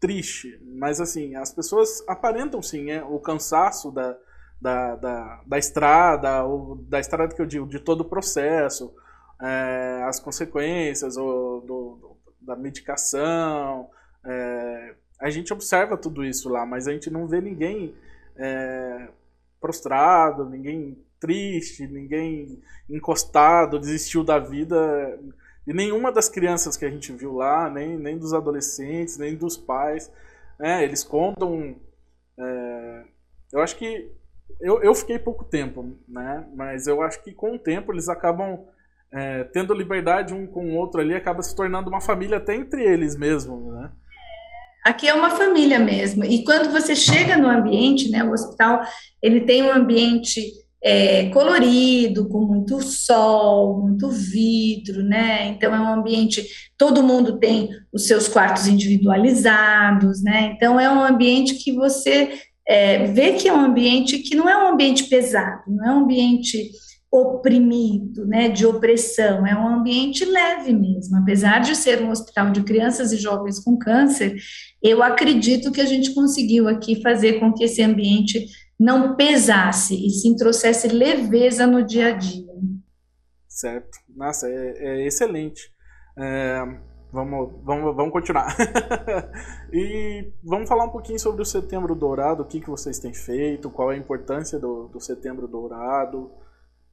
triste, 0.00 0.58
mas 0.64 1.00
assim, 1.00 1.34
as 1.34 1.52
pessoas 1.52 2.02
aparentam 2.08 2.62
sim 2.62 2.90
é, 2.90 3.04
o 3.04 3.18
cansaço 3.20 3.90
da, 3.90 4.16
da, 4.60 4.96
da, 4.96 5.42
da 5.46 5.58
estrada, 5.58 6.42
ou 6.44 6.76
da 6.76 6.98
estrada 6.98 7.34
que 7.34 7.42
eu 7.42 7.46
digo, 7.46 7.66
de 7.66 7.78
todo 7.78 8.00
o 8.00 8.08
processo, 8.08 8.94
é, 9.42 10.02
as 10.04 10.18
consequências 10.18 11.18
ou, 11.18 11.60
do, 11.60 12.16
da 12.40 12.56
medicação, 12.56 13.90
é, 14.24 14.94
a 15.20 15.30
gente 15.30 15.52
observa 15.52 15.96
tudo 15.96 16.24
isso 16.24 16.48
lá, 16.48 16.64
mas 16.64 16.88
a 16.88 16.92
gente 16.92 17.10
não 17.10 17.26
vê 17.26 17.40
ninguém 17.40 17.94
é, 18.36 19.08
prostrado, 19.60 20.48
ninguém 20.48 20.96
triste, 21.20 21.86
ninguém 21.86 22.62
encostado, 22.88 23.78
desistiu 23.78 24.24
da 24.24 24.38
vida. 24.38 25.20
E 25.66 25.74
nenhuma 25.74 26.10
das 26.10 26.28
crianças 26.28 26.76
que 26.76 26.84
a 26.84 26.90
gente 26.90 27.12
viu 27.12 27.34
lá, 27.34 27.68
nem, 27.70 27.98
nem 27.98 28.18
dos 28.18 28.32
adolescentes, 28.32 29.18
nem 29.18 29.36
dos 29.36 29.56
pais, 29.56 30.10
né, 30.58 30.82
eles 30.82 31.04
contam. 31.04 31.76
É, 32.38 33.04
eu 33.52 33.60
acho 33.60 33.76
que. 33.76 34.10
Eu, 34.60 34.82
eu 34.82 34.94
fiquei 34.94 35.18
pouco 35.18 35.44
tempo, 35.44 35.96
né? 36.08 36.46
Mas 36.54 36.86
eu 36.86 37.02
acho 37.02 37.22
que 37.22 37.32
com 37.32 37.54
o 37.54 37.58
tempo 37.58 37.92
eles 37.92 38.08
acabam 38.08 38.66
é, 39.12 39.44
tendo 39.44 39.74
liberdade 39.74 40.34
um 40.34 40.46
com 40.46 40.70
o 40.70 40.76
outro 40.76 41.00
ali, 41.00 41.14
acaba 41.14 41.42
se 41.42 41.54
tornando 41.54 41.88
uma 41.88 42.00
família 42.00 42.38
até 42.38 42.54
entre 42.54 42.82
eles 42.82 43.16
mesmo, 43.16 43.72
né? 43.72 43.92
Aqui 44.84 45.06
é 45.06 45.14
uma 45.14 45.30
família 45.30 45.78
mesmo. 45.78 46.24
E 46.24 46.44
quando 46.44 46.70
você 46.70 46.96
chega 46.96 47.36
no 47.36 47.48
ambiente, 47.48 48.10
né, 48.10 48.24
o 48.24 48.32
hospital, 48.32 48.80
ele 49.22 49.40
tem 49.40 49.62
um 49.62 49.72
ambiente 49.72 50.52
é, 50.82 51.28
colorido, 51.28 52.28
com 52.28 52.40
muito 52.40 52.80
sol, 52.80 53.80
muito 53.82 54.08
vidro, 54.08 55.02
né? 55.02 55.48
Então 55.48 55.74
é 55.74 55.80
um 55.80 55.92
ambiente, 55.92 56.46
todo 56.78 57.02
mundo 57.02 57.38
tem 57.38 57.68
os 57.92 58.06
seus 58.06 58.26
quartos 58.26 58.66
individualizados, 58.66 60.22
né? 60.22 60.52
Então 60.54 60.80
é 60.80 60.90
um 60.90 61.02
ambiente 61.02 61.54
que 61.56 61.72
você 61.72 62.40
é, 62.66 63.04
vê 63.08 63.34
que 63.34 63.48
é 63.48 63.52
um 63.52 63.60
ambiente 63.60 64.18
que 64.20 64.34
não 64.34 64.48
é 64.48 64.56
um 64.56 64.72
ambiente 64.72 65.04
pesado, 65.04 65.64
não 65.68 65.84
é 65.86 65.94
um 65.94 66.04
ambiente 66.04 66.70
oprimido, 67.12 68.24
né, 68.24 68.48
de 68.48 68.64
opressão, 68.64 69.44
é 69.44 69.54
um 69.54 69.66
ambiente 69.66 70.24
leve 70.24 70.72
mesmo. 70.72 71.16
Apesar 71.16 71.58
de 71.58 71.74
ser 71.74 72.00
um 72.00 72.10
hospital 72.10 72.52
de 72.52 72.62
crianças 72.62 73.10
e 73.10 73.16
jovens 73.16 73.58
com 73.58 73.76
câncer, 73.76 74.36
eu 74.80 75.02
acredito 75.02 75.72
que 75.72 75.80
a 75.80 75.86
gente 75.86 76.14
conseguiu 76.14 76.68
aqui 76.68 77.02
fazer 77.02 77.40
com 77.40 77.52
que 77.52 77.64
esse 77.64 77.82
ambiente 77.82 78.46
não 78.78 79.16
pesasse 79.16 79.94
e 79.94 80.08
sim 80.10 80.36
trouxesse 80.36 80.88
leveza 80.88 81.66
no 81.66 81.84
dia 81.84 82.14
a 82.14 82.16
dia. 82.16 82.50
Certo. 83.48 83.98
Nossa, 84.16 84.48
é, 84.48 84.74
é 84.78 85.06
excelente. 85.06 85.70
É, 86.16 86.62
vamos, 87.12 87.52
vamos, 87.64 87.96
vamos 87.96 88.12
continuar. 88.12 88.56
e 89.72 90.32
vamos 90.42 90.68
falar 90.68 90.84
um 90.84 90.90
pouquinho 90.90 91.18
sobre 91.18 91.42
o 91.42 91.44
Setembro 91.44 91.94
Dourado, 91.94 92.42
o 92.42 92.46
que, 92.46 92.60
que 92.60 92.70
vocês 92.70 92.98
têm 93.00 93.12
feito, 93.12 93.68
qual 93.68 93.90
é 93.90 93.96
a 93.96 93.98
importância 93.98 94.58
do, 94.58 94.88
do 94.88 95.00
Setembro 95.00 95.48
Dourado. 95.48 96.30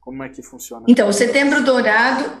Como 0.08 0.22
é 0.22 0.30
que 0.30 0.42
funciona? 0.42 0.86
Então, 0.88 1.06
o 1.06 1.12
Setembro 1.12 1.62
Dourado, 1.62 2.32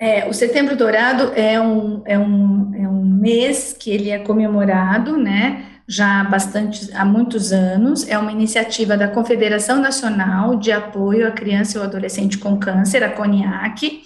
é, 0.00 0.28
o 0.28 0.32
Setembro 0.32 0.74
Dourado 0.74 1.32
é 1.36 1.60
um, 1.60 2.02
é, 2.04 2.18
um, 2.18 2.74
é 2.74 2.88
um 2.88 3.04
mês 3.04 3.72
que 3.72 3.88
ele 3.88 4.10
é 4.10 4.18
comemorado, 4.18 5.16
né? 5.16 5.64
Já 5.86 6.22
há 6.22 6.24
bastante, 6.24 6.90
há 6.92 7.04
muitos 7.04 7.52
anos, 7.52 8.08
é 8.08 8.18
uma 8.18 8.32
iniciativa 8.32 8.96
da 8.96 9.06
Confederação 9.06 9.80
Nacional 9.80 10.56
de 10.56 10.72
Apoio 10.72 11.28
à 11.28 11.30
Criança 11.30 11.78
e 11.78 11.80
ao 11.80 11.86
Adolescente 11.86 12.36
com 12.36 12.58
Câncer, 12.58 13.04
a 13.04 13.10
CONIAC, 13.10 14.02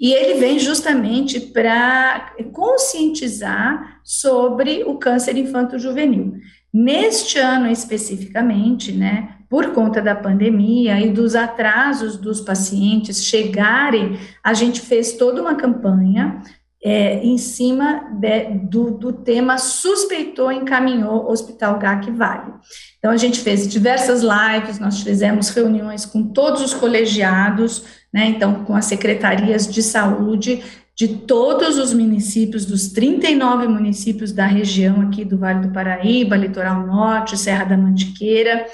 e 0.00 0.14
ele 0.14 0.40
vem 0.40 0.58
justamente 0.58 1.38
para 1.38 2.32
conscientizar 2.54 4.00
sobre 4.02 4.82
o 4.84 4.96
câncer 4.96 5.36
infanto-juvenil. 5.36 6.38
Neste 6.72 7.38
ano 7.38 7.70
especificamente, 7.70 8.92
né, 8.92 9.35
por 9.48 9.72
conta 9.72 10.02
da 10.02 10.14
pandemia 10.14 11.00
e 11.00 11.10
dos 11.10 11.34
atrasos 11.34 12.16
dos 12.16 12.40
pacientes 12.40 13.24
chegarem, 13.24 14.18
a 14.42 14.52
gente 14.54 14.80
fez 14.80 15.12
toda 15.12 15.40
uma 15.40 15.54
campanha 15.54 16.42
é, 16.82 17.18
em 17.24 17.38
cima 17.38 18.04
de, 18.12 18.44
do, 18.68 18.90
do, 18.92 19.12
tema 19.12 19.58
suspeitou, 19.58 20.52
encaminhou 20.52 21.28
Hospital 21.30 21.78
GAC 21.78 22.10
Vale. 22.12 22.52
Então, 22.98 23.10
a 23.10 23.16
gente 23.16 23.40
fez 23.40 23.66
diversas 23.66 24.22
lives, 24.22 24.78
nós 24.78 25.00
fizemos 25.00 25.48
reuniões 25.48 26.04
com 26.04 26.22
todos 26.22 26.62
os 26.62 26.74
colegiados, 26.74 27.84
né, 28.12 28.26
então, 28.26 28.64
com 28.64 28.74
as 28.74 28.84
secretarias 28.84 29.66
de 29.66 29.82
saúde 29.82 30.62
de 30.96 31.08
todos 31.08 31.76
os 31.76 31.92
municípios, 31.92 32.64
dos 32.64 32.88
39 32.88 33.68
municípios 33.68 34.32
da 34.32 34.46
região 34.46 35.02
aqui 35.02 35.24
do 35.24 35.36
Vale 35.36 35.66
do 35.66 35.72
Paraíba, 35.72 36.36
Litoral 36.36 36.86
Norte, 36.86 37.36
Serra 37.36 37.64
da 37.64 37.76
Mantiqueira, 37.76 38.64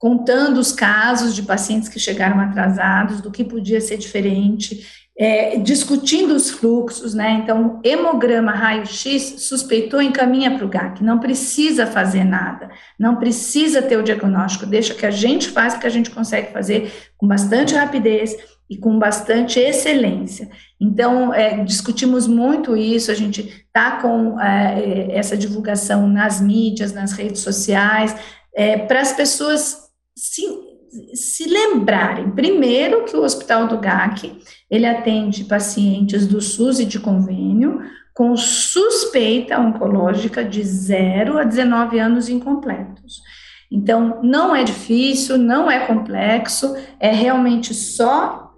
contando 0.00 0.56
os 0.56 0.72
casos 0.72 1.34
de 1.34 1.42
pacientes 1.42 1.86
que 1.86 2.00
chegaram 2.00 2.40
atrasados, 2.40 3.20
do 3.20 3.30
que 3.30 3.44
podia 3.44 3.82
ser 3.82 3.98
diferente, 3.98 4.86
é, 5.16 5.58
discutindo 5.58 6.34
os 6.34 6.48
fluxos, 6.50 7.12
né? 7.12 7.42
Então, 7.44 7.78
hemograma, 7.84 8.52
raio-x, 8.52 9.42
suspeitou, 9.42 10.00
encaminha 10.00 10.56
para 10.56 10.64
o 10.64 10.68
GAC, 10.68 11.04
não 11.04 11.18
precisa 11.18 11.86
fazer 11.86 12.24
nada, 12.24 12.70
não 12.98 13.16
precisa 13.16 13.82
ter 13.82 13.98
o 13.98 14.02
diagnóstico, 14.02 14.64
deixa 14.64 14.94
que 14.94 15.04
a 15.04 15.10
gente 15.10 15.50
faz, 15.50 15.74
que 15.74 15.86
a 15.86 15.90
gente 15.90 16.10
consegue 16.10 16.50
fazer 16.50 16.90
com 17.18 17.28
bastante 17.28 17.74
rapidez 17.74 18.34
e 18.70 18.78
com 18.78 18.98
bastante 18.98 19.60
excelência. 19.60 20.48
Então, 20.80 21.34
é, 21.34 21.62
discutimos 21.62 22.26
muito 22.26 22.74
isso, 22.74 23.10
a 23.10 23.14
gente 23.14 23.66
está 23.66 24.00
com 24.00 24.40
é, 24.40 25.08
essa 25.10 25.36
divulgação 25.36 26.08
nas 26.08 26.40
mídias, 26.40 26.94
nas 26.94 27.12
redes 27.12 27.42
sociais, 27.42 28.16
é, 28.54 28.78
para 28.78 29.02
as 29.02 29.12
pessoas 29.12 29.89
se, 30.20 30.42
se 31.14 31.48
lembrarem, 31.48 32.30
primeiro, 32.30 33.06
que 33.06 33.16
o 33.16 33.22
Hospital 33.22 33.66
do 33.66 33.78
GAC, 33.78 34.38
ele 34.70 34.84
atende 34.84 35.44
pacientes 35.44 36.26
do 36.26 36.42
SUS 36.42 36.78
e 36.78 36.84
de 36.84 37.00
convênio 37.00 37.80
com 38.12 38.36
suspeita 38.36 39.58
oncológica 39.58 40.44
de 40.44 40.62
0 40.62 41.38
a 41.38 41.44
19 41.44 41.98
anos 41.98 42.28
incompletos. 42.28 43.22
Então, 43.72 44.20
não 44.22 44.54
é 44.54 44.62
difícil, 44.62 45.38
não 45.38 45.70
é 45.70 45.86
complexo, 45.86 46.76
é 46.98 47.10
realmente 47.10 47.72
só 47.72 48.52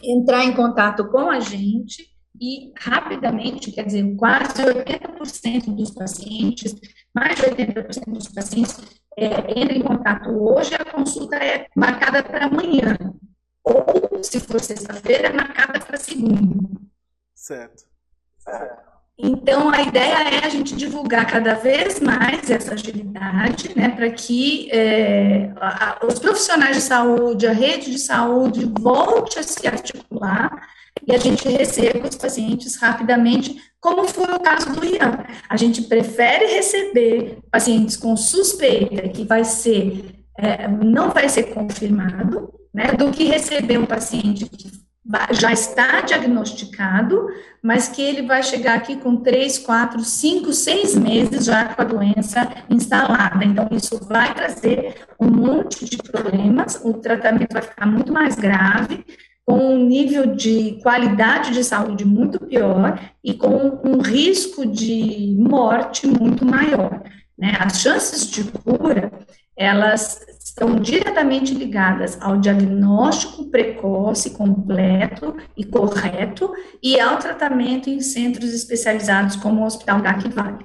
entrar 0.00 0.44
em 0.44 0.52
contato 0.52 1.08
com 1.08 1.28
a 1.28 1.40
gente 1.40 2.04
e 2.40 2.72
rapidamente, 2.78 3.72
quer 3.72 3.84
dizer, 3.84 4.14
quase 4.16 4.62
80% 4.62 5.74
dos 5.74 5.90
pacientes, 5.90 6.76
mais 7.12 7.36
de 7.36 7.42
80% 7.46 8.12
dos 8.12 8.28
pacientes 8.28 9.03
é, 9.16 9.60
entra 9.60 9.76
em 9.76 9.82
contato 9.82 10.30
hoje, 10.30 10.74
a 10.74 10.84
consulta 10.84 11.36
é 11.36 11.66
marcada 11.74 12.22
para 12.22 12.46
amanhã. 12.46 12.96
Ou, 13.62 14.22
se 14.22 14.40
for 14.40 14.60
sexta-feira, 14.60 15.28
é 15.28 15.32
marcada 15.32 15.80
para 15.80 15.96
segunda. 15.96 16.68
Certo. 17.34 17.84
Então, 19.16 19.70
a 19.70 19.80
ideia 19.80 20.40
é 20.40 20.44
a 20.44 20.48
gente 20.48 20.74
divulgar 20.74 21.26
cada 21.26 21.54
vez 21.54 22.00
mais 22.00 22.50
essa 22.50 22.74
agilidade, 22.74 23.72
né, 23.76 23.90
para 23.90 24.10
que 24.10 24.68
é, 24.72 25.52
a, 25.56 26.00
os 26.04 26.18
profissionais 26.18 26.76
de 26.76 26.82
saúde, 26.82 27.46
a 27.46 27.52
rede 27.52 27.92
de 27.92 27.98
saúde 27.98 28.70
volte 28.80 29.38
a 29.38 29.42
se 29.42 29.66
articular 29.66 30.50
e 31.06 31.14
a 31.14 31.18
gente 31.18 31.48
receba 31.48 32.08
os 32.08 32.16
pacientes 32.16 32.76
rapidamente, 32.76 33.56
como 33.84 34.08
foi 34.08 34.34
o 34.34 34.40
caso 34.40 34.72
do 34.72 34.82
Ian. 34.82 35.26
A 35.46 35.58
gente 35.58 35.82
prefere 35.82 36.46
receber 36.46 37.36
pacientes 37.50 37.98
com 37.98 38.16
suspeita 38.16 39.06
que 39.10 39.26
vai 39.26 39.44
ser, 39.44 40.24
é, 40.38 40.66
não 40.66 41.10
vai 41.10 41.28
ser 41.28 41.52
confirmado, 41.52 42.50
né, 42.72 42.92
do 42.92 43.10
que 43.10 43.24
receber 43.24 43.76
um 43.76 43.84
paciente 43.84 44.46
que 44.46 44.72
já 45.32 45.52
está 45.52 46.00
diagnosticado, 46.00 47.26
mas 47.62 47.86
que 47.86 48.00
ele 48.00 48.22
vai 48.22 48.42
chegar 48.42 48.74
aqui 48.74 48.96
com 48.96 49.16
três, 49.16 49.58
quatro, 49.58 50.00
cinco, 50.00 50.50
seis 50.54 50.94
meses 50.94 51.44
já 51.44 51.66
com 51.66 51.82
a 51.82 51.84
doença 51.84 52.50
instalada. 52.70 53.44
Então, 53.44 53.68
isso 53.70 54.00
vai 54.08 54.32
trazer 54.32 54.94
um 55.20 55.28
monte 55.28 55.84
de 55.84 55.98
problemas, 55.98 56.80
o 56.82 56.94
tratamento 56.94 57.52
vai 57.52 57.62
ficar 57.62 57.84
muito 57.84 58.10
mais 58.10 58.34
grave, 58.36 59.04
com 59.46 59.74
um 59.74 59.86
nível 59.86 60.34
de 60.34 60.78
qualidade 60.82 61.52
de 61.52 61.62
saúde 61.62 62.04
muito 62.04 62.40
pior 62.40 62.98
e 63.22 63.34
com 63.34 63.80
um 63.84 64.00
risco 64.00 64.64
de 64.64 65.36
morte 65.38 66.06
muito 66.06 66.44
maior. 66.46 67.02
Né? 67.38 67.54
As 67.58 67.80
chances 67.80 68.26
de 68.30 68.44
cura, 68.44 69.12
elas 69.56 70.24
estão 70.42 70.76
diretamente 70.76 71.52
ligadas 71.52 72.16
ao 72.20 72.38
diagnóstico 72.38 73.50
precoce, 73.50 74.30
completo 74.30 75.36
e 75.56 75.64
correto 75.64 76.52
e 76.82 76.98
ao 76.98 77.18
tratamento 77.18 77.90
em 77.90 78.00
centros 78.00 78.54
especializados 78.54 79.36
como 79.36 79.62
o 79.62 79.66
Hospital 79.66 80.00
GAC 80.00 80.28
Vale. 80.28 80.64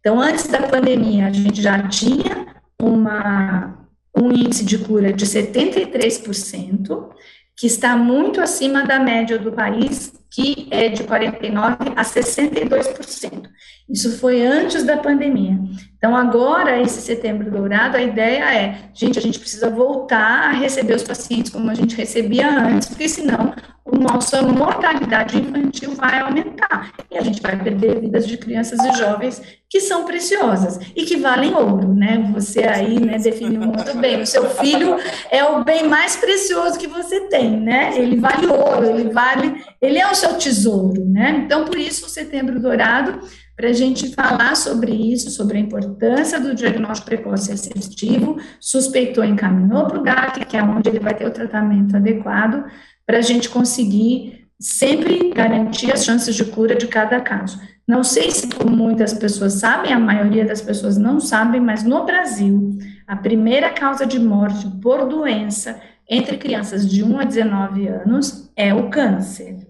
Então, 0.00 0.20
antes 0.20 0.48
da 0.48 0.62
pandemia, 0.62 1.26
a 1.26 1.32
gente 1.32 1.62
já 1.62 1.86
tinha 1.88 2.46
uma, 2.80 3.86
um 4.16 4.30
índice 4.32 4.64
de 4.64 4.78
cura 4.78 5.12
de 5.12 5.26
73%, 5.26 7.10
que 7.58 7.66
está 7.66 7.96
muito 7.96 8.40
acima 8.40 8.84
da 8.84 9.00
média 9.00 9.36
do 9.36 9.50
país, 9.50 10.12
que 10.30 10.68
é 10.70 10.88
de 10.88 11.04
49% 11.04 11.92
a 11.96 12.02
62%. 12.02 13.48
Isso 13.88 14.18
foi 14.18 14.44
antes 14.44 14.84
da 14.84 14.98
pandemia. 14.98 15.58
Então, 15.96 16.14
agora, 16.14 16.80
esse 16.80 17.00
setembro 17.00 17.50
dourado, 17.50 17.96
a 17.96 18.02
ideia 18.02 18.54
é, 18.54 18.90
gente, 18.94 19.18
a 19.18 19.22
gente 19.22 19.38
precisa 19.38 19.70
voltar 19.70 20.50
a 20.50 20.52
receber 20.52 20.94
os 20.94 21.02
pacientes 21.02 21.50
como 21.50 21.70
a 21.70 21.74
gente 21.74 21.96
recebia 21.96 22.48
antes, 22.50 22.88
porque 22.88 23.08
senão 23.08 23.54
a 23.84 23.98
nossa 23.98 24.42
mortalidade 24.42 25.38
infantil 25.38 25.94
vai 25.94 26.20
aumentar 26.20 26.92
e 27.10 27.16
a 27.16 27.22
gente 27.22 27.40
vai 27.40 27.58
perder 27.58 28.00
vidas 28.00 28.26
de 28.26 28.36
crianças 28.36 28.78
e 28.84 28.98
jovens 28.98 29.42
que 29.68 29.80
são 29.80 30.04
preciosas 30.04 30.78
e 30.94 31.04
que 31.04 31.16
valem 31.16 31.54
ouro, 31.54 31.92
né? 31.94 32.30
Você 32.34 32.60
aí, 32.60 33.00
né, 33.00 33.18
definiu 33.18 33.60
muito 33.60 33.96
bem. 33.98 34.20
O 34.22 34.26
seu 34.26 34.48
filho 34.48 34.96
é 35.30 35.44
o 35.44 35.64
bem 35.64 35.88
mais 35.88 36.16
precioso 36.16 36.78
que 36.78 36.86
você 36.86 37.28
tem, 37.28 37.58
né? 37.58 37.92
Ele 37.96 38.20
vale 38.20 38.46
ouro, 38.46 38.86
ele 38.86 39.10
vale, 39.10 39.62
ele 39.80 39.98
é 39.98 40.10
o 40.10 40.14
seu 40.18 40.34
tesouro, 40.34 41.04
né? 41.04 41.42
Então, 41.44 41.64
por 41.64 41.78
isso, 41.78 42.06
o 42.06 42.08
Setembro 42.08 42.60
Dourado 42.60 43.20
para 43.58 43.70
a 43.70 43.72
gente 43.72 44.14
falar 44.14 44.54
sobre 44.54 44.92
isso, 44.92 45.30
sobre 45.30 45.58
a 45.58 45.60
importância 45.60 46.38
do 46.38 46.54
diagnóstico 46.54 47.08
precoce 47.08 47.50
e 47.50 47.54
assertivo, 47.54 48.38
suspeitou, 48.60 49.24
encaminhou 49.24 49.84
para 49.84 49.98
o 49.98 50.02
GAC, 50.02 50.44
que 50.44 50.56
é 50.56 50.62
onde 50.62 50.88
ele 50.88 51.00
vai 51.00 51.12
ter 51.12 51.26
o 51.26 51.32
tratamento 51.32 51.96
adequado, 51.96 52.64
para 53.04 53.18
a 53.18 53.20
gente 53.20 53.48
conseguir 53.48 54.46
sempre 54.60 55.30
garantir 55.30 55.92
as 55.92 56.04
chances 56.04 56.36
de 56.36 56.44
cura 56.44 56.76
de 56.76 56.86
cada 56.86 57.20
caso. 57.20 57.60
Não 57.84 58.04
sei 58.04 58.30
se 58.30 58.48
muitas 58.64 59.12
pessoas 59.12 59.54
sabem, 59.54 59.92
a 59.92 59.98
maioria 59.98 60.44
das 60.44 60.60
pessoas 60.60 60.96
não 60.96 61.18
sabem, 61.18 61.60
mas 61.60 61.82
no 61.82 62.04
Brasil, 62.04 62.78
a 63.08 63.16
primeira 63.16 63.70
causa 63.70 64.06
de 64.06 64.20
morte 64.20 64.68
por 64.80 65.08
doença 65.08 65.80
entre 66.08 66.38
crianças 66.38 66.88
de 66.88 67.02
1 67.02 67.18
a 67.18 67.24
19 67.24 67.88
anos 67.88 68.52
é 68.54 68.72
o 68.72 68.88
câncer. 68.88 69.67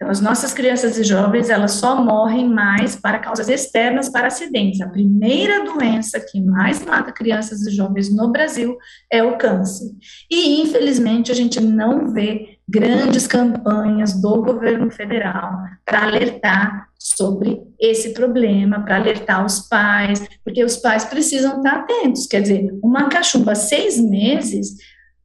Então, 0.00 0.10
as 0.10 0.22
nossas 0.22 0.54
crianças 0.54 0.96
e 0.96 1.04
jovens, 1.04 1.50
elas 1.50 1.72
só 1.72 2.02
morrem 2.02 2.48
mais 2.48 2.96
para 2.96 3.18
causas 3.18 3.50
externas 3.50 4.08
para 4.08 4.28
acidentes. 4.28 4.80
A 4.80 4.88
primeira 4.88 5.62
doença 5.62 6.18
que 6.18 6.40
mais 6.40 6.82
mata 6.82 7.12
crianças 7.12 7.66
e 7.66 7.70
jovens 7.70 8.10
no 8.10 8.32
Brasil 8.32 8.78
é 9.12 9.22
o 9.22 9.36
câncer. 9.36 9.90
E, 10.30 10.62
infelizmente, 10.62 11.30
a 11.30 11.34
gente 11.34 11.60
não 11.60 12.14
vê 12.14 12.56
grandes 12.66 13.26
campanhas 13.26 14.18
do 14.18 14.42
governo 14.42 14.90
federal 14.90 15.52
para 15.84 16.04
alertar 16.04 16.88
sobre 16.98 17.60
esse 17.78 18.14
problema, 18.14 18.80
para 18.80 18.96
alertar 18.96 19.44
os 19.44 19.68
pais, 19.68 20.26
porque 20.42 20.64
os 20.64 20.78
pais 20.78 21.04
precisam 21.04 21.58
estar 21.58 21.80
atentos. 21.80 22.26
Quer 22.26 22.40
dizer, 22.40 22.70
uma 22.82 23.10
cachumba 23.10 23.54
seis 23.54 24.00
meses, 24.00 24.76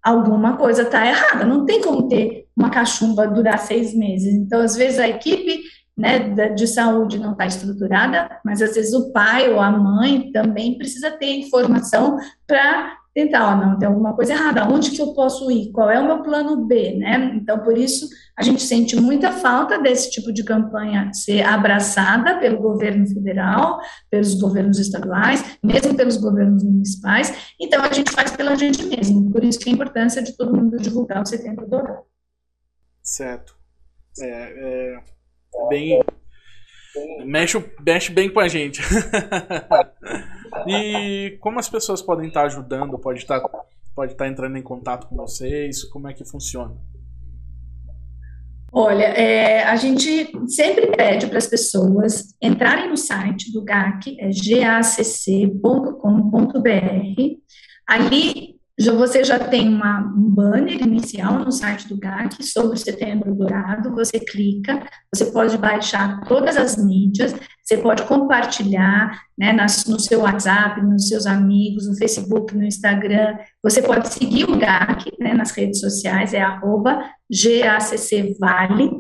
alguma 0.06 0.56
coisa 0.56 0.84
está 0.84 1.06
errada. 1.06 1.43
Não 1.43 1.66
tem 1.66 1.82
como 1.82 2.08
ter 2.08 2.45
uma 2.56 2.70
cachumba 2.70 3.28
durar 3.28 3.58
seis 3.58 3.93
meses. 3.95 4.34
Então, 4.34 4.62
às 4.62 4.76
vezes, 4.76 4.99
a 4.99 5.08
equipe 5.08 5.64
né, 5.97 6.20
de 6.49 6.68
saúde 6.68 7.18
não 7.18 7.32
está 7.32 7.47
estruturada, 7.47 8.39
mas 8.45 8.62
às 8.62 8.76
vezes 8.76 8.93
o 8.93 9.12
pai 9.12 9.51
ou 9.51 9.60
a 9.60 9.72
mãe 9.72 10.32
também 10.32 10.78
precisa 10.78 11.10
ter 11.10 11.38
informação 11.38 12.18
para 12.45 12.97
tentar, 13.16 13.53
ó, 13.53 13.55
não, 13.55 13.80
tem 13.80 13.88
alguma 13.88 14.13
coisa 14.13 14.34
errada, 14.34 14.68
onde 14.68 14.91
que 14.91 15.01
eu 15.01 15.13
posso 15.13 15.49
ir, 15.49 15.72
qual 15.72 15.89
é 15.89 15.97
o 15.97 16.05
meu 16.05 16.22
plano 16.22 16.66
B, 16.66 16.97
né? 16.97 17.32
Então, 17.34 17.59
por 17.59 17.78
isso, 17.78 18.09
a 18.38 18.43
gente 18.43 18.61
sente 18.61 18.97
muita 18.97 19.32
falta 19.32 19.82
desse 19.82 20.11
tipo 20.11 20.34
de 20.34 20.43
campanha 20.43 21.09
ser 21.13 21.41
abraçada 21.41 22.38
pelo 22.39 22.57
governo 22.57 23.07
federal, 23.07 23.80
pelos 24.11 24.34
governos 24.34 24.78
estaduais, 24.78 25.57
mesmo 25.63 25.95
pelos 25.95 26.18
governos 26.18 26.61
municipais, 26.61 27.53
então 27.57 27.82
a 27.82 27.93
gente 27.93 28.11
faz 28.11 28.36
pela 28.36 28.53
gente 28.55 28.86
mesmo, 28.86 29.32
por 29.32 29.45
isso 29.45 29.59
que 29.59 29.70
a 29.70 29.74
importância 29.74 30.22
de 30.22 30.36
todo 30.36 30.53
mundo 30.53 30.76
divulgar 30.76 31.24
o 31.24 31.26
Setembro 31.26 31.66
Dourado. 31.70 32.03
Certo. 33.01 33.55
É, 34.20 34.28
é, 34.28 34.95
é 34.95 35.70
bem. 35.70 36.01
Mexe, 37.26 37.63
mexe 37.86 38.11
bem 38.11 38.30
com 38.30 38.41
a 38.41 38.49
gente. 38.49 38.82
e 40.68 41.38
como 41.39 41.60
as 41.60 41.70
pessoas 41.70 42.01
podem 42.01 42.28
estar 42.28 42.43
ajudando, 42.43 42.97
pode 42.97 43.20
estar, 43.20 43.41
pode 43.95 44.14
estar 44.14 44.28
entrando 44.28 44.58
em 44.58 44.64
contato 44.64 45.08
com 45.08 45.16
vocês? 45.16 45.84
Como 45.86 46.08
é 46.08 46.14
que 46.14 46.24
funciona? 46.26 46.76
Olha, 48.78 49.06
é, 49.06 49.64
a 49.64 49.78
gente 49.78 50.30
sempre 50.47 50.88
pede 50.88 51.28
para 51.28 51.38
as 51.38 51.47
pessoas 51.47 52.36
entrarem 52.41 52.89
no 52.89 52.97
site 52.97 53.53
do 53.53 53.64
GAC, 53.64 54.18
é 54.20 54.30
gacc.com.br. 54.30 56.01
Ali 57.88 58.56
você 58.78 59.24
já 59.24 59.39
tem 59.39 59.70
uma, 59.70 60.01
um 60.01 60.30
banner 60.30 60.82
inicial 60.82 61.39
no 61.39 61.51
site 61.53 61.88
do 61.88 61.97
GAC 61.97 62.43
sobre 62.43 62.76
o 62.76 62.78
Setembro 62.78 63.34
Dourado, 63.34 63.95
você 63.95 64.20
clica, 64.20 64.86
você 65.14 65.32
pode 65.32 65.58
baixar 65.58 66.20
todas 66.28 66.58
as 66.58 66.76
mídias, 66.76 67.34
você 67.66 67.78
pode 67.78 68.03
compartilhar 68.03 69.24
né, 69.36 69.51
nas, 69.51 69.86
no 69.86 69.99
seu 69.99 70.22
WhatsApp, 70.22 70.80
nos 70.84 71.07
seus 71.07 71.26
amigos, 71.26 71.88
no 71.89 71.97
Facebook, 71.97 72.55
no 72.55 72.63
Instagram, 72.63 73.38
você 73.63 73.82
pode 73.82 74.07
seguir 74.13 74.43
o 74.43 74.55
GAC 74.55 75.11
né, 75.20 75.34
nas 75.34 75.49
redes 75.49 75.80
sociais, 75.80 76.34
é 76.36 76.41
arroba 76.41 77.03
GACCVale, 77.28 78.91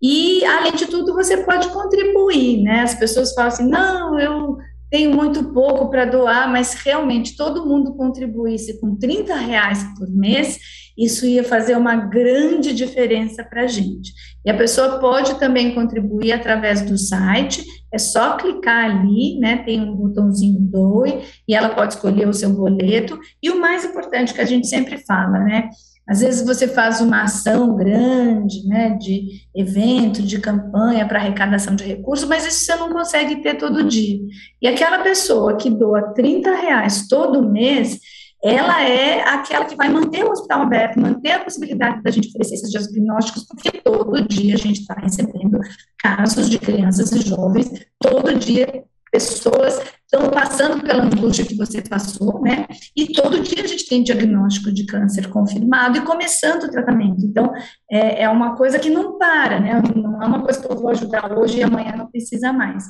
e, 0.00 0.44
além 0.44 0.72
de 0.72 0.86
tudo, 0.86 1.14
você 1.14 1.44
pode 1.44 1.68
contribuir, 1.70 2.62
né, 2.62 2.80
as 2.80 2.94
pessoas 2.94 3.34
falam 3.34 3.48
assim, 3.48 3.68
não, 3.68 4.18
eu 4.18 4.56
tenho 4.88 5.16
muito 5.16 5.52
pouco 5.52 5.90
para 5.90 6.04
doar, 6.04 6.50
mas 6.50 6.74
realmente 6.74 7.36
todo 7.36 7.66
mundo 7.66 7.94
contribuísse 7.94 8.80
com 8.80 8.94
30 8.94 9.34
reais 9.34 9.82
por 9.98 10.08
mês, 10.10 10.58
isso 10.96 11.26
ia 11.26 11.44
fazer 11.44 11.76
uma 11.76 11.96
grande 11.96 12.74
diferença 12.74 13.42
para 13.44 13.62
a 13.62 13.66
gente. 13.66 14.12
E 14.44 14.50
a 14.50 14.56
pessoa 14.56 14.98
pode 14.98 15.38
também 15.38 15.74
contribuir 15.74 16.32
através 16.32 16.82
do 16.82 16.98
site, 16.98 17.64
é 17.92 17.98
só 17.98 18.36
clicar 18.36 18.90
ali, 18.90 19.38
né? 19.38 19.58
Tem 19.58 19.80
um 19.80 19.94
botãozinho 19.94 20.58
doe 20.60 21.20
e 21.46 21.54
ela 21.54 21.68
pode 21.68 21.94
escolher 21.94 22.28
o 22.28 22.34
seu 22.34 22.50
boleto. 22.50 23.18
E 23.42 23.50
o 23.50 23.60
mais 23.60 23.84
importante 23.84 24.34
que 24.34 24.40
a 24.40 24.46
gente 24.46 24.66
sempre 24.66 24.98
fala, 24.98 25.38
né? 25.40 25.68
Às 26.08 26.20
vezes 26.20 26.44
você 26.44 26.66
faz 26.66 27.00
uma 27.00 27.22
ação 27.22 27.76
grande, 27.76 28.66
né, 28.66 28.90
de 28.90 29.42
evento, 29.54 30.20
de 30.20 30.40
campanha 30.40 31.06
para 31.06 31.20
arrecadação 31.20 31.76
de 31.76 31.84
recursos, 31.84 32.28
mas 32.28 32.44
isso 32.44 32.64
você 32.64 32.74
não 32.74 32.92
consegue 32.92 33.36
ter 33.36 33.54
todo 33.54 33.84
dia. 33.84 34.18
E 34.60 34.66
aquela 34.66 34.98
pessoa 34.98 35.56
que 35.56 35.70
doa 35.70 36.12
30 36.12 36.54
reais 36.56 37.06
todo 37.06 37.48
mês, 37.48 38.00
ela 38.44 38.82
é 38.82 39.22
aquela 39.22 39.64
que 39.64 39.76
vai 39.76 39.88
manter 39.88 40.24
o 40.24 40.30
hospital 40.30 40.62
aberto, 40.62 41.00
manter 41.00 41.32
a 41.32 41.44
possibilidade 41.44 42.02
da 42.02 42.10
gente 42.10 42.28
oferecer 42.28 42.54
esses 42.54 42.70
diagnósticos, 42.70 43.46
porque 43.46 43.80
todo 43.80 44.26
dia 44.26 44.54
a 44.54 44.58
gente 44.58 44.80
está 44.80 44.94
recebendo 44.94 45.58
casos 45.98 46.50
de 46.50 46.58
crianças 46.58 47.12
e 47.12 47.20
jovens, 47.20 47.70
todo 48.00 48.38
dia 48.38 48.84
pessoas 49.12 49.78
estão 50.10 50.30
passando 50.30 50.82
pela 50.82 51.04
angústia 51.04 51.44
que 51.44 51.54
você 51.54 51.82
passou, 51.82 52.40
né? 52.40 52.66
E 52.96 53.12
todo 53.12 53.42
dia 53.42 53.62
a 53.62 53.66
gente 53.66 53.86
tem 53.86 54.02
diagnóstico 54.02 54.72
de 54.72 54.86
câncer 54.86 55.28
confirmado 55.28 55.98
e 55.98 56.02
começando 56.02 56.64
o 56.64 56.70
tratamento. 56.70 57.22
Então, 57.22 57.52
é, 57.90 58.22
é 58.22 58.28
uma 58.30 58.56
coisa 58.56 58.78
que 58.78 58.88
não 58.88 59.18
para, 59.18 59.60
né? 59.60 59.82
Não 59.94 60.22
é 60.22 60.26
uma 60.26 60.42
coisa 60.42 60.60
que 60.60 60.72
eu 60.72 60.76
vou 60.76 60.88
ajudar 60.88 61.30
hoje 61.38 61.58
e 61.58 61.62
amanhã 61.62 61.94
não 61.94 62.10
precisa 62.10 62.54
mais. 62.54 62.84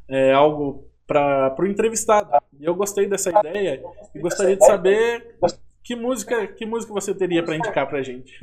é, 0.10 0.34
algo 0.34 0.87
para 1.08 1.56
o 1.58 1.66
entrevistado. 1.66 2.30
E 2.60 2.66
eu 2.66 2.76
gostei 2.76 3.08
dessa 3.08 3.30
ideia 3.30 3.82
e 4.14 4.20
gostaria 4.20 4.58
de 4.58 4.66
saber 4.66 5.38
que 5.84 5.96
música, 5.96 6.46
que 6.48 6.66
música 6.66 6.94
você 6.94 7.14
teria 7.14 7.42
para 7.42 7.56
indicar 7.56 7.88
para 7.88 8.00
a 8.00 8.04
gente. 8.04 8.38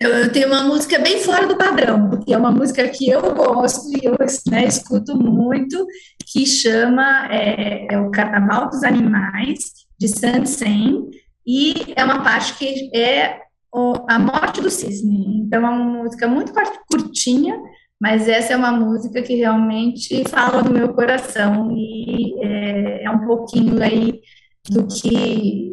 Eu, 0.00 0.32
tenho 0.32 0.46
uma 0.46 0.62
música 0.62 0.98
bem 0.98 1.20
fora 1.20 1.46
do 1.46 1.58
padrão, 1.58 2.08
porque 2.08 2.32
é 2.32 2.38
uma 2.38 2.50
música 2.50 2.88
que 2.88 3.10
eu 3.10 3.20
gosto 3.34 3.86
e 3.94 4.02
eu 4.02 4.16
né, 4.50 4.64
escuto 4.64 5.14
muito, 5.14 5.86
que 6.26 6.46
chama 6.46 7.28
é, 7.30 7.86
é, 7.92 7.98
o 7.98 8.10
Carnaval 8.10 8.70
dos 8.70 8.82
Animais, 8.82 9.58
de 9.98 10.08
Sansen, 10.08 11.10
e 11.46 11.92
é 11.94 12.02
uma 12.02 12.22
parte 12.22 12.54
que 12.54 12.90
é 12.96 13.42
o, 13.70 13.92
a 14.08 14.18
morte 14.18 14.62
do 14.62 14.70
cisne. 14.70 15.42
Então, 15.42 15.66
é 15.66 15.70
uma 15.70 16.02
música 16.02 16.26
muito 16.26 16.50
curtinha, 16.90 17.60
mas 18.00 18.26
essa 18.28 18.54
é 18.54 18.56
uma 18.56 18.72
música 18.72 19.22
que 19.22 19.34
realmente 19.34 20.26
fala 20.28 20.62
do 20.62 20.72
meu 20.72 20.94
coração 20.94 21.70
e 21.76 22.34
é, 22.42 23.04
é 23.04 23.10
um 23.10 23.26
pouquinho 23.26 23.82
aí 23.82 24.22
do 24.70 24.86
que 24.86 25.70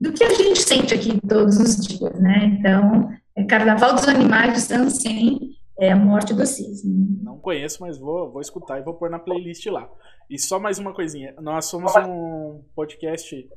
do 0.00 0.12
que 0.12 0.22
a 0.22 0.32
gente 0.32 0.60
sente 0.60 0.94
aqui 0.94 1.18
todos 1.26 1.58
os 1.58 1.76
dias, 1.76 2.20
né? 2.20 2.56
Então, 2.56 3.10
é 3.34 3.44
Carnaval 3.44 3.94
dos 3.94 4.06
Animais 4.06 4.52
de 4.52 4.60
Sansem, 4.60 5.56
é 5.80 5.90
a 5.90 5.96
morte 5.96 6.32
do 6.32 6.46
cisne. 6.46 7.18
Não 7.20 7.38
conheço, 7.38 7.78
mas 7.80 7.98
vou, 7.98 8.30
vou 8.30 8.40
escutar 8.40 8.78
e 8.78 8.84
vou 8.84 8.94
pôr 8.94 9.10
na 9.10 9.18
playlist 9.18 9.66
lá. 9.66 9.90
E 10.30 10.38
só 10.38 10.60
mais 10.60 10.78
uma 10.78 10.94
coisinha, 10.94 11.34
nós 11.40 11.64
somos 11.64 11.92
um 11.96 12.62
podcast, 12.76 13.48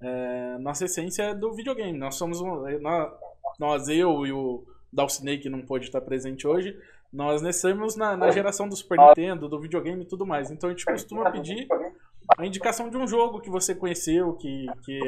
é, 0.00 0.58
nossa 0.58 0.84
essência 0.84 1.22
é 1.22 1.34
do 1.34 1.52
videogame, 1.52 1.98
nós 1.98 2.14
somos 2.14 2.40
um, 2.40 2.62
nós 3.58 3.88
eu 3.88 4.24
e 4.24 4.32
o 4.32 4.64
Dalcinei, 4.92 5.38
que 5.38 5.48
não 5.48 5.62
pôde 5.62 5.86
estar 5.86 6.00
presente 6.00 6.46
hoje, 6.46 6.76
nós 7.12 7.40
nascemos 7.42 7.96
na, 7.96 8.16
na, 8.16 8.30
geração 8.30 8.68
do 8.68 8.76
Super 8.76 8.98
Nintendo, 8.98 9.48
do 9.48 9.60
videogame 9.60 10.02
e 10.02 10.06
tudo 10.06 10.26
mais. 10.26 10.50
Então 10.50 10.68
a 10.68 10.72
gente 10.72 10.84
costuma 10.84 11.30
pedir 11.30 11.66
a 12.38 12.46
indicação 12.46 12.88
de 12.90 12.96
um 12.96 13.06
jogo 13.06 13.40
que 13.40 13.50
você 13.50 13.74
conheceu, 13.74 14.34
que, 14.34 14.66
que 14.84 15.00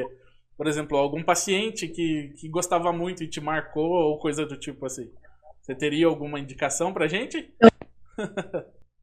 por 0.57 0.67
exemplo, 0.67 0.97
algum 0.97 1.23
paciente 1.23 1.87
que, 1.87 2.33
que 2.37 2.47
gostava 2.47 2.91
muito 2.91 3.23
e 3.23 3.29
te 3.29 3.41
marcou, 3.41 3.89
ou 3.89 4.19
coisa 4.19 4.45
do 4.45 4.57
tipo 4.57 4.85
assim. 4.85 5.11
Você 5.61 5.75
teria 5.75 6.07
alguma 6.07 6.39
indicação 6.39 6.93
pra 6.93 7.07
gente? 7.07 7.51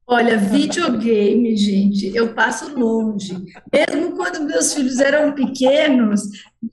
Olha, 0.07 0.37
videogame, 0.37 1.57
gente, 1.57 2.15
eu 2.15 2.35
passo 2.35 2.77
longe. 2.79 3.35
Mesmo 3.73 4.17
quando 4.17 4.45
meus 4.45 4.75
filhos 4.75 4.99
eram 4.99 5.33
pequenos, 5.33 6.23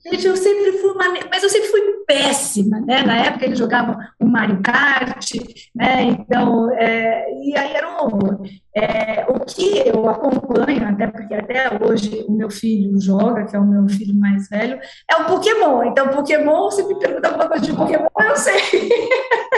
gente, 0.04 0.26
eu 0.26 0.36
sempre 0.36 0.72
fui 0.72 0.90
uma, 0.90 1.04
mas 1.30 1.42
eu 1.42 1.48
sempre 1.48 1.68
fui 1.68 1.80
péssima, 2.06 2.80
né? 2.80 3.02
Na 3.02 3.16
época 3.18 3.46
eles 3.46 3.58
jogavam 3.58 3.96
o 4.18 4.26
Mario 4.26 4.60
Kart, 4.60 5.30
né? 5.74 6.02
Então, 6.02 6.70
é, 6.74 7.24
e 7.44 7.56
aí 7.56 7.72
era 7.72 7.88
um 7.88 8.04
horror. 8.04 8.42
É, 8.76 9.24
o 9.28 9.38
que 9.40 9.84
eu 9.86 10.08
acompanho, 10.08 10.88
até 10.88 11.06
porque 11.06 11.34
até 11.34 11.78
hoje 11.82 12.24
o 12.28 12.32
meu 12.32 12.50
filho 12.50 13.00
joga, 13.00 13.46
que 13.46 13.54
é 13.54 13.60
o 13.60 13.66
meu 13.66 13.88
filho 13.88 14.14
mais 14.14 14.48
velho, 14.48 14.78
é 15.08 15.16
o 15.16 15.26
Pokémon. 15.26 15.84
Então, 15.84 16.08
Pokémon, 16.08 16.64
você 16.64 16.82
me 16.82 16.98
pergunta 16.98 17.28
alguma 17.28 17.48
coisa 17.48 17.64
de 17.64 17.72
Pokémon, 17.72 18.08
eu 18.28 18.36
sei. 18.36 18.60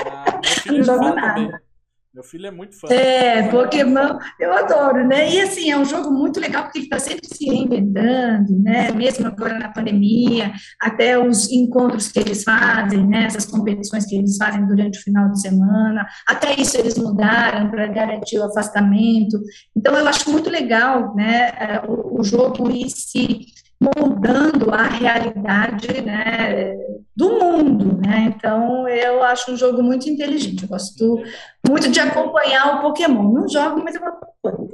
Ah, 0.07 0.41
não 0.71 0.83
jogo 0.83 1.15
nada. 1.15 1.35
Também. 1.35 1.72
Meu 2.15 2.23
filho 2.23 2.47
é 2.47 2.51
muito 2.51 2.79
fã. 2.79 2.89
É, 2.93 3.49
Pokémon, 3.49 4.19
eu 4.39 4.53
adoro, 4.53 5.07
né? 5.09 5.33
E 5.33 5.41
assim, 5.41 5.71
é 5.71 5.79
um 5.79 5.85
jogo 5.87 6.11
muito 6.11 6.39
legal 6.39 6.65
porque 6.65 6.81
ele 6.81 6.85
está 6.85 6.99
sempre 6.99 7.27
se 7.27 7.47
reinventando, 7.47 8.59
né? 8.59 8.93
Mesmo 8.93 9.27
agora 9.27 9.59
na 9.59 9.71
pandemia, 9.71 10.53
até 10.79 11.19
os 11.19 11.51
encontros 11.51 12.13
que 12.13 12.19
eles 12.19 12.45
fazem, 12.45 13.07
né? 13.07 13.25
Essas 13.25 13.47
competições 13.47 14.05
que 14.05 14.15
eles 14.15 14.37
fazem 14.37 14.67
durante 14.67 14.99
o 14.99 15.03
final 15.03 15.31
de 15.31 15.41
semana, 15.41 16.07
até 16.29 16.55
isso 16.55 16.77
eles 16.77 16.99
mudaram 16.99 17.71
para 17.71 17.87
garantir 17.87 18.39
o 18.39 18.45
afastamento. 18.45 19.41
Então, 19.75 19.97
eu 19.97 20.07
acho 20.07 20.31
muito 20.31 20.51
legal, 20.51 21.15
né? 21.15 21.49
É, 21.59 21.83
o, 21.89 22.21
o 22.21 22.23
jogo 22.23 22.71
ir 22.71 22.91
se 22.91 23.47
moldando 23.83 24.71
a 24.73 24.83
realidade 24.83 26.01
né, 26.03 26.77
do 27.17 27.39
mundo, 27.39 28.01
né? 28.01 28.33
Então 28.35 28.89
eu 28.89 29.23
acho 29.23 29.53
um 29.53 29.57
jogo 29.57 29.83
muito 29.83 30.09
inteligente. 30.09 30.63
Eu 30.63 30.69
gosto 30.69 31.23
muito 31.69 31.91
de 31.91 32.01
acompanhar 32.01 32.77
o 32.77 32.81
Pokémon. 32.83 33.33
Não 33.33 33.49
jogo, 33.49 33.83
mas 33.83 33.95
eu 33.97 34.05
acompanho. 34.05 34.71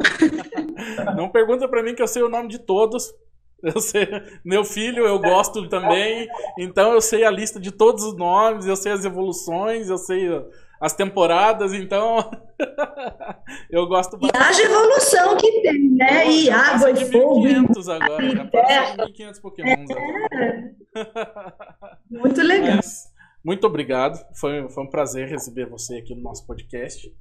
Não 1.17 1.29
pergunta 1.31 1.67
para 1.67 1.83
mim 1.83 1.95
que 1.95 2.03
eu 2.03 2.09
sei 2.09 2.23
o 2.23 2.29
nome 2.29 2.49
de 2.49 2.59
todos. 2.59 3.13
Eu 3.61 3.81
sei, 3.81 4.07
meu 4.45 4.63
filho 4.63 5.05
eu 5.05 5.19
gosto 5.19 5.69
também, 5.69 6.29
então 6.57 6.93
eu 6.93 7.01
sei 7.01 7.25
a 7.25 7.31
lista 7.31 7.59
de 7.59 7.73
todos 7.73 8.05
os 8.05 8.17
nomes, 8.17 8.67
eu 8.67 8.77
sei 8.77 8.93
as 8.93 9.05
evoluções, 9.05 9.89
eu 9.89 9.99
sei 9.99 10.29
as 10.81 10.95
temporadas, 10.95 11.72
então 11.72 12.31
eu 13.70 13.87
gosto 13.87 14.16
bastante. 14.16 14.37
E 14.37 14.43
haja 14.43 14.62
evolução 14.62 15.37
que 15.37 15.62
tem, 15.62 15.91
né? 15.91 16.31
E 16.31 16.51
água 16.51 16.91
e 16.91 17.11
fogo. 17.11 17.43
1500 17.43 17.89
agora, 17.89 18.31
já 18.31 18.45
passou 18.47 19.07
1500 19.07 19.41
pokémons 19.41 19.91
é. 19.91 20.70
Muito 22.11 22.43
legal. 22.43 22.76
Mas, 22.76 23.12
muito 23.45 23.66
obrigado, 23.66 24.24
foi, 24.35 24.68
foi 24.68 24.85
um 24.85 24.91
prazer 24.91 25.29
receber 25.29 25.66
você 25.66 25.97
aqui 25.97 26.14
no 26.14 26.22
nosso 26.22 26.47
podcast. 26.47 27.12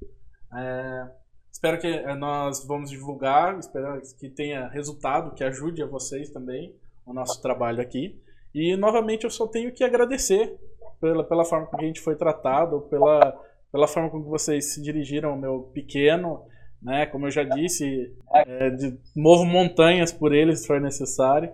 É, 0.55 1.07
espero 1.51 1.79
que 1.79 1.87
é, 1.87 2.15
nós 2.15 2.65
vamos 2.65 2.89
divulgar, 2.89 3.57
espero 3.57 4.01
que 4.19 4.29
tenha 4.29 4.67
resultado, 4.67 5.33
que 5.33 5.43
ajude 5.43 5.81
a 5.81 5.87
vocês 5.87 6.29
também 6.29 6.75
o 7.05 7.13
nosso 7.13 7.41
trabalho 7.41 7.81
aqui. 7.81 8.19
E 8.53 8.75
novamente 8.75 9.23
eu 9.23 9.29
só 9.29 9.47
tenho 9.47 9.71
que 9.71 9.83
agradecer 9.83 10.57
pela, 10.99 11.23
pela 11.23 11.45
forma 11.45 11.67
que 11.67 11.75
a 11.75 11.85
gente 11.85 12.01
foi 12.01 12.15
tratado, 12.15 12.81
pela, 12.89 13.39
pela 13.71 13.87
forma 13.87 14.09
como 14.09 14.23
vocês 14.25 14.73
se 14.73 14.81
dirigiram 14.81 15.31
ao 15.31 15.37
meu 15.37 15.69
pequeno, 15.73 16.43
né? 16.81 17.05
Como 17.05 17.27
eu 17.27 17.31
já 17.31 17.43
disse, 17.43 18.13
é, 18.33 18.69
de, 18.69 18.97
movo 19.15 19.45
montanhas 19.45 20.11
por 20.11 20.33
eles 20.33 20.61
se 20.61 20.67
for 20.67 20.79
necessário. 20.79 21.51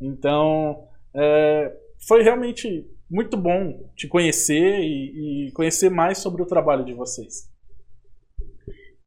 Então, 0.00 0.84
é, 1.14 1.72
foi 2.06 2.22
realmente 2.22 2.86
muito 3.10 3.36
bom 3.36 3.90
te 3.94 4.08
conhecer 4.08 4.80
e, 4.80 5.48
e, 5.48 5.52
conhecer 5.52 5.90
mais 5.90 6.18
sobre 6.18 6.42
o 6.42 6.46
trabalho 6.46 6.84
de 6.84 6.92
vocês. 6.92 7.48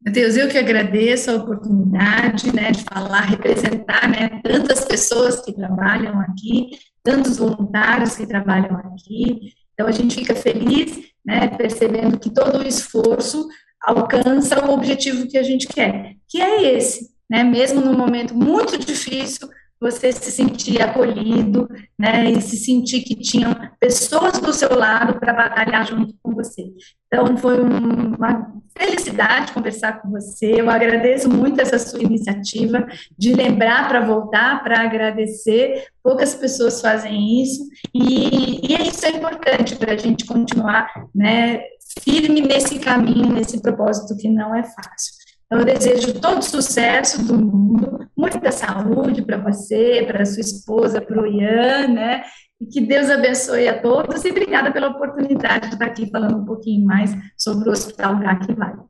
Deus, 0.02 0.38
eu 0.38 0.48
que 0.48 0.58
agradeço 0.58 1.30
a 1.30 1.36
oportunidade 1.36 2.56
né, 2.56 2.72
de 2.72 2.84
falar, 2.84 3.22
representar 3.22 4.08
né, 4.10 4.42
tantas 4.42 4.86
pessoas 4.86 5.42
que 5.42 5.52
trabalham 5.52 6.18
aqui, 6.22 6.70
tantos 7.04 7.38
voluntários 7.38 8.16
que 8.16 8.26
trabalham 8.26 8.78
aqui. 8.78 9.54
Então, 9.80 9.88
a 9.88 9.94
gente 9.94 10.14
fica 10.14 10.36
feliz 10.36 11.00
né, 11.26 11.48
percebendo 11.56 12.20
que 12.20 12.30
todo 12.30 12.58
o 12.58 12.68
esforço 12.68 13.48
alcança 13.82 14.66
o 14.66 14.74
objetivo 14.74 15.26
que 15.26 15.38
a 15.38 15.42
gente 15.42 15.68
quer, 15.68 16.16
que 16.28 16.42
é 16.42 16.76
esse, 16.76 17.12
né, 17.30 17.46
mesmo 17.46 17.80
num 17.80 17.98
momento 17.98 18.36
muito 18.36 18.78
difícil, 18.78 19.48
você 19.80 20.12
se 20.12 20.32
sentir 20.32 20.82
acolhido, 20.82 21.68
né, 21.98 22.30
e 22.32 22.42
se 22.42 22.58
sentir 22.58 23.02
que 23.02 23.16
tinham 23.16 23.56
pessoas 23.80 24.40
do 24.40 24.52
seu 24.52 24.76
lado 24.76 25.20
para 25.20 25.34
batalhar 25.34 25.86
junto 25.88 26.14
com 26.22 26.34
você. 26.34 26.72
Então, 27.08 27.38
foi 27.38 27.62
um, 27.62 28.16
uma 28.16 28.54
felicidade 28.78 29.52
conversar 29.52 30.02
com 30.02 30.10
você, 30.10 30.60
eu 30.60 30.70
agradeço 30.70 31.30
muito 31.30 31.62
essa 31.62 31.80
sua 31.80 32.02
iniciativa 32.02 32.86
de 33.18 33.34
lembrar 33.34 33.88
para 33.88 34.06
voltar, 34.06 34.64
para 34.64 34.82
agradecer, 34.82 35.88
poucas 36.04 36.36
pessoas 36.36 36.82
fazem 36.82 37.42
isso, 37.42 37.64
e, 37.94 38.68
e 38.68 38.88
isso 38.88 39.06
é 39.06 39.12
importante 39.12 39.76
para 39.76 39.94
a 39.94 39.98
gente 39.98 40.26
continuar, 40.26 40.90
né, 41.16 41.62
firme 42.04 42.42
nesse 42.42 42.80
caminho, 42.80 43.34
nesse 43.34 43.62
propósito 43.62 44.16
que 44.18 44.30
não 44.30 44.54
é 44.54 44.64
fácil. 44.64 45.19
Então, 45.52 45.62
eu 45.62 45.66
desejo 45.66 46.22
todo 46.22 46.44
sucesso 46.44 47.26
do 47.26 47.34
mundo, 47.34 48.08
muita 48.16 48.52
saúde 48.52 49.24
para 49.24 49.38
você, 49.38 50.04
para 50.06 50.24
sua 50.24 50.42
esposa, 50.42 51.02
para 51.02 51.20
o 51.20 51.26
Ian, 51.26 51.88
né? 51.88 52.24
E 52.62 52.68
que 52.68 52.80
Deus 52.80 53.10
abençoe 53.10 53.68
a 53.68 53.82
todos 53.82 54.24
e 54.24 54.30
obrigada 54.30 54.72
pela 54.72 54.90
oportunidade 54.90 55.70
de 55.70 55.74
estar 55.74 55.88
aqui 55.88 56.08
falando 56.12 56.38
um 56.38 56.46
pouquinho 56.46 56.86
mais 56.86 57.12
sobre 57.36 57.68
o 57.68 57.72
Hospital 57.72 58.20
GAC 58.20 58.54
Vale. 58.54 58.82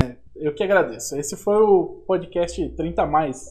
É, 0.00 0.14
eu 0.36 0.54
que 0.54 0.62
agradeço. 0.62 1.16
Esse 1.16 1.36
foi 1.36 1.56
o 1.56 2.04
podcast 2.06 2.68
30 2.76 3.06
Mais. 3.06 3.48